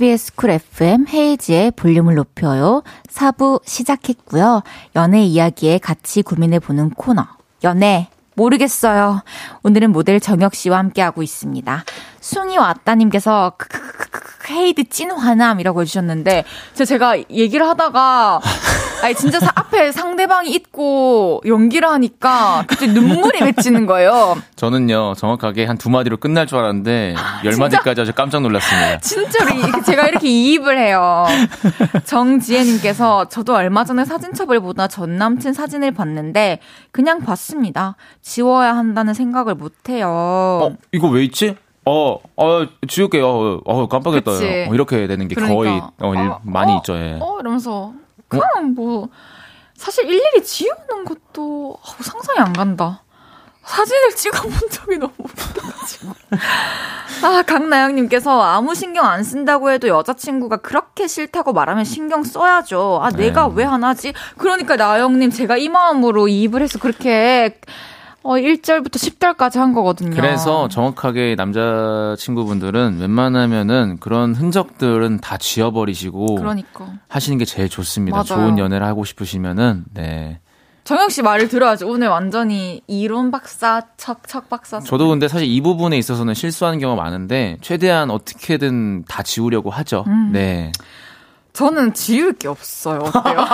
KBS 0.00 0.34
쿨 0.34 0.48
FM 0.48 1.06
헤이즈의 1.12 1.72
볼륨을 1.72 2.14
높여요. 2.14 2.82
4부 3.10 3.60
시작했고요. 3.66 4.62
연애 4.96 5.22
이야기에 5.22 5.76
같이 5.76 6.22
고민해보는 6.22 6.90
코너. 6.90 7.26
연애. 7.64 8.08
모르겠어요. 8.34 9.22
오늘은 9.62 9.92
모델 9.92 10.18
정혁 10.18 10.54
씨와 10.54 10.78
함께하고 10.78 11.22
있습니다. 11.22 11.84
숭이 12.18 12.56
왔다님께서 12.56 13.52
크크크크 13.58 14.54
헤이디 14.54 14.84
찐 14.84 15.10
화남이라고 15.10 15.82
해주셨는데 15.82 16.44
제가 16.86 17.18
얘기를 17.28 17.68
하다가 17.68 18.40
아니 19.02 19.14
진짜 19.14 19.40
사- 19.40 19.50
앞에 19.54 19.92
상대방이 19.92 20.50
있고 20.50 21.40
연기를 21.46 21.88
하니까 21.88 22.64
갑자기 22.66 22.88
눈물이 22.92 23.40
맺히는 23.42 23.86
거예요. 23.86 24.36
저는요, 24.56 25.14
정확하게 25.16 25.64
한 25.66 25.78
두 25.80 25.88
마디로 25.88 26.18
끝날 26.18 26.46
줄 26.46 26.58
알았는데, 26.58 27.14
열 27.44 27.56
마디까지 27.56 28.02
아주 28.02 28.12
깜짝 28.12 28.42
놀랐습니다. 28.42 28.98
진짜로 29.00 29.50
이- 29.54 29.82
제가 29.84 30.08
이렇게 30.08 30.28
이입을 30.28 30.78
해요. 30.78 31.24
정지혜님께서 32.04 33.26
저도 33.28 33.54
얼마 33.54 33.84
전에 33.84 34.04
사진첩을 34.04 34.60
보다 34.60 34.88
전 34.88 35.16
남친 35.16 35.52
사진을 35.54 35.92
봤는데 35.92 36.58
그냥 36.92 37.20
봤습니다. 37.20 37.96
지워야 38.20 38.76
한다는 38.76 39.14
생각을 39.14 39.54
못 39.54 39.72
해요. 39.88 40.08
어, 40.10 40.76
이거 40.92 41.08
왜 41.08 41.24
있지? 41.24 41.56
어, 41.86 42.18
어, 42.36 42.66
지울게요. 42.86 43.26
어, 43.26 43.60
어 43.64 43.88
깜빡했다. 43.88 44.30
어, 44.30 44.74
이렇게 44.74 45.06
되는 45.06 45.28
게 45.28 45.34
그러니까. 45.34 45.54
거의 45.56 45.80
어, 46.00 46.14
일- 46.14 46.28
어, 46.28 46.40
많이 46.42 46.72
어, 46.72 46.76
있죠. 46.78 46.94
예. 46.94 47.16
어 47.20 47.38
이러면서 47.40 47.92
그냥 48.30 48.74
뭐 48.74 49.10
사실 49.74 50.04
일일이 50.04 50.42
지우는 50.42 51.04
것도 51.04 51.78
아우, 51.84 52.02
상상이 52.02 52.38
안 52.38 52.52
간다. 52.54 53.02
사진을 53.64 54.16
찍어본 54.16 54.52
적이 54.70 54.98
너무 54.98 55.12
없어가지고. 55.18 56.14
아, 57.22 57.42
강나영님께서 57.42 58.42
아무 58.42 58.74
신경 58.74 59.04
안 59.06 59.22
쓴다고 59.22 59.70
해도 59.70 59.86
여자친구가 59.88 60.58
그렇게 60.58 61.06
싫다고 61.06 61.52
말하면 61.52 61.84
신경 61.84 62.24
써야죠. 62.24 63.00
아, 63.02 63.10
내가 63.10 63.48
네. 63.48 63.54
왜안 63.56 63.84
하지? 63.84 64.12
그러니까 64.38 64.76
나영님, 64.76 65.30
제가 65.30 65.56
이 65.56 65.68
마음으로 65.68 66.26
이입을 66.26 66.62
해서 66.62 66.78
그렇게, 66.78 67.60
어, 68.22 68.34
1절부터 68.34 68.96
10절까지 68.96 69.56
한 69.56 69.72
거거든요. 69.72 70.14
그래서 70.14 70.68
정확하게 70.68 71.36
남자친구분들은 71.36 72.98
웬만하면은 73.00 73.98
그런 73.98 74.34
흔적들은 74.34 75.20
다 75.20 75.38
지워버리시고 75.38 76.36
그러니까. 76.36 76.92
하시는 77.08 77.38
게 77.38 77.44
제일 77.44 77.68
좋습니다. 77.68 78.16
맞아요. 78.16 78.26
좋은 78.26 78.58
연애를 78.58 78.86
하고 78.86 79.04
싶으시면은 79.04 79.84
네. 79.94 80.40
정혁 80.84 81.10
씨 81.10 81.22
말을 81.22 81.48
들어야죠. 81.48 81.88
오늘 81.88 82.08
완전히 82.08 82.82
이론 82.86 83.30
박사, 83.30 83.82
척, 83.96 84.26
척 84.26 84.48
박사. 84.48 84.80
저도 84.80 85.08
근데 85.08 85.28
사실 85.28 85.46
이 85.46 85.60
부분에 85.60 85.96
있어서는 85.96 86.34
실수하는 86.34 86.78
경우가 86.78 87.02
많은데 87.02 87.58
최대한 87.60 88.10
어떻게든 88.10 89.04
다 89.04 89.22
지우려고 89.22 89.70
하죠. 89.70 90.04
음. 90.08 90.30
네. 90.32 90.72
저는 91.52 91.94
지울 91.94 92.32
게 92.34 92.48
없어요. 92.48 93.00
어때요? 93.00 93.46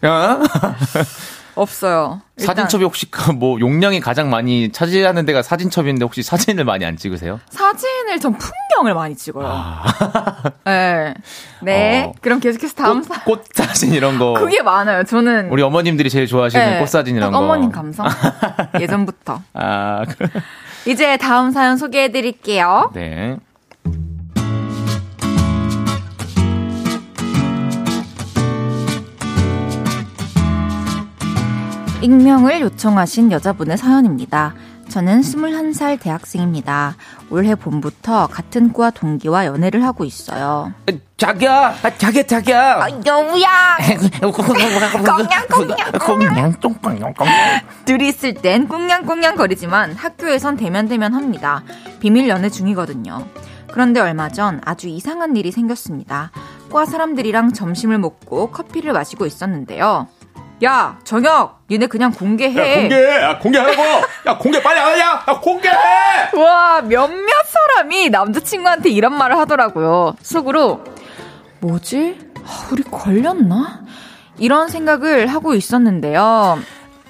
야? 1.56 1.60
없어요. 1.60 2.20
일단 2.36 2.56
사진첩이 2.56 2.84
혹시 2.84 3.10
그뭐 3.10 3.60
용량이 3.60 4.00
가장 4.00 4.28
많이 4.30 4.72
차지하는 4.72 5.24
데가 5.24 5.42
사진첩인데 5.42 6.04
혹시 6.04 6.22
사진을 6.22 6.64
많이 6.64 6.84
안 6.84 6.96
찍으세요? 6.96 7.38
사진을 7.50 8.18
전 8.20 8.36
풍경을 8.36 8.94
많이 8.94 9.14
찍어요. 9.14 9.46
네. 10.64 11.14
네. 11.62 12.04
어. 12.04 12.12
그럼 12.20 12.40
계속해서 12.40 12.74
다음 12.74 13.02
사꽃 13.02 13.44
사진 13.54 13.92
이런 13.92 14.18
거. 14.18 14.32
그게 14.34 14.62
많아요. 14.62 15.04
저는 15.04 15.50
우리 15.50 15.62
어머님들이 15.62 16.10
제일 16.10 16.26
좋아하시는 16.26 16.70
네, 16.72 16.80
꽃 16.80 16.88
사진 16.88 17.16
이런 17.16 17.30
딱 17.30 17.38
거. 17.38 17.44
어머님 17.44 17.70
감성. 17.70 18.06
예전부터. 18.80 19.40
아, 19.54 20.02
그- 20.06 20.28
이제 20.90 21.16
다음 21.16 21.50
사연 21.52 21.76
소개해 21.76 22.10
드릴게요. 22.10 22.90
네. 22.94 23.36
익명을 32.04 32.60
요청하신 32.60 33.32
여자분의 33.32 33.78
사연입니다. 33.78 34.52
저는 34.90 35.22
21살 35.22 35.98
대학생입니다. 35.98 36.96
올해 37.30 37.54
봄부터 37.54 38.26
같은 38.26 38.74
과그 38.74 39.00
동기와 39.00 39.46
연애를 39.46 39.82
하고 39.82 40.04
있어요. 40.04 40.74
자기야, 41.16 41.74
아, 41.82 41.96
자기야, 41.96 42.24
자기야. 42.24 42.80
여우야! 43.06 43.48
꽁냥, 45.98 46.54
똥꽁냥, 46.60 47.14
꽁냥. 47.14 47.60
둘이 47.86 48.08
있을 48.08 48.34
땐 48.34 48.68
꽁냥꽁냥 48.68 49.36
거리지만 49.36 49.94
학교에선 49.94 50.58
대면대면 50.58 51.14
합니다. 51.14 51.62
비밀 52.00 52.28
연애 52.28 52.50
중이거든요. 52.50 53.26
그런데 53.72 54.00
얼마 54.00 54.28
전 54.28 54.60
아주 54.66 54.88
이상한 54.88 55.36
일이 55.36 55.50
생겼습니다. 55.50 56.32
과 56.70 56.84
사람들이랑 56.84 57.54
점심을 57.54 57.96
먹고 57.96 58.50
커피를 58.50 58.92
마시고 58.92 59.24
있었는데요. 59.24 60.08
야, 60.62 60.98
정혁, 61.04 61.64
니네 61.68 61.88
그냥 61.88 62.12
공개해. 62.12 62.80
공개, 62.80 63.04
야, 63.20 63.38
공개하라고. 63.38 63.82
야, 64.26 64.38
공개 64.38 64.62
빨리 64.62 64.78
안 64.78 64.92
하냐? 64.92 65.04
야, 65.28 65.40
공개해. 65.40 65.74
와, 66.36 66.80
몇몇 66.82 67.28
사람이 67.46 68.10
남자친구한테 68.10 68.90
이런 68.90 69.14
말을 69.16 69.36
하더라고요. 69.38 70.14
속으로, 70.22 70.84
뭐지? 71.60 72.18
아, 72.46 72.68
우리 72.70 72.82
걸렸나? 72.84 73.82
이런 74.38 74.68
생각을 74.68 75.26
하고 75.26 75.54
있었는데요. 75.54 76.58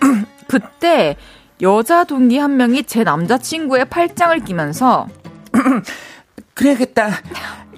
그때 0.48 1.16
여자 1.62 2.04
동기 2.04 2.38
한 2.38 2.56
명이 2.56 2.84
제 2.84 3.04
남자친구의 3.04 3.86
팔짱을 3.86 4.40
끼면서 4.40 5.06
그래야겠다. 6.54 7.10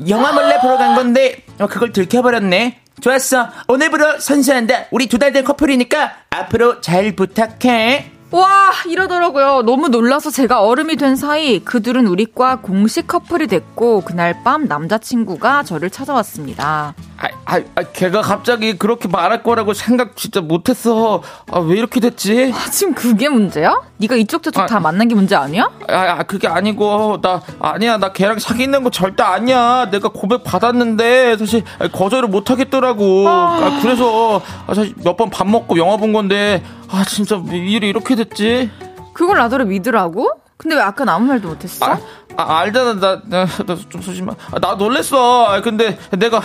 영화 0.09 0.33
몰래 0.33 0.59
보러 0.61 0.77
간 0.77 0.95
건데, 0.95 1.45
어, 1.59 1.67
그걸 1.67 1.93
들켜버렸네. 1.93 2.83
좋았어. 3.01 3.51
오늘부로 3.69 4.19
선수한다. 4.19 4.87
우리 4.91 5.07
두 5.07 5.19
달 5.19 5.33
된 5.33 5.45
커플이니까 5.45 6.17
앞으로 6.31 6.81
잘 6.81 7.13
부탁해. 7.15 8.13
와 8.33 8.73
이러더라고요. 8.89 9.63
너무 9.63 9.89
놀라서 9.89 10.31
제가 10.31 10.61
얼음이 10.61 10.97
된 10.97 11.15
사이 11.15 11.61
그들은 11.61 12.07
우리과 12.09 12.57
공식 12.57 13.07
커플이 13.07 13.47
됐고 13.47 14.01
그날 14.01 14.43
밤 14.43 14.65
남자친구가 14.67 15.63
저를 15.63 15.91
찾아왔습니다. 15.91 16.95
아, 17.19 17.29
아, 17.47 17.61
아, 17.77 17.83
걔가 17.95 18.21
갑자기 18.23 18.77
그렇게 18.77 19.09
말할 19.09 19.43
거라고 19.43 19.73
생각 19.75 20.17
진짜 20.17 20.41
못했어. 20.41 21.23
아, 21.51 21.61
왜 21.61 21.79
이렇게 21.79 22.01
됐지? 22.01 22.53
아, 22.55 22.69
지금 22.71 22.95
그게 22.95 23.29
문제야? 23.29 23.81
네가 23.99 24.17
이쪽 24.17 24.43
저쪽 24.43 24.65
아. 24.65 24.67
다 24.67 24.81
만난 24.81 25.09
게 25.09 25.15
문제 25.15 25.35
아니야? 25.35 25.71
아, 25.89 25.95
아, 26.19 26.23
그게 26.25 26.47
아니고, 26.47 27.21
나, 27.23 27.41
아니야, 27.59 27.97
나 27.97 28.13
걔랑 28.13 28.39
사귀는 28.39 28.83
거 28.83 28.91
절대 28.91 29.23
아니야. 29.23 29.89
내가 29.91 30.11
고백 30.11 30.45
받았는데, 30.45 31.39
사실, 31.39 31.63
거절을 31.93 32.29
못 32.29 32.51
하겠더라고. 32.51 33.27
아, 33.29 33.79
그래서, 33.81 34.43
아, 34.67 34.75
사실 34.75 34.95
몇 35.03 35.17
번 35.17 35.31
밥 35.31 35.47
먹고 35.49 35.79
영화 35.79 35.97
본 35.97 36.13
건데, 36.13 36.63
아, 36.89 37.05
진짜, 37.05 37.37
왜 37.37 37.59
일이 37.59 37.89
이렇게 37.89 38.15
됐지? 38.15 38.71
그걸 39.13 39.39
나더러 39.39 39.65
믿으라고? 39.65 40.31
근데 40.57 40.77
왜 40.77 40.83
아까 40.83 41.05
아무 41.09 41.27
말도 41.27 41.49
못했어? 41.49 41.85
아, 41.87 41.99
아 42.37 42.59
알잖아, 42.61 42.95
나, 43.01 43.21
나, 43.25 43.47
나좀 43.67 44.03
소심하. 44.03 44.35
아, 44.53 44.59
나 44.59 44.75
놀랬어. 44.75 45.47
아, 45.47 45.61
근데 45.63 45.99
내가, 46.11 46.41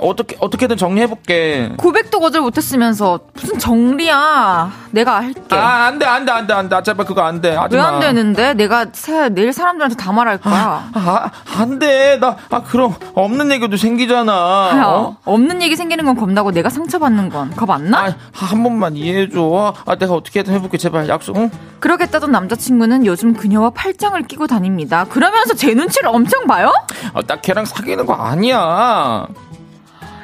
어떻게, 0.00 0.36
어떻게든 0.38 0.76
정리해볼게. 0.76 1.72
고백도 1.78 2.20
거절 2.20 2.42
못했으면서 2.42 3.20
무슨 3.34 3.58
정리야? 3.58 4.70
내가 4.90 5.16
할게. 5.16 5.40
아, 5.50 5.86
안 5.86 5.98
돼, 5.98 6.04
안 6.06 6.24
돼, 6.26 6.32
안 6.32 6.46
돼, 6.46 6.52
안 6.54 6.68
돼. 6.68 6.76
아, 6.76 6.82
제발 6.82 7.06
그거 7.06 7.22
안 7.22 7.40
돼. 7.40 7.54
하지 7.54 7.74
왜 7.74 7.80
마. 7.82 7.88
안 7.88 8.00
되는데? 8.00 8.54
내가 8.54 8.86
새, 8.92 9.30
내일 9.30 9.52
사람들한테 9.52 9.96
다 9.96 10.12
말할 10.12 10.38
거야. 10.38 10.90
아, 10.92 11.30
안 11.58 11.78
돼. 11.78 12.18
나, 12.20 12.36
아, 12.50 12.62
그럼, 12.62 12.94
없는 13.14 13.50
얘기도 13.50 13.76
생기잖아. 13.78 14.32
야, 14.76 14.84
어? 14.86 15.16
없는 15.24 15.62
얘기 15.62 15.74
생기는 15.76 16.04
건 16.04 16.16
겁나고 16.16 16.50
내가 16.52 16.68
상처받는 16.68 17.30
건 17.30 17.50
겁 17.56 17.70
안 17.70 17.90
나? 17.90 18.06
아, 18.06 18.14
한 18.32 18.62
번만 18.62 18.94
이해해줘. 18.96 19.74
아, 19.86 19.94
내가 19.96 20.12
어떻게든 20.14 20.52
해볼게. 20.54 20.76
제발 20.76 21.08
약속, 21.08 21.36
응? 21.38 21.50
그러겠다던 21.80 22.30
남자친구는 22.30 23.06
요즘 23.06 23.34
그녀와 23.34 23.70
팔짱을 23.70 24.22
끼고 24.24 24.46
다닙니다. 24.46 25.04
그러면서 25.08 25.54
제 25.54 25.74
눈치를 25.74 26.08
엄청 26.10 26.46
봐요? 26.46 26.72
아, 27.14 27.22
나 27.22 27.36
걔랑 27.36 27.64
사귀는 27.64 28.06
거 28.06 28.14
아니야. 28.14 29.26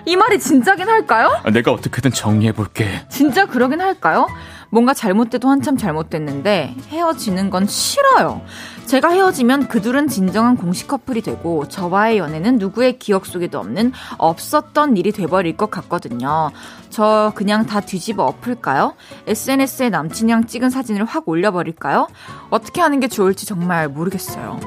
이 0.04 0.14
말이 0.14 0.38
진짜긴 0.38 0.88
할까요? 0.88 1.40
아, 1.42 1.50
내가 1.50 1.72
어떻게든 1.72 2.12
정리해볼게. 2.12 3.07
진짜 3.09 3.46
그러긴 3.46 3.80
할까요? 3.80 4.28
뭔가 4.76 4.92
잘못돼도 4.92 5.48
한참 5.48 5.78
잘못됐는데 5.78 6.74
헤어지는 6.90 7.48
건 7.48 7.66
싫어요. 7.66 8.42
제가 8.84 9.08
헤어지면 9.08 9.68
그둘은 9.68 10.06
진정한 10.06 10.54
공식 10.54 10.86
커플이 10.86 11.22
되고 11.22 11.66
저와의 11.66 12.18
연애는 12.18 12.58
누구의 12.58 12.98
기억 12.98 13.24
속에도 13.24 13.58
없는 13.58 13.92
없었던 14.18 14.98
일이 14.98 15.12
돼버릴 15.12 15.56
것 15.56 15.70
같거든요. 15.70 16.50
저 16.90 17.32
그냥 17.34 17.64
다 17.64 17.80
뒤집어 17.80 18.24
엎을까요? 18.26 18.92
SNS에 19.26 19.88
남친이랑 19.88 20.46
찍은 20.46 20.68
사진을 20.68 21.06
확 21.06 21.26
올려버릴까요? 21.26 22.08
어떻게 22.50 22.82
하는 22.82 23.00
게 23.00 23.08
좋을지 23.08 23.46
정말 23.46 23.88
모르겠어요. 23.88 24.60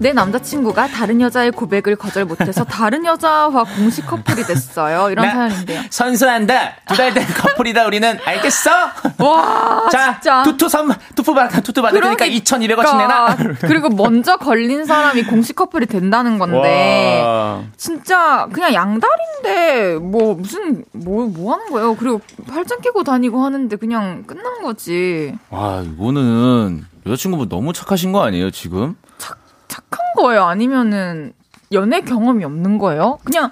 내 0.00 0.12
남자친구가 0.12 0.86
다른 0.88 1.20
여자의 1.20 1.50
고백을 1.50 1.96
거절 1.96 2.24
못해서 2.24 2.62
다른 2.64 3.04
여자와 3.04 3.64
공식 3.64 4.06
커플이 4.06 4.44
됐어요. 4.44 5.10
이런 5.10 5.26
나- 5.26 5.32
사연인데요. 5.48 5.80
선수한다. 5.90 6.76
두 6.86 6.96
달 6.96 7.12
된 7.14 7.26
커플이다, 7.26 7.84
우리는. 7.86 8.16
알겠어? 8.24 8.70
와, 9.18 9.88
자, 9.90 10.12
진짜. 10.20 10.42
투투 10.44 10.68
선, 10.68 10.88
투투 11.16 11.34
받아, 11.34 11.60
투투 11.60 11.82
받을 11.82 12.00
테니까 12.00 12.26
2,200원씩 12.26 12.96
내놔. 12.96 13.36
그리고 13.62 13.88
먼저 13.88 14.36
걸린 14.36 14.84
사람이 14.84 15.24
공식 15.24 15.56
커플이 15.56 15.86
된다는 15.86 16.38
건데 16.38 17.22
와. 17.24 17.62
진짜 17.76 18.48
그냥 18.52 18.72
양다리인데 18.74 19.94
뭐 19.96 20.34
무슨 20.34 20.84
뭐뭐 20.92 21.54
하는 21.54 21.70
거예요? 21.72 21.96
그리고 21.96 22.20
팔짱 22.48 22.80
끼고 22.82 23.02
다니고 23.02 23.44
하는데 23.44 23.74
그냥 23.76 24.22
끝난 24.26 24.62
거지. 24.62 25.34
와, 25.50 25.82
이거는 25.82 26.84
여자친구분 27.06 27.48
너무 27.48 27.72
착하신 27.72 28.12
거 28.12 28.22
아니에요, 28.24 28.50
지금? 28.52 28.94
착한 29.78 30.00
거예요? 30.16 30.44
아니면은 30.44 31.32
연애 31.72 32.00
경험이 32.00 32.44
없는 32.44 32.78
거예요? 32.78 33.18
그냥 33.24 33.50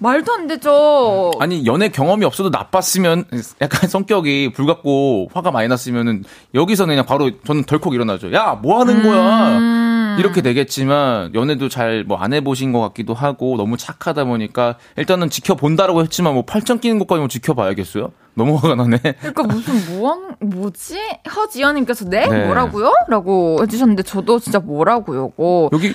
말도 0.00 0.32
안 0.32 0.46
되죠. 0.48 1.30
아니, 1.38 1.64
연애 1.66 1.88
경험이 1.88 2.24
없어도 2.24 2.50
나빴으면 2.50 3.24
약간 3.62 3.88
성격이 3.88 4.52
불같고 4.52 5.28
화가 5.32 5.50
많이 5.52 5.68
났으면은 5.68 6.24
여기서 6.52 6.86
그냥 6.86 7.06
바로 7.06 7.30
저는 7.42 7.64
덜컥 7.64 7.94
일어나죠. 7.94 8.32
야, 8.32 8.58
뭐 8.60 8.80
하는 8.80 9.02
거야? 9.02 9.58
음. 9.58 9.83
이렇게 10.18 10.42
되겠지만 10.42 11.34
연애도 11.34 11.68
잘 11.68 12.04
뭐 12.06 12.18
안 12.20 12.32
해보신 12.32 12.72
것 12.72 12.80
같기도 12.80 13.14
하고 13.14 13.56
너무 13.56 13.76
착하다 13.76 14.24
보니까 14.24 14.76
일단은 14.96 15.30
지켜본다라고 15.30 16.02
했지만 16.02 16.34
뭐 16.34 16.44
팔짱 16.44 16.78
끼는 16.78 16.98
것까지 17.00 17.18
뭐 17.18 17.28
지켜봐야겠어요? 17.28 18.12
너무 18.34 18.56
화가 18.56 18.74
나네. 18.74 18.98
그러니까 19.20 19.42
무슨 19.44 19.96
뭐한 19.98 20.36
뭐지? 20.40 20.98
허지연님께서 21.34 22.08
네? 22.08 22.26
네. 22.26 22.46
뭐라고요? 22.46 22.92
라고 23.08 23.58
해주셨는데 23.62 24.02
저도 24.04 24.38
진짜 24.40 24.58
뭐라고요? 24.58 25.28
고 25.30 25.70
여기 25.72 25.92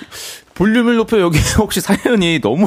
볼륨을 0.54 0.96
높여 0.96 1.20
여기 1.20 1.38
혹시 1.58 1.80
사연이 1.80 2.40
너무 2.40 2.66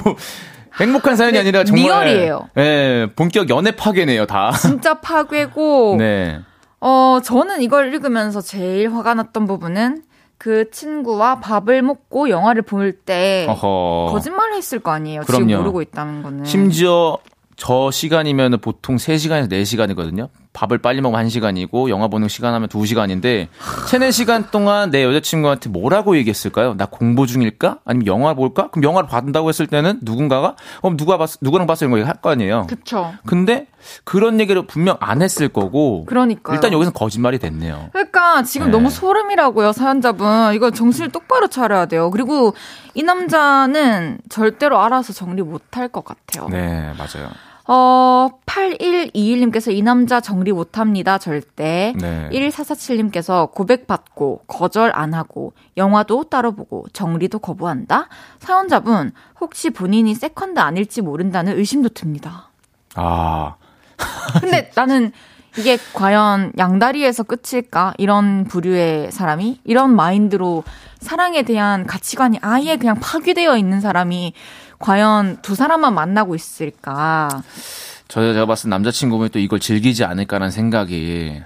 행복한 0.80 1.16
사연이 1.16 1.38
아니라 1.38 1.64
정말 1.64 2.06
리얼이에요. 2.08 2.50
예, 2.58 3.08
본격 3.16 3.50
연애 3.50 3.72
파괴네요, 3.72 4.26
다. 4.26 4.52
진짜 4.52 5.00
파괴고 5.00 5.96
네. 6.00 6.40
어, 6.82 7.20
저는 7.24 7.62
이걸 7.62 7.94
읽으면서 7.94 8.42
제일 8.42 8.92
화가 8.94 9.14
났던 9.14 9.46
부분은 9.48 10.02
그 10.44 10.70
친구와 10.72 11.40
밥을 11.40 11.82
먹고 11.84 12.30
영화를 12.30 12.64
볼 12.64 12.92
때. 12.92 13.48
거짓말을 13.48 14.56
했을 14.56 14.80
거 14.80 14.92
아니에요. 14.92 15.22
그럼요. 15.22 15.48
지금 15.48 15.58
모르고 15.62 15.82
있다는 15.82 16.22
거는. 16.22 16.44
심지어 16.44 17.18
저 17.56 17.90
시간이면 17.90 18.60
보통 18.60 18.98
3시간에서 18.98 19.50
4시간이거든요. 19.50 20.28
밥을 20.54 20.78
빨리 20.78 21.02
먹으면 21.02 21.26
1시간이고 21.28 21.90
영화 21.90 22.08
보는 22.08 22.28
시간 22.28 22.54
하면 22.54 22.70
2시간인데 22.70 23.48
3, 23.88 24.02
4시간 24.02 24.52
동안 24.52 24.92
내 24.92 25.04
여자친구한테 25.04 25.70
뭐라고 25.70 26.16
얘기했을까요? 26.18 26.76
나 26.76 26.86
공부 26.86 27.26
중일까? 27.28 27.80
아니면 27.86 28.06
영화 28.08 28.34
볼까? 28.36 28.70
그럼 28.70 28.84
영화를 28.84 29.10
봐준다고 29.10 29.50
했을 29.50 29.66
때는 29.68 30.00
누군가가 30.04 30.56
어 30.82 30.96
누가 30.96 31.18
봤 31.18 31.30
누구랑 31.42 31.66
봤어 31.68 31.86
이런 31.86 32.00
거 32.00 32.08
할 32.08 32.14
거 32.22 32.30
아니에요. 32.30 32.68
그쵸. 32.70 33.14
근데 33.26 33.68
그런 34.06 34.40
얘기를 34.40 34.66
분명 34.66 34.96
안 35.02 35.22
했을 35.22 35.50
거고 35.50 36.06
그러니까요. 36.06 36.56
일단 36.56 36.72
여기서 36.72 36.92
거짓말이 36.92 37.38
됐네요. 37.40 37.90
그러니까 37.92 38.44
지금 38.44 38.68
네. 38.68 38.72
너무 38.72 38.90
소름이라고요, 38.90 39.74
사연자분. 39.74 40.54
이거 40.54 40.72
정신을 40.72 41.10
똑바로 41.12 41.48
차려야 41.48 41.88
돼요. 41.88 42.10
그리고 42.12 42.54
이 42.94 43.04
남자는 43.04 44.20
절대로 44.30 44.80
알아서 44.80 45.12
정리 45.14 45.42
못 45.42 45.62
할 45.76 45.90
것 45.90 46.06
같아요. 46.06 46.48
네, 46.50 46.94
맞아요. 46.98 47.30
어, 47.66 48.30
8121님께서 48.46 49.74
이 49.74 49.82
남자 49.82 50.20
정리 50.20 50.52
못 50.52 50.78
합니다, 50.78 51.18
절대. 51.18 51.94
네. 51.98 52.30
1447님께서 52.32 53.52
고백받고, 53.52 54.44
거절 54.48 54.92
안 54.94 55.14
하고, 55.14 55.54
영화도 55.78 56.26
따로 56.26 56.52
보고, 56.52 56.86
정리도 56.92 57.40
거부한다? 57.40 58.10
사연자분, 58.40 59.14
혹시 59.40 59.70
본인이 59.70 60.14
세컨드 60.14 60.60
아닐지 60.60 61.02
모른다는 61.02 61.58
의심도 61.58 61.90
듭니다. 61.90 62.50
아, 62.96 63.56
근데 64.42 64.70
나는 64.76 65.12
이게 65.58 65.78
과연 65.94 66.54
양다리에서 66.58 67.24
끝일까? 67.24 67.94
이런 67.98 68.44
부류의 68.46 69.12
사람이? 69.12 69.62
이런 69.64 69.96
마인드로 69.96 70.64
사랑에 71.00 71.44
대한 71.44 71.86
가치관이 71.86 72.40
아예 72.42 72.78
그냥 72.78 73.00
파괴되어 73.00 73.58
있는 73.58 73.80
사람이 73.80 74.34
과연 74.84 75.38
두 75.42 75.56
사람만 75.56 75.94
만나고 75.94 76.36
있을까? 76.36 77.42
저 78.10 78.34
제가 78.34 78.46
봤을 78.46 78.64
때 78.64 78.70
남자친구분이 78.72 79.30
또 79.30 79.40
이걸 79.40 79.62
즐기지 79.62 80.04
않을까라는 80.04 80.52
생각이 80.52 81.42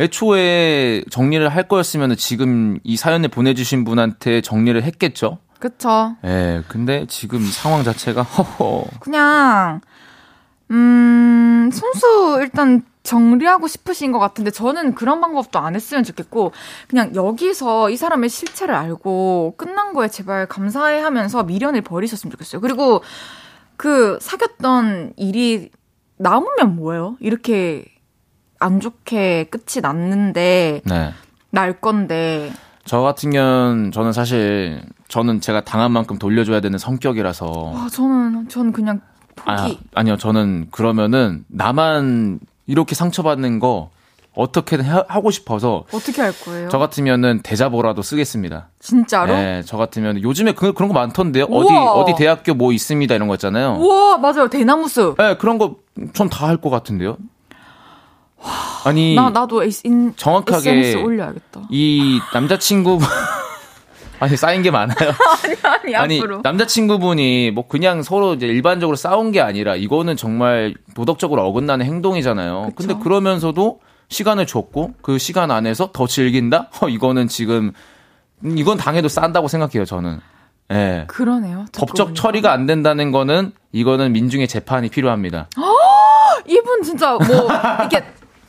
애초에 0.00 1.04
정리를 1.10 1.46
할 1.46 1.68
거였으면 1.68 2.16
지금 2.16 2.78
이 2.82 2.96
사연을 2.96 3.28
보내주신 3.28 3.84
분한테 3.84 4.40
정리를 4.40 4.82
했겠죠. 4.82 5.38
그쵸. 5.58 6.16
예, 6.24 6.62
근데 6.66 7.04
지금 7.06 7.42
이 7.42 7.46
상황 7.46 7.84
자체가 7.84 8.22
허허. 8.22 8.86
그냥, 8.98 9.82
음, 10.74 11.70
손수 11.72 12.38
일단 12.40 12.82
정리하고 13.04 13.68
싶으신 13.68 14.12
것 14.12 14.18
같은데 14.18 14.50
저는 14.50 14.94
그런 14.94 15.20
방법도 15.20 15.58
안 15.58 15.74
했으면 15.74 16.04
좋겠고 16.04 16.52
그냥 16.88 17.14
여기서 17.14 17.90
이 17.90 17.96
사람의 17.96 18.28
실체를 18.28 18.74
알고 18.74 19.54
끝난 19.56 19.92
거에 19.92 20.08
제발 20.08 20.46
감사해 20.46 21.00
하면서 21.00 21.44
미련을 21.44 21.82
버리셨으면 21.82 22.30
좋겠어요. 22.32 22.60
그리고 22.60 23.02
그 23.76 24.18
사귀었던 24.20 25.14
일이 25.16 25.70
남으면 26.16 26.76
뭐예요? 26.76 27.16
이렇게 27.20 27.84
안 28.58 28.80
좋게 28.80 29.44
끝이 29.50 29.82
났는데 29.82 30.80
네. 30.84 31.12
날 31.50 31.80
건데 31.80 32.52
저 32.86 33.00
같은 33.00 33.30
경우는 33.30 33.92
저는 33.92 34.12
사실 34.12 34.82
저는 35.08 35.40
제가 35.40 35.64
당한 35.64 35.92
만큼 35.92 36.18
돌려줘야 36.18 36.60
되는 36.60 36.78
성격이라서 36.78 37.46
와 37.46 37.88
저는 37.90 38.48
저는 38.48 38.72
그냥 38.72 39.00
포기. 39.36 39.50
아, 39.50 39.68
아니요 39.94 40.16
저는 40.16 40.68
그러면은 40.70 41.44
나만 41.48 42.40
이렇게 42.66 42.94
상처받는 42.94 43.58
거 43.58 43.90
어떻게든 44.34 44.84
하- 44.84 45.04
하고 45.08 45.30
싶어서 45.30 45.84
어떻게 45.92 46.20
할 46.20 46.32
거예요? 46.44 46.68
저 46.68 46.78
같으면은 46.78 47.40
대자보라도 47.42 48.02
쓰겠습니다. 48.02 48.68
진짜로? 48.80 49.32
네, 49.32 49.62
저 49.64 49.76
같으면 49.76 50.20
요즘에 50.22 50.52
그, 50.52 50.72
그런 50.72 50.88
거 50.88 50.94
많던데요. 50.94 51.44
어디 51.44 51.72
우와. 51.72 51.92
어디 51.92 52.14
대학교 52.16 52.52
뭐 52.54 52.72
있습니다 52.72 53.14
이런 53.14 53.28
거 53.28 53.34
있잖아요. 53.34 53.76
우와 53.78 54.18
맞아요 54.18 54.48
대나무숲. 54.48 55.16
네, 55.18 55.36
그런 55.36 55.58
거 55.58 55.76
전 56.14 56.28
다 56.28 56.48
할 56.48 56.56
것 56.56 56.70
같은데요. 56.70 57.16
아니 58.84 59.14
나 59.14 59.30
나도 59.30 59.62
에스- 59.62 59.86
인, 59.86 60.12
정확하게 60.16 60.70
SNS 60.70 60.96
올려야겠다. 60.98 61.62
이 61.70 62.20
남자친구 62.34 62.98
아니 64.24 64.36
쌓인 64.38 64.62
게 64.62 64.70
많아요. 64.70 65.12
아니, 65.62 65.94
아니 65.94 66.18
앞으로. 66.18 66.40
남자친구분이 66.42 67.50
뭐 67.50 67.68
그냥 67.68 68.02
서로 68.02 68.32
이제 68.34 68.46
일반적으로 68.46 68.96
싸운 68.96 69.32
게 69.32 69.40
아니라 69.42 69.76
이거는 69.76 70.16
정말 70.16 70.74
도덕적으로 70.94 71.42
어긋나는 71.46 71.84
행동이잖아요. 71.84 72.72
그쵸. 72.74 72.88
근데 72.88 73.02
그러면서도 73.02 73.80
시간을 74.08 74.46
줬고 74.46 74.94
그 75.02 75.18
시간 75.18 75.50
안에서 75.50 75.90
더 75.92 76.06
즐긴다? 76.06 76.70
허, 76.80 76.88
이거는 76.90 77.28
지금 77.28 77.72
음, 78.44 78.56
이건 78.56 78.78
당해도 78.78 79.08
싼다고 79.08 79.48
생각해요. 79.48 79.84
저는. 79.84 80.20
예. 80.72 81.04
그러네요. 81.08 81.66
듣고 81.72 81.86
법적 81.86 82.06
보니까. 82.08 82.22
처리가 82.22 82.52
안 82.52 82.64
된다는 82.64 83.10
거는 83.12 83.52
이거는 83.72 84.12
민중의 84.12 84.48
재판이 84.48 84.88
필요합니다. 84.88 85.48
이분 86.48 86.82
진짜 86.82 87.12
뭐 87.12 87.26
이렇게 87.80 88.02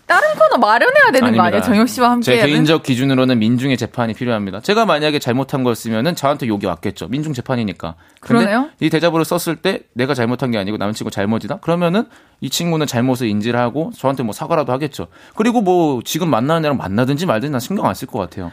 다른 0.08 0.28
코너 0.38 0.58
마련해야 0.60 1.12
되는 1.12 1.20
거 1.22 1.26
아니에요? 1.28 1.42
아닙니다. 1.42 1.62
정혁 1.62 1.90
씨와 1.90 2.12
함께. 2.12 2.26
제 2.38 2.46
개인적 2.46 2.84
기준으로는 2.84 3.40
민중의 3.40 3.76
재판이 3.78 4.14
필요합니다. 4.14 4.60
제가 4.62 4.86
만약에 4.86 5.18
잘못한 5.20 5.64
거였으면은 5.64 6.16
저한테 6.16 6.48
욕이 6.48 6.66
왔겠죠. 6.68 7.08
민중 7.08 7.34
재판이니까. 7.34 7.96
그러네요? 8.20 8.70
이 8.80 8.90
대자보를 8.92 9.26
썼을 9.26 9.56
때 9.58 9.82
내가 9.94 10.14
잘못한 10.14 10.52
게 10.52 10.58
아니고 10.60 10.78
남친구 10.78 11.10
잘못이다. 11.10 11.58
그러면은 11.58 12.06
이 12.40 12.50
친구는 12.52 12.86
잘못을 12.86 13.28
인지를 13.28 13.60
하고 13.60 13.92
저한테 13.98 14.22
뭐 14.24 14.34
사과라도 14.34 14.72
하겠죠. 14.74 15.08
그리고 15.36 15.62
뭐 15.62 16.02
지금 16.06 16.30
만나는 16.30 16.66
애랑 16.66 16.78
만나든지 16.78 17.26
말든지 17.26 17.52
난 17.52 17.60
신경 17.60 17.86
안 17.86 17.96
쓸 17.96 18.08
것 18.08 18.20
같아요. 18.20 18.52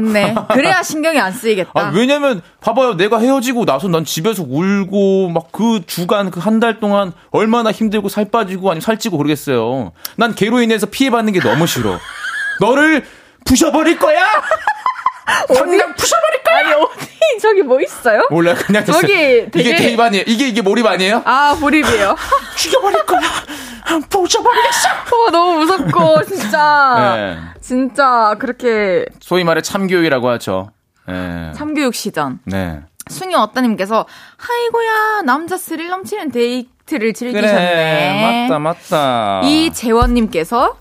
맞네. 0.00 0.34
그래야 0.52 0.82
신경이 0.84 1.18
안 1.18 1.32
쓰이겠다. 1.32 1.70
아, 1.74 1.92
왜냐면 1.94 2.42
봐봐요. 2.60 2.94
내가 2.94 3.18
헤어지고 3.18 3.64
나서 3.64 3.88
난 3.88 4.04
집에서 4.04 4.42
울고 4.46 5.28
막 5.30 5.44
그 5.52 5.82
주간 5.86 6.30
그 6.30 6.40
한 6.40 6.58
달 6.60 6.80
동안 6.80 7.12
얼마나 7.30 7.70
힘들고 7.70 8.08
살 8.08 8.24
빠지고 8.30 8.70
아니면 8.70 8.80
살찌고 8.80 9.16
그러겠어요. 9.18 9.92
난 10.16 10.34
걔로 10.34 10.60
인해서 10.60 10.86
피해받는 10.86 11.32
게 11.32 11.40
너무 11.40 11.66
싫어. 11.66 11.98
너를 12.60 13.04
부셔버릴 13.44 13.98
거야. 13.98 14.24
당장 15.48 15.94
부셔버릴 15.94 16.42
거야. 16.42 16.56
아니 16.58 16.72
어디 16.72 17.38
저기 17.40 17.62
뭐 17.62 17.80
있어요? 17.80 18.26
몰라 18.30 18.54
그냥 18.54 18.84
됐어요. 18.84 19.00
저기 19.00 19.12
이게 19.14 19.50
되게- 19.50 19.76
대입 19.76 20.00
아니에요. 20.00 20.24
이게 20.26 20.48
이게 20.48 20.60
몰입 20.60 20.86
아니에요? 20.86 21.22
아 21.24 21.56
몰입이에요. 21.60 22.16
죽여버릴 22.56 23.04
거야. 23.06 23.20
부셔버리겠어. 24.08 24.88
어, 24.88 25.30
너무 25.30 25.58
무섭고 25.60 26.24
진짜 26.24 27.14
네. 27.16 27.38
진짜 27.60 28.34
그렇게 28.38 29.06
소위 29.20 29.44
말해 29.44 29.60
참교육이라고 29.62 30.28
하죠. 30.30 30.70
네. 31.06 31.52
참교육 31.54 31.94
시전. 31.94 32.40
네. 32.44 32.80
승유 33.08 33.36
어따님께서 33.36 34.06
아이고야 34.38 35.22
남자 35.22 35.58
스릴 35.58 35.88
넘치는 35.88 36.30
데이트를 36.30 37.12
즐기셨네. 37.12 37.48
그래 37.52 38.48
맞다 38.48 38.58
맞다. 38.58 39.40
이 39.44 39.70
재원님께서 39.72 40.76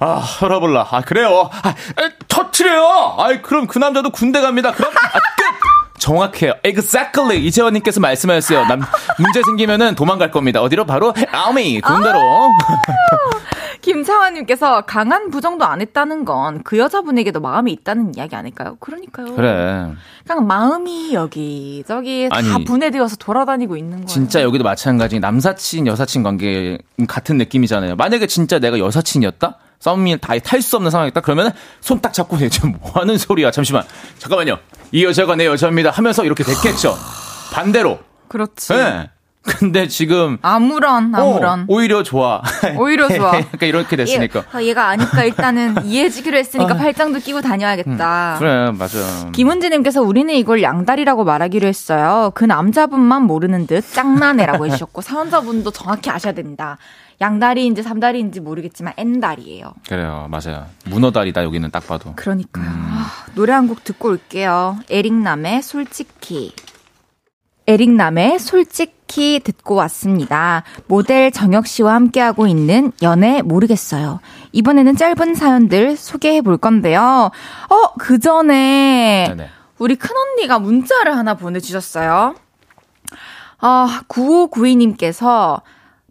아, 0.00 0.14
헐어볼라. 0.14 0.86
아, 0.92 1.00
그래요. 1.00 1.50
아, 1.52 1.70
에, 1.70 2.10
터트려요. 2.28 3.16
아이, 3.18 3.42
그럼 3.42 3.66
그 3.66 3.78
남자도 3.78 4.10
군대 4.10 4.40
갑니다. 4.40 4.70
그럼, 4.72 4.92
아, 4.94 5.18
끝! 5.18 5.18
정확해요. 5.98 6.54
Exactly. 6.64 7.44
이재원님께서 7.46 8.00
말씀하셨어요. 8.00 8.66
남, 8.66 8.80
문제 9.18 9.42
생기면은 9.44 9.94
도망갈 9.94 10.30
겁니다. 10.30 10.60
어디로? 10.62 10.84
바로, 10.86 11.12
아미, 11.32 11.80
군대로. 11.80 12.18
김창환님께서 13.80 14.82
강한 14.82 15.30
부정도 15.30 15.64
안 15.64 15.80
했다는 15.80 16.24
건 16.24 16.60
그 16.64 16.78
여자분에게도 16.78 17.40
마음이 17.40 17.72
있다는 17.72 18.14
이야기 18.16 18.34
아닐까요? 18.34 18.76
그러니까요. 18.80 19.34
그래. 19.34 19.86
그냥 20.26 20.46
마음이 20.46 21.14
여기 21.14 21.84
저기 21.86 22.28
다 22.28 22.36
아니, 22.36 22.64
분해되어서 22.64 23.16
돌아다니고 23.16 23.76
있는 23.76 23.92
거예요. 23.98 24.06
진짜 24.06 24.42
여기도 24.42 24.64
마찬가지. 24.64 25.20
남사친, 25.20 25.86
여사친 25.86 26.22
관계 26.22 26.78
같은 27.06 27.38
느낌이잖아요. 27.38 27.96
만약에 27.96 28.26
진짜 28.26 28.58
내가 28.58 28.78
여사친이었다? 28.78 29.56
썸이 29.80 30.18
다 30.18 30.34
탈 30.40 30.60
수 30.62 30.76
없는 30.76 30.90
상황이었다? 30.90 31.20
그러면 31.20 31.52
손 31.80 32.00
딱 32.00 32.12
잡고 32.12 32.40
얘 32.40 32.48
지금 32.48 32.72
뭐 32.80 32.90
하는 32.94 33.16
소리야? 33.18 33.50
잠시만. 33.50 33.84
잠깐만요. 34.18 34.58
이 34.92 35.04
여자가 35.04 35.36
내 35.36 35.46
여자입니다. 35.46 35.90
하면서 35.90 36.24
이렇게 36.24 36.42
됐겠죠. 36.44 36.96
반대로. 37.52 37.98
그렇지. 38.28 38.72
네. 38.74 39.10
근데 39.42 39.88
지금 39.88 40.36
아무런 40.42 41.14
아무런 41.14 41.60
어, 41.60 41.64
오히려 41.68 42.02
좋아. 42.02 42.42
오히려 42.76 43.08
좋아. 43.16 43.36
약간 43.38 43.68
이렇게 43.68 43.96
됐으니까. 43.96 44.40
얘, 44.40 44.58
어, 44.58 44.62
얘가 44.62 44.88
아니까 44.88 45.24
일단은 45.24 45.86
이해해주기로 45.86 46.36
했으니까 46.36 46.74
팔짱도 46.74 47.20
끼고 47.20 47.40
다녀야겠다. 47.40 48.34
어. 48.34 48.38
그래, 48.38 48.70
맞아. 48.72 48.98
김은지님께서 49.32 50.02
우리는 50.02 50.34
이걸 50.34 50.62
양다리라고 50.62 51.24
말하기로 51.24 51.66
했어요. 51.66 52.30
그 52.34 52.44
남자분만 52.44 53.22
모르는 53.22 53.66
듯 53.66 53.90
짱나네라고 53.90 54.66
해주셨고 54.66 55.00
사연자분도 55.00 55.70
정확히 55.70 56.10
아셔야 56.10 56.32
된다. 56.34 56.76
양다리인지 57.20 57.82
삼다리인지 57.82 58.40
모르겠지만 58.40 58.94
N다리예요. 58.96 59.72
그래요, 59.88 60.28
맞아요. 60.30 60.66
문어다리다 60.86 61.42
여기는 61.44 61.70
딱 61.70 61.86
봐도. 61.86 62.12
그러니까요. 62.14 62.66
아, 62.68 63.10
노래 63.34 63.52
한 63.52 63.66
곡 63.68 63.82
듣고 63.84 64.08
올게요. 64.10 64.76
에릭남의 64.88 65.62
솔직히. 65.62 66.52
에릭남의 67.66 68.38
솔직히 68.38 69.40
듣고 69.44 69.74
왔습니다. 69.74 70.62
모델 70.86 71.30
정혁 71.30 71.66
씨와 71.66 71.94
함께하고 71.94 72.46
있는 72.46 72.92
연애 73.02 73.42
모르겠어요. 73.42 74.20
이번에는 74.52 74.96
짧은 74.96 75.34
사연들 75.34 75.96
소개해 75.96 76.40
볼 76.42 76.56
건데요. 76.56 77.30
어, 77.68 77.92
그 77.98 78.18
전에. 78.20 79.34
우리 79.78 79.96
큰언니가 79.96 80.58
문자를 80.58 81.16
하나 81.16 81.34
보내주셨어요. 81.34 82.34
아, 83.60 84.02
9592님께서 84.08 85.60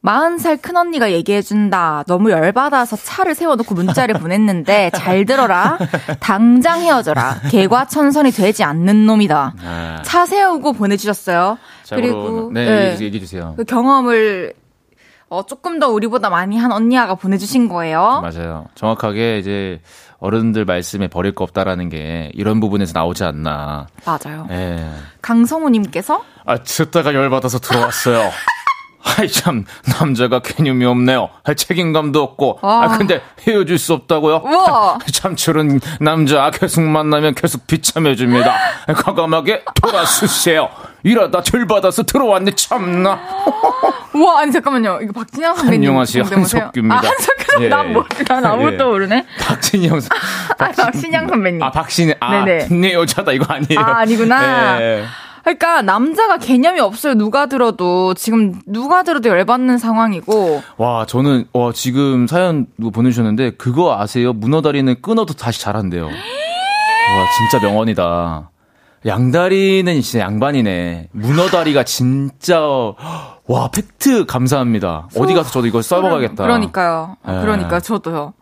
40살 0.04 0.62
큰언니가 0.62 1.12
얘기해준다. 1.12 2.04
너무 2.08 2.32
열받아서 2.32 2.95
차를 2.95 3.36
세워놓고 3.36 3.74
문자를 3.76 4.16
보냈는데, 4.20 4.91
잘 4.93 5.26
들어라. 5.26 5.78
당장 6.20 6.82
헤어져라. 6.82 7.41
개과천선이 7.50 8.32
되지 8.32 8.64
않는 8.64 9.06
놈이다. 9.06 9.54
아, 9.64 10.02
차 10.06 10.26
세우고 10.26 10.74
보내주셨어요. 10.74 11.58
자, 11.84 11.95
그리고, 11.95 12.52
네, 12.54 12.66
네. 12.66 12.91
얘기- 12.93 13.06
얘기해 13.06 13.20
주세요. 13.22 13.54
그 13.58 13.64
경험을, 13.66 14.54
어, 15.30 15.45
조금 15.45 15.80
더 15.80 15.89
우리보다 15.89 16.30
많이 16.30 16.58
한 16.58 16.72
언니야가 16.72 17.16
보내주신 17.16 17.68
거예요. 17.68 18.22
맞아요. 18.22 18.68
정확하게 18.76 19.39
이제 19.39 19.82
어른들 20.20 20.64
말씀에 20.66 21.08
버릴 21.08 21.34
거 21.36 21.43
없다라는 21.43 21.89
게 21.89 22.32
이런 22.34 22.60
부분에서 22.60 22.93
나오지 22.95 23.24
않나. 23.24 23.88
맞아요. 24.06 24.48
예. 24.52 24.88
강성우님께서, 25.22 26.24
아, 26.45 26.58
듣다가 26.58 27.14
열받아서 27.14 27.60
들어왔어요. 27.60 28.30
아이, 29.04 29.28
참, 29.28 29.66
남자가 30.00 30.39
개념이 30.39 30.86
없네요. 30.86 31.30
아, 31.43 31.54
책임감도 31.54 32.22
없고. 32.22 32.60
아, 32.62 32.84
아. 32.84 32.98
근데 32.98 33.22
헤어질 33.48 33.78
수 33.78 33.93
없다고요? 33.93 34.41
우와! 34.43 35.00
참, 35.12 35.36
저런 35.36 35.80
남자 36.00 36.50
계속 36.52 36.82
만나면 36.82 37.36
계속 37.36 37.68
비참해집니다. 37.68 38.54
과감하게 38.95 39.64
돌아서세요. 39.82 40.70
이러다 41.04 41.41
들받아서 41.41 42.04
들어왔네, 42.04 42.52
참나. 42.56 43.20
우와, 44.14 44.41
아니, 44.41 44.52
잠깐만요. 44.52 45.00
이거 45.04 45.14
박진영 45.14 45.56
선배님. 45.56 45.89
안녕하세요, 45.89 46.24
성대모사요? 46.24 46.62
한석규입니다. 46.64 46.95
아, 46.95 46.98
한석규 47.00 47.64
예, 47.64 47.70
난 47.70 47.93
뭐, 47.93 48.04
난 48.28 48.45
아무것도 48.45 48.80
예. 48.80 48.84
모르네. 48.84 49.26
박진영 49.39 50.00
선 50.00 50.10
아, 50.58 50.72
박신양 50.72 51.28
선배님. 51.28 51.64
아, 51.64 51.72
박신혜. 51.72 52.16
아, 52.20 52.43
네네. 52.43 52.68
네 52.72 52.93
여자다, 52.93 53.32
이거 53.32 53.45
아니에요. 53.54 53.80
아, 53.80 54.00
아니구나. 54.00 54.82
예. 54.82 55.04
그러니까 55.48 55.82
남자가 55.82 56.38
개념이 56.39 56.82
없어요. 56.82 57.14
누가 57.14 57.45
들어도 57.45 58.14
지금 58.16 58.60
누가 58.66 59.04
들어도 59.04 59.30
열받는 59.30 59.78
상황이고 59.78 60.62
와, 60.76 61.06
저는, 61.06 61.45
와, 61.54 61.72
지금 61.72 62.28
사연 62.28 62.68
보내주셨는데, 62.93 63.52
그거 63.52 63.98
아세요? 63.98 64.34
문어다리는 64.34 65.02
끊어도 65.02 65.34
다시 65.34 65.62
자란대요. 65.62 66.08
와, 66.08 66.12
진짜 67.38 67.66
명언이다. 67.66 68.50
양다리는 69.06 70.02
진짜 70.02 70.26
양반이네. 70.26 71.10
문어다리가 71.14 71.86
진짜, 71.86 72.60
와, 72.60 73.70
팩트 73.74 74.26
감사합니다. 74.26 75.08
어디 75.16 75.34
가서 75.34 75.50
저도 75.52 75.68
이거 75.68 75.82
써먹어야겠다. 75.82 76.43
그러니까요. 76.43 77.16
예. 77.26 77.32
그러니까 77.39 77.80
저도요. 77.80 78.34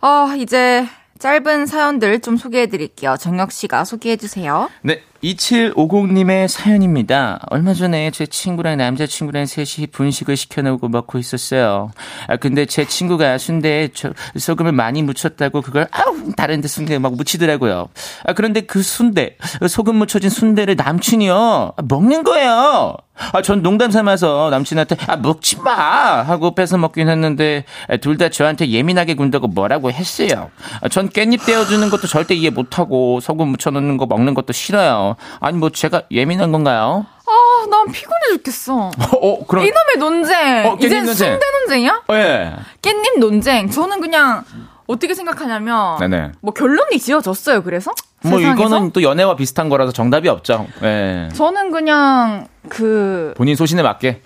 아 0.00 0.34
이제 0.38 0.86
짧은 1.18 1.66
사연들 1.66 2.20
좀 2.20 2.38
소개해 2.38 2.68
드릴게요. 2.68 3.16
정혁 3.18 3.52
씨가 3.52 3.84
소개해 3.84 4.16
주세요. 4.16 4.70
네, 4.80 5.02
2750님의 5.22 6.48
사연입니다. 6.48 7.40
얼마 7.50 7.74
전에 7.74 8.10
제 8.10 8.26
친구랑 8.26 8.78
남자친구랑 8.78 9.46
셋이 9.46 9.88
분식을 9.92 10.36
시켜놓고 10.36 10.88
먹고 10.88 11.18
있었어요. 11.18 11.90
아, 12.26 12.36
근데 12.36 12.64
제 12.66 12.86
친구가 12.86 13.36
순대에 13.38 13.88
저- 13.92 14.12
소금을 14.36 14.72
많이 14.72 15.02
묻혔다고 15.02 15.60
그걸 15.60 15.88
아우 15.90 16.32
다른 16.36 16.60
데 16.60 16.68
순대에 16.68 16.98
막 16.98 17.14
묻히더라고요. 17.14 17.88
아, 18.24 18.32
그런데 18.32 18.62
그 18.62 18.82
순대, 18.82 19.36
소금 19.68 19.96
묻혀진 19.96 20.30
순대를 20.30 20.76
남친이요. 20.76 21.72
아, 21.76 21.82
먹는 21.88 22.24
거예요. 22.24 22.94
아, 23.32 23.42
전 23.42 23.62
농담 23.62 23.90
삼아서 23.90 24.48
남친한테 24.50 24.96
아, 25.06 25.16
먹지 25.16 25.58
마! 25.60 26.22
하고 26.22 26.54
뺏어 26.54 26.78
먹긴 26.78 27.10
했는데 27.10 27.64
둘 28.00 28.16
다 28.16 28.30
저한테 28.30 28.68
예민하게 28.70 29.14
군다고 29.14 29.46
뭐라고 29.46 29.90
했어요. 29.92 30.50
아, 30.80 30.88
전 30.88 31.10
깻잎 31.10 31.44
떼어주는 31.44 31.90
것도 31.90 32.06
절대 32.06 32.34
이해 32.34 32.48
못하고 32.50 33.20
소금 33.20 33.48
묻혀놓는 33.48 33.98
거 33.98 34.06
먹는 34.06 34.32
것도 34.34 34.52
싫어요. 34.54 35.09
아니 35.40 35.58
뭐 35.58 35.70
제가 35.70 36.02
예민한 36.10 36.52
건가요? 36.52 37.06
아, 37.26 37.66
난 37.70 37.92
피곤해 37.92 38.36
죽겠어. 38.36 38.90
어, 39.22 39.46
그럼. 39.46 39.64
이놈의 39.64 39.96
논쟁. 39.98 40.66
어, 40.66 40.76
이젠 40.80 41.04
논쟁. 41.04 41.14
순대 41.14 41.46
논쟁이야? 41.60 42.02
예. 42.12 42.52
깻잎 42.82 43.18
논쟁. 43.18 43.70
저는 43.70 44.00
그냥 44.00 44.44
어떻게 44.86 45.14
생각하냐면 45.14 45.98
네네. 45.98 46.32
뭐 46.40 46.52
결론이 46.52 46.98
지어졌어요. 46.98 47.62
그래서 47.62 47.92
뭐 48.22 48.38
세상에서? 48.38 48.60
이거는 48.60 48.90
또 48.90 49.02
연애와 49.02 49.36
비슷한 49.36 49.68
거라서 49.68 49.92
정답이 49.92 50.28
없죠. 50.28 50.66
예. 50.82 51.28
저는 51.34 51.70
그냥 51.70 52.48
그 52.68 53.34
본인 53.36 53.54
소신에 53.54 53.82
맞게. 53.82 54.22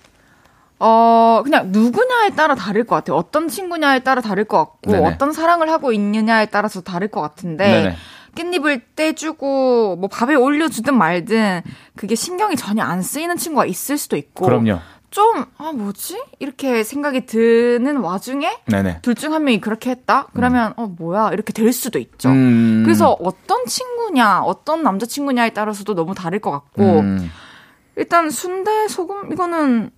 어, 0.80 1.40
그냥 1.44 1.68
누구냐에 1.70 2.30
따라 2.30 2.54
다를 2.54 2.84
것 2.84 2.96
같아요. 2.96 3.16
어떤 3.16 3.48
친구냐에 3.48 4.00
따라 4.00 4.20
다를 4.20 4.44
것 4.44 4.58
같고, 4.58 4.92
네네. 4.92 5.06
어떤 5.06 5.32
사랑을 5.32 5.70
하고 5.70 5.92
있느냐에 5.92 6.46
따라서 6.46 6.80
다를 6.82 7.08
것 7.08 7.20
같은데, 7.22 7.66
네네. 7.66 7.96
깻잎을 8.34 8.82
떼주고, 8.96 9.96
뭐 9.96 10.08
밥에 10.08 10.34
올려주든 10.34 10.96
말든, 10.96 11.62
그게 11.96 12.14
신경이 12.14 12.56
전혀 12.56 12.82
안 12.82 13.02
쓰이는 13.02 13.36
친구가 13.36 13.66
있을 13.66 13.96
수도 13.98 14.16
있고, 14.16 14.46
그럼요. 14.46 14.78
좀, 15.10 15.44
아, 15.58 15.70
뭐지? 15.72 16.20
이렇게 16.40 16.82
생각이 16.82 17.26
드는 17.26 17.98
와중에. 17.98 18.50
둘 19.02 19.14
중 19.14 19.32
한 19.32 19.44
명이 19.44 19.60
그렇게 19.60 19.90
했다? 19.90 20.26
그러면, 20.34 20.74
어, 20.76 20.86
뭐야? 20.88 21.30
이렇게 21.32 21.52
될 21.52 21.72
수도 21.72 22.00
있죠. 22.00 22.30
음. 22.30 22.82
그래서 22.84 23.16
어떤 23.20 23.64
친구냐, 23.66 24.40
어떤 24.42 24.82
남자친구냐에 24.82 25.50
따라서도 25.50 25.94
너무 25.94 26.14
다를 26.16 26.40
것 26.40 26.50
같고, 26.50 26.82
음. 27.00 27.30
일단 27.96 28.28
순대 28.28 28.88
소금 28.88 29.32
이거는 29.32 29.90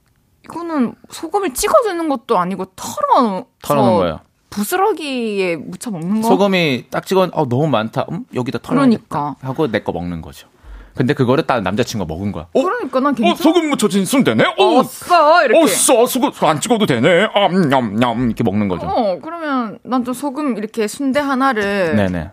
이거는 0.44 0.94
소금을 1.08 1.54
찍어주는 1.54 2.08
것도 2.10 2.38
아니고 2.38 2.66
털어 2.76 3.46
털어놓은 3.62 3.96
거예요. 3.96 4.20
부스러기에 4.56 5.56
묻혀 5.56 5.90
먹는 5.90 6.22
거. 6.22 6.28
소금이 6.28 6.86
딱 6.90 7.06
찍어, 7.06 7.28
어, 7.32 7.48
너무 7.48 7.66
많다. 7.68 8.06
음, 8.10 8.24
여기다 8.34 8.58
털어야겠다. 8.58 9.06
그러니까. 9.08 9.36
하고 9.46 9.70
내 9.70 9.80
거 9.84 9.92
먹는 9.92 10.22
거죠. 10.22 10.48
근데 10.94 11.12
그거를 11.12 11.46
딱 11.46 11.60
남자친구가 11.62 12.08
먹은 12.12 12.32
거야. 12.32 12.46
어? 12.54 12.62
그러니까 12.62 13.00
난 13.00 13.12
어, 13.12 13.14
괜찮아. 13.14 13.34
소금 13.36 13.68
묻혀진 13.68 14.06
순대네? 14.06 14.44
어, 14.56 14.78
없어 14.78 15.44
이렇게. 15.44 15.62
어, 15.62 15.66
써, 15.66 16.06
소금 16.06 16.30
안 16.48 16.58
찍어도 16.60 16.86
되네. 16.86 17.28
아, 17.34 17.48
냠냠. 17.48 18.22
이렇게 18.24 18.42
먹는 18.42 18.68
거죠. 18.68 18.86
어 18.86 19.18
그러면 19.22 19.78
난좀 19.82 20.14
소금 20.14 20.56
이렇게 20.56 20.88
순대 20.88 21.20
하나를 21.20 21.94
네네. 21.96 22.30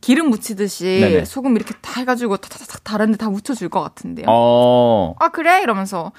기름 0.00 0.30
묻히듯이 0.30 0.98
네네. 1.00 1.24
소금 1.26 1.54
이렇게 1.54 1.74
다 1.80 2.00
해가지고 2.00 2.38
타타닥 2.38 2.82
다른데 2.82 3.18
다 3.18 3.30
묻혀줄 3.30 3.68
것 3.68 3.80
같은데요. 3.82 4.26
어. 4.28 5.14
아 5.20 5.28
그래 5.28 5.60
이러면서 5.62 6.10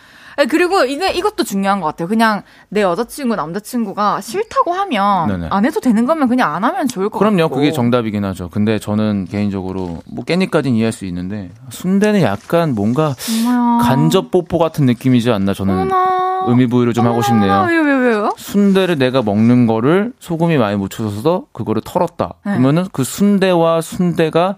그리고 0.50 0.84
이게 0.86 1.12
이것도 1.12 1.44
중요한 1.44 1.80
것 1.80 1.88
같아요. 1.88 2.08
그냥 2.08 2.44
내 2.70 2.82
여자친구 2.82 3.36
남자친구가 3.36 4.22
싫다고 4.22 4.74
하면 4.74 5.28
네네. 5.28 5.48
안 5.52 5.66
해도 5.66 5.80
되는 5.80 6.06
거면 6.06 6.28
그냥 6.28 6.54
안 6.56 6.64
하면 6.64 6.88
좋을 6.88 7.10
것 7.10 7.20
같고. 7.20 7.36
그럼요. 7.36 7.50
그게 7.54 7.72
정답이긴 7.72 8.24
하죠. 8.26 8.50
근데 8.50 8.80
저는 8.80 9.26
개인적으로 9.26 10.02
뭐 10.12 10.26
깻잎까지는 10.26 10.74
이해할 10.76 10.92
수 10.92 11.06
있는데 11.06 11.50
순대는 11.70 12.22
약간 12.22 12.74
뭔가 12.76 13.16
간접 13.82 14.32
뽀뽀 14.32 14.58
같은 14.58 14.86
느낌이지 14.86 15.32
않나 15.32 15.54
저는 15.54 15.74
어머나. 15.74 16.46
의미 16.48 16.68
부여를 16.68 16.94
좀 16.94 17.06
하고 17.06 17.22
싶네요. 17.22 17.66
왜, 17.70 17.78
왜, 17.78 17.94
왜요? 18.10 18.34
순대를 18.38 18.98
내가 18.98 19.22
먹는 19.22 19.66
거를 19.68 20.12
소금이 20.20 20.58
많이 20.58 20.76
묻혀서 20.76 21.46
그거를 21.54 21.82
털었다. 21.86 22.34
네. 22.46 22.52
그러면은 22.54 22.86
그 22.92 23.04
순대와 23.04 23.82
순대가 23.82 24.58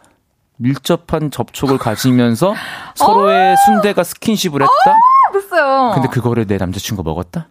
밀접한 0.57 1.31
접촉을 1.31 1.77
가지면서 1.77 2.53
서로의 2.95 3.55
순대가 3.65 4.03
스킨십을 4.03 4.61
했다. 4.61 4.97
됐어요. 5.33 5.91
근데 5.95 6.07
그거를 6.09 6.45
내 6.47 6.57
남자친구가 6.57 7.07
먹었다? 7.09 7.49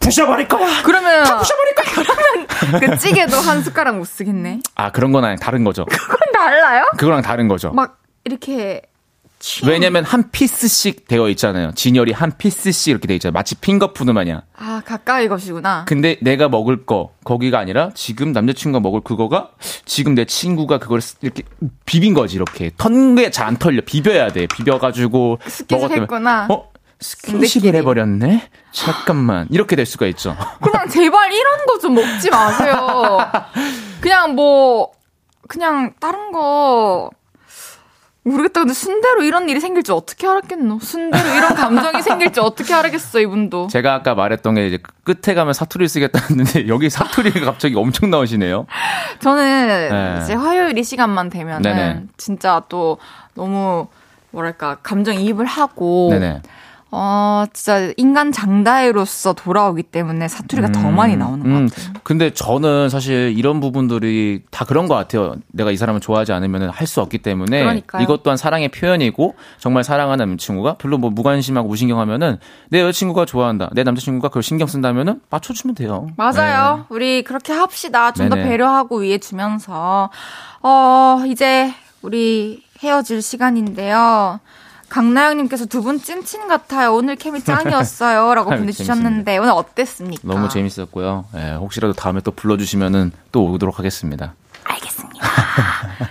부셔버릴 0.00 0.48
거야. 0.48 0.82
그러면. 0.82 1.22
부셔버릴 1.24 1.74
거야. 1.74 1.94
그러면 1.94 2.46
그 2.80 2.98
찌개도 2.98 3.36
한 3.36 3.62
숟가락 3.62 3.96
못 3.98 4.04
쓰겠네. 4.06 4.60
아 4.74 4.90
그런 4.90 5.12
건 5.12 5.24
아니 5.24 5.38
다른 5.38 5.64
거죠. 5.64 5.84
그건 5.84 6.18
달라요? 6.32 6.84
그거랑 6.96 7.22
다른 7.22 7.48
거죠. 7.48 7.70
막, 7.72 7.98
이렇게. 8.24 8.82
취- 9.42 9.64
왜냐면 9.66 10.04
한 10.04 10.30
piece씩 10.30 11.08
되어 11.08 11.30
있잖아요. 11.30 11.72
진열이 11.74 12.12
한 12.12 12.30
piece씩 12.36 12.90
이렇게 12.90 13.06
되어 13.06 13.14
있잖아요. 13.14 13.32
마치 13.32 13.54
finger 13.54 13.88
food 13.88 14.10
마냥. 14.10 14.42
아, 14.54 14.82
가까이 14.84 15.28
것이구나. 15.28 15.86
근데 15.88 16.18
내가 16.20 16.50
먹을 16.50 16.84
거 16.84 17.12
거기가 17.24 17.58
아니라 17.58 17.88
지금 17.94 18.32
남자친구가 18.32 18.80
먹을 18.82 19.00
그거가 19.00 19.50
지금 19.86 20.14
내 20.14 20.26
친구가 20.26 20.76
그걸 20.78 21.00
이렇게 21.22 21.42
비빈 21.86 22.12
거지 22.12 22.36
이렇게 22.36 22.70
턴 22.76 23.14
게 23.14 23.30
잘 23.30 23.46
안 23.48 23.56
털려 23.56 23.80
비벼야 23.86 24.28
돼 24.28 24.46
비벼가지고 24.46 25.38
먹었다면 25.70 26.02
했구나. 26.02 26.46
어 26.50 26.69
스킨십을. 27.00 27.74
해버렸네 27.76 28.48
잠깐만 28.72 29.46
이렇게 29.50 29.74
될 29.76 29.86
수가 29.86 30.06
있죠 30.06 30.36
그럼 30.62 30.88
제발 30.88 31.32
이런 31.32 31.66
거 31.66 31.78
좀 31.80 31.94
먹지 31.94 32.28
마세요. 32.30 33.18
그냥 34.02 34.34
뭐, 34.34 34.92
그냥 35.48 35.94
다른 35.98 36.30
거. 36.30 37.10
모르겠다. 38.22 38.60
근데 38.60 38.74
순대로 38.74 39.22
이런 39.24 39.48
일이 39.48 39.60
생길 39.60 39.82
줄 39.82 39.94
어떻게 39.94 40.26
알았겠노? 40.28 40.78
순대로 40.80 41.26
이런 41.34 41.54
감정이 41.54 42.02
생길 42.02 42.32
줄 42.34 42.42
어떻게 42.44 42.74
알았겠어, 42.74 43.18
이분도. 43.20 43.68
제가 43.68 43.94
아까 43.94 44.14
말했던 44.14 44.54
게 44.56 44.66
이제 44.66 44.78
끝에 45.04 45.34
가면 45.34 45.54
사투리 45.54 45.88
쓰겠다 45.88 46.18
했는데 46.28 46.68
여기 46.68 46.90
사투리가 46.90 47.40
갑자기 47.40 47.76
엄청 47.76 48.10
나오시네요 48.10 48.66
저는 49.20 49.88
네. 49.90 50.20
이제 50.22 50.34
화요일 50.34 50.76
이 50.76 50.84
시간만 50.84 51.30
되면은 51.30 51.62
네네. 51.62 52.02
진짜 52.18 52.62
또 52.68 52.98
너무 53.34 53.88
뭐랄까 54.32 54.76
감정이입을 54.82 55.46
하고 55.46 56.08
네네 56.12 56.42
어, 56.92 57.44
진짜 57.52 57.92
인간 57.96 58.32
장다해로서 58.32 59.32
돌아오기 59.34 59.84
때문에 59.84 60.26
사투리가 60.28 60.68
음, 60.68 60.72
더 60.72 60.90
많이 60.90 61.16
나오는 61.16 61.46
음, 61.46 61.66
것 61.68 61.74
같아요. 61.74 61.94
근데 62.02 62.30
저는 62.30 62.88
사실 62.88 63.32
이런 63.36 63.60
부분들이 63.60 64.42
다 64.50 64.64
그런 64.64 64.88
것 64.88 64.94
같아요. 64.96 65.36
내가 65.52 65.70
이 65.70 65.76
사람을 65.76 66.00
좋아하지 66.00 66.32
않으면 66.32 66.70
할 66.70 66.90
수 66.90 67.00
없기 67.00 67.18
때문에 67.18 67.60
그러니까요. 67.60 68.02
이것 68.02 68.24
또한 68.24 68.36
사랑의 68.36 68.68
표현이고 68.70 69.36
정말 69.58 69.84
사랑하는 69.84 70.38
친구가 70.38 70.74
별로 70.74 70.98
뭐 70.98 71.10
무관심하고 71.10 71.68
무신경하면은 71.68 72.38
내 72.70 72.80
여자친구가 72.80 73.26
좋아한다. 73.26 73.70
내 73.72 73.84
남자친구가 73.84 74.26
그걸 74.28 74.42
신경 74.42 74.66
쓴다면은 74.66 75.20
맞춰주면 75.30 75.76
돼요. 75.76 76.08
맞아요. 76.16 76.86
우리 76.88 77.22
그렇게 77.22 77.52
합시다. 77.52 78.12
좀 78.12 78.28
더. 78.28 78.34
배려하고 78.34 78.98
위해 78.98 79.18
주면서. 79.18 80.10
어, 80.62 81.22
이제 81.28 81.72
우리 82.02 82.64
헤어질 82.82 83.22
시간인데요. 83.22 84.40
강나영님께서 84.90 85.64
두 85.66 85.80
분 85.82 85.98
찐친 85.98 86.46
같아요. 86.48 86.92
오늘 86.94 87.16
케미 87.16 87.42
짱이었어요. 87.42 88.34
라고 88.34 88.50
보내주셨는데, 88.50 89.38
오늘 89.38 89.52
어땠습니까? 89.52 90.20
너무 90.24 90.48
재밌었고요. 90.50 91.24
예, 91.36 91.52
혹시라도 91.52 91.94
다음에 91.94 92.20
또 92.20 92.30
불러주시면은 92.32 93.12
또 93.32 93.44
오도록 93.46 93.78
하겠습니다. 93.78 94.34
알겠습니다. 94.64 95.26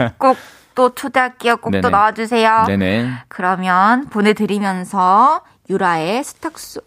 꼭 0.18 0.38
또 0.76 0.96
초대할게요. 0.96 1.58
꼭 1.58 1.72
또. 1.82 1.90
나와주세요. 1.90 2.64
네네. 2.68 3.10
그러면 3.28 4.08
보내드리면서 4.08 5.42
유라의 5.70 6.24
스탁수 6.24 6.80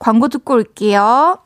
광고 0.00 0.26
듣고 0.28 0.54
올게요. 0.54 1.38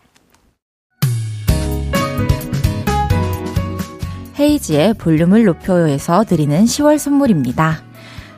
헤이지의 4.38 4.94
볼륨을 4.94 5.44
높여요에서 5.44 6.24
드리는 6.24 6.64
10월 6.64 6.96
선물입니다. 6.96 7.82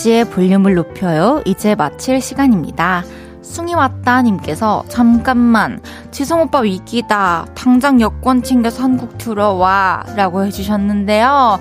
헤이지의 0.00 0.24
볼륨을 0.26 0.74
높여요. 0.74 1.42
이제 1.44 1.74
마칠 1.74 2.20
시간입니다. 2.20 3.04
숭이 3.42 3.74
왔다님께서 3.74 4.84
잠깐만 4.88 5.80
지성 6.10 6.42
오빠 6.42 6.60
위기다. 6.60 7.46
당장 7.54 8.00
여권 8.00 8.42
챙겨서 8.42 8.82
한국 8.82 9.18
들어와 9.18 10.04
라고 10.16 10.44
해주셨는데요. 10.44 11.58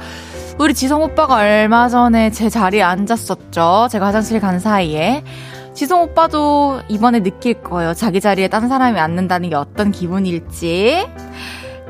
우리 0.57 0.73
지성 0.73 1.03
오빠가 1.03 1.35
얼마 1.35 1.89
전에 1.89 2.31
제 2.31 2.49
자리에 2.49 2.81
앉았었죠. 2.81 3.89
제가 3.91 4.07
화장실 4.07 4.39
간 4.39 4.59
사이에. 4.59 5.23
지성 5.73 6.03
오빠도 6.03 6.81
이번에 6.87 7.21
느낄 7.21 7.55
거예요. 7.61 7.93
자기 7.93 8.21
자리에 8.21 8.47
딴 8.47 8.69
사람이 8.69 8.99
앉는다는 8.99 9.49
게 9.49 9.55
어떤 9.55 9.91
기분일지. 9.91 11.07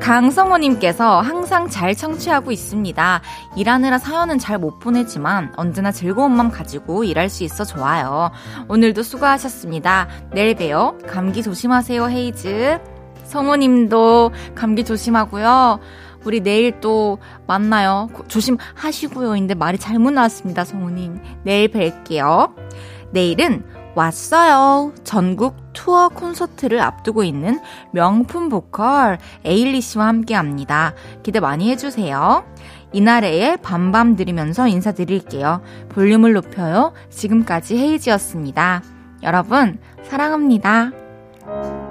강성호님께서 0.00 1.20
항상 1.20 1.68
잘 1.68 1.94
청취하고 1.94 2.50
있습니다. 2.50 3.20
일하느라 3.56 3.98
사연은 3.98 4.38
잘 4.38 4.58
못 4.60 4.78
보내지만 4.78 5.52
언제나 5.56 5.90
즐거운 5.92 6.32
마음 6.36 6.50
가지고 6.50 7.04
일할 7.04 7.30
수 7.30 7.44
있어 7.44 7.64
좋아요. 7.64 8.30
오늘도 8.68 9.02
수고하셨습니다. 9.02 10.08
내일 10.32 10.54
봬요. 10.54 10.98
감기 11.08 11.42
조심하세요, 11.42 12.08
헤이즈. 12.10 12.78
성호님도 13.24 14.32
감기 14.54 14.84
조심하고요. 14.84 15.78
우리 16.24 16.40
내일 16.40 16.80
또 16.80 17.18
만나요. 17.46 18.08
고- 18.12 18.26
조심하시고요. 18.26 19.36
인데 19.36 19.54
말이 19.54 19.78
잘못 19.78 20.10
나왔습니다, 20.10 20.64
성우님. 20.64 21.20
내일 21.44 21.68
뵐게요. 21.70 22.52
내일은 23.12 23.64
왔어요. 24.00 24.92
전국 25.04 25.56
투어 25.74 26.08
콘서트를 26.08 26.80
앞두고 26.80 27.22
있는 27.22 27.60
명품 27.92 28.48
보컬 28.48 29.18
에일리 29.44 29.80
씨와 29.80 30.06
함께 30.06 30.34
합니다. 30.34 30.94
기대 31.22 31.38
많이 31.38 31.70
해주세요. 31.70 32.44
이날의 32.92 33.58
밤밤 33.58 34.16
들으면서 34.16 34.66
인사드릴게요. 34.66 35.60
볼륨을 35.90 36.32
높여요. 36.32 36.92
지금까지 37.10 37.76
헤이지였습니다. 37.76 38.82
여러분, 39.22 39.78
사랑합니다. 40.04 41.89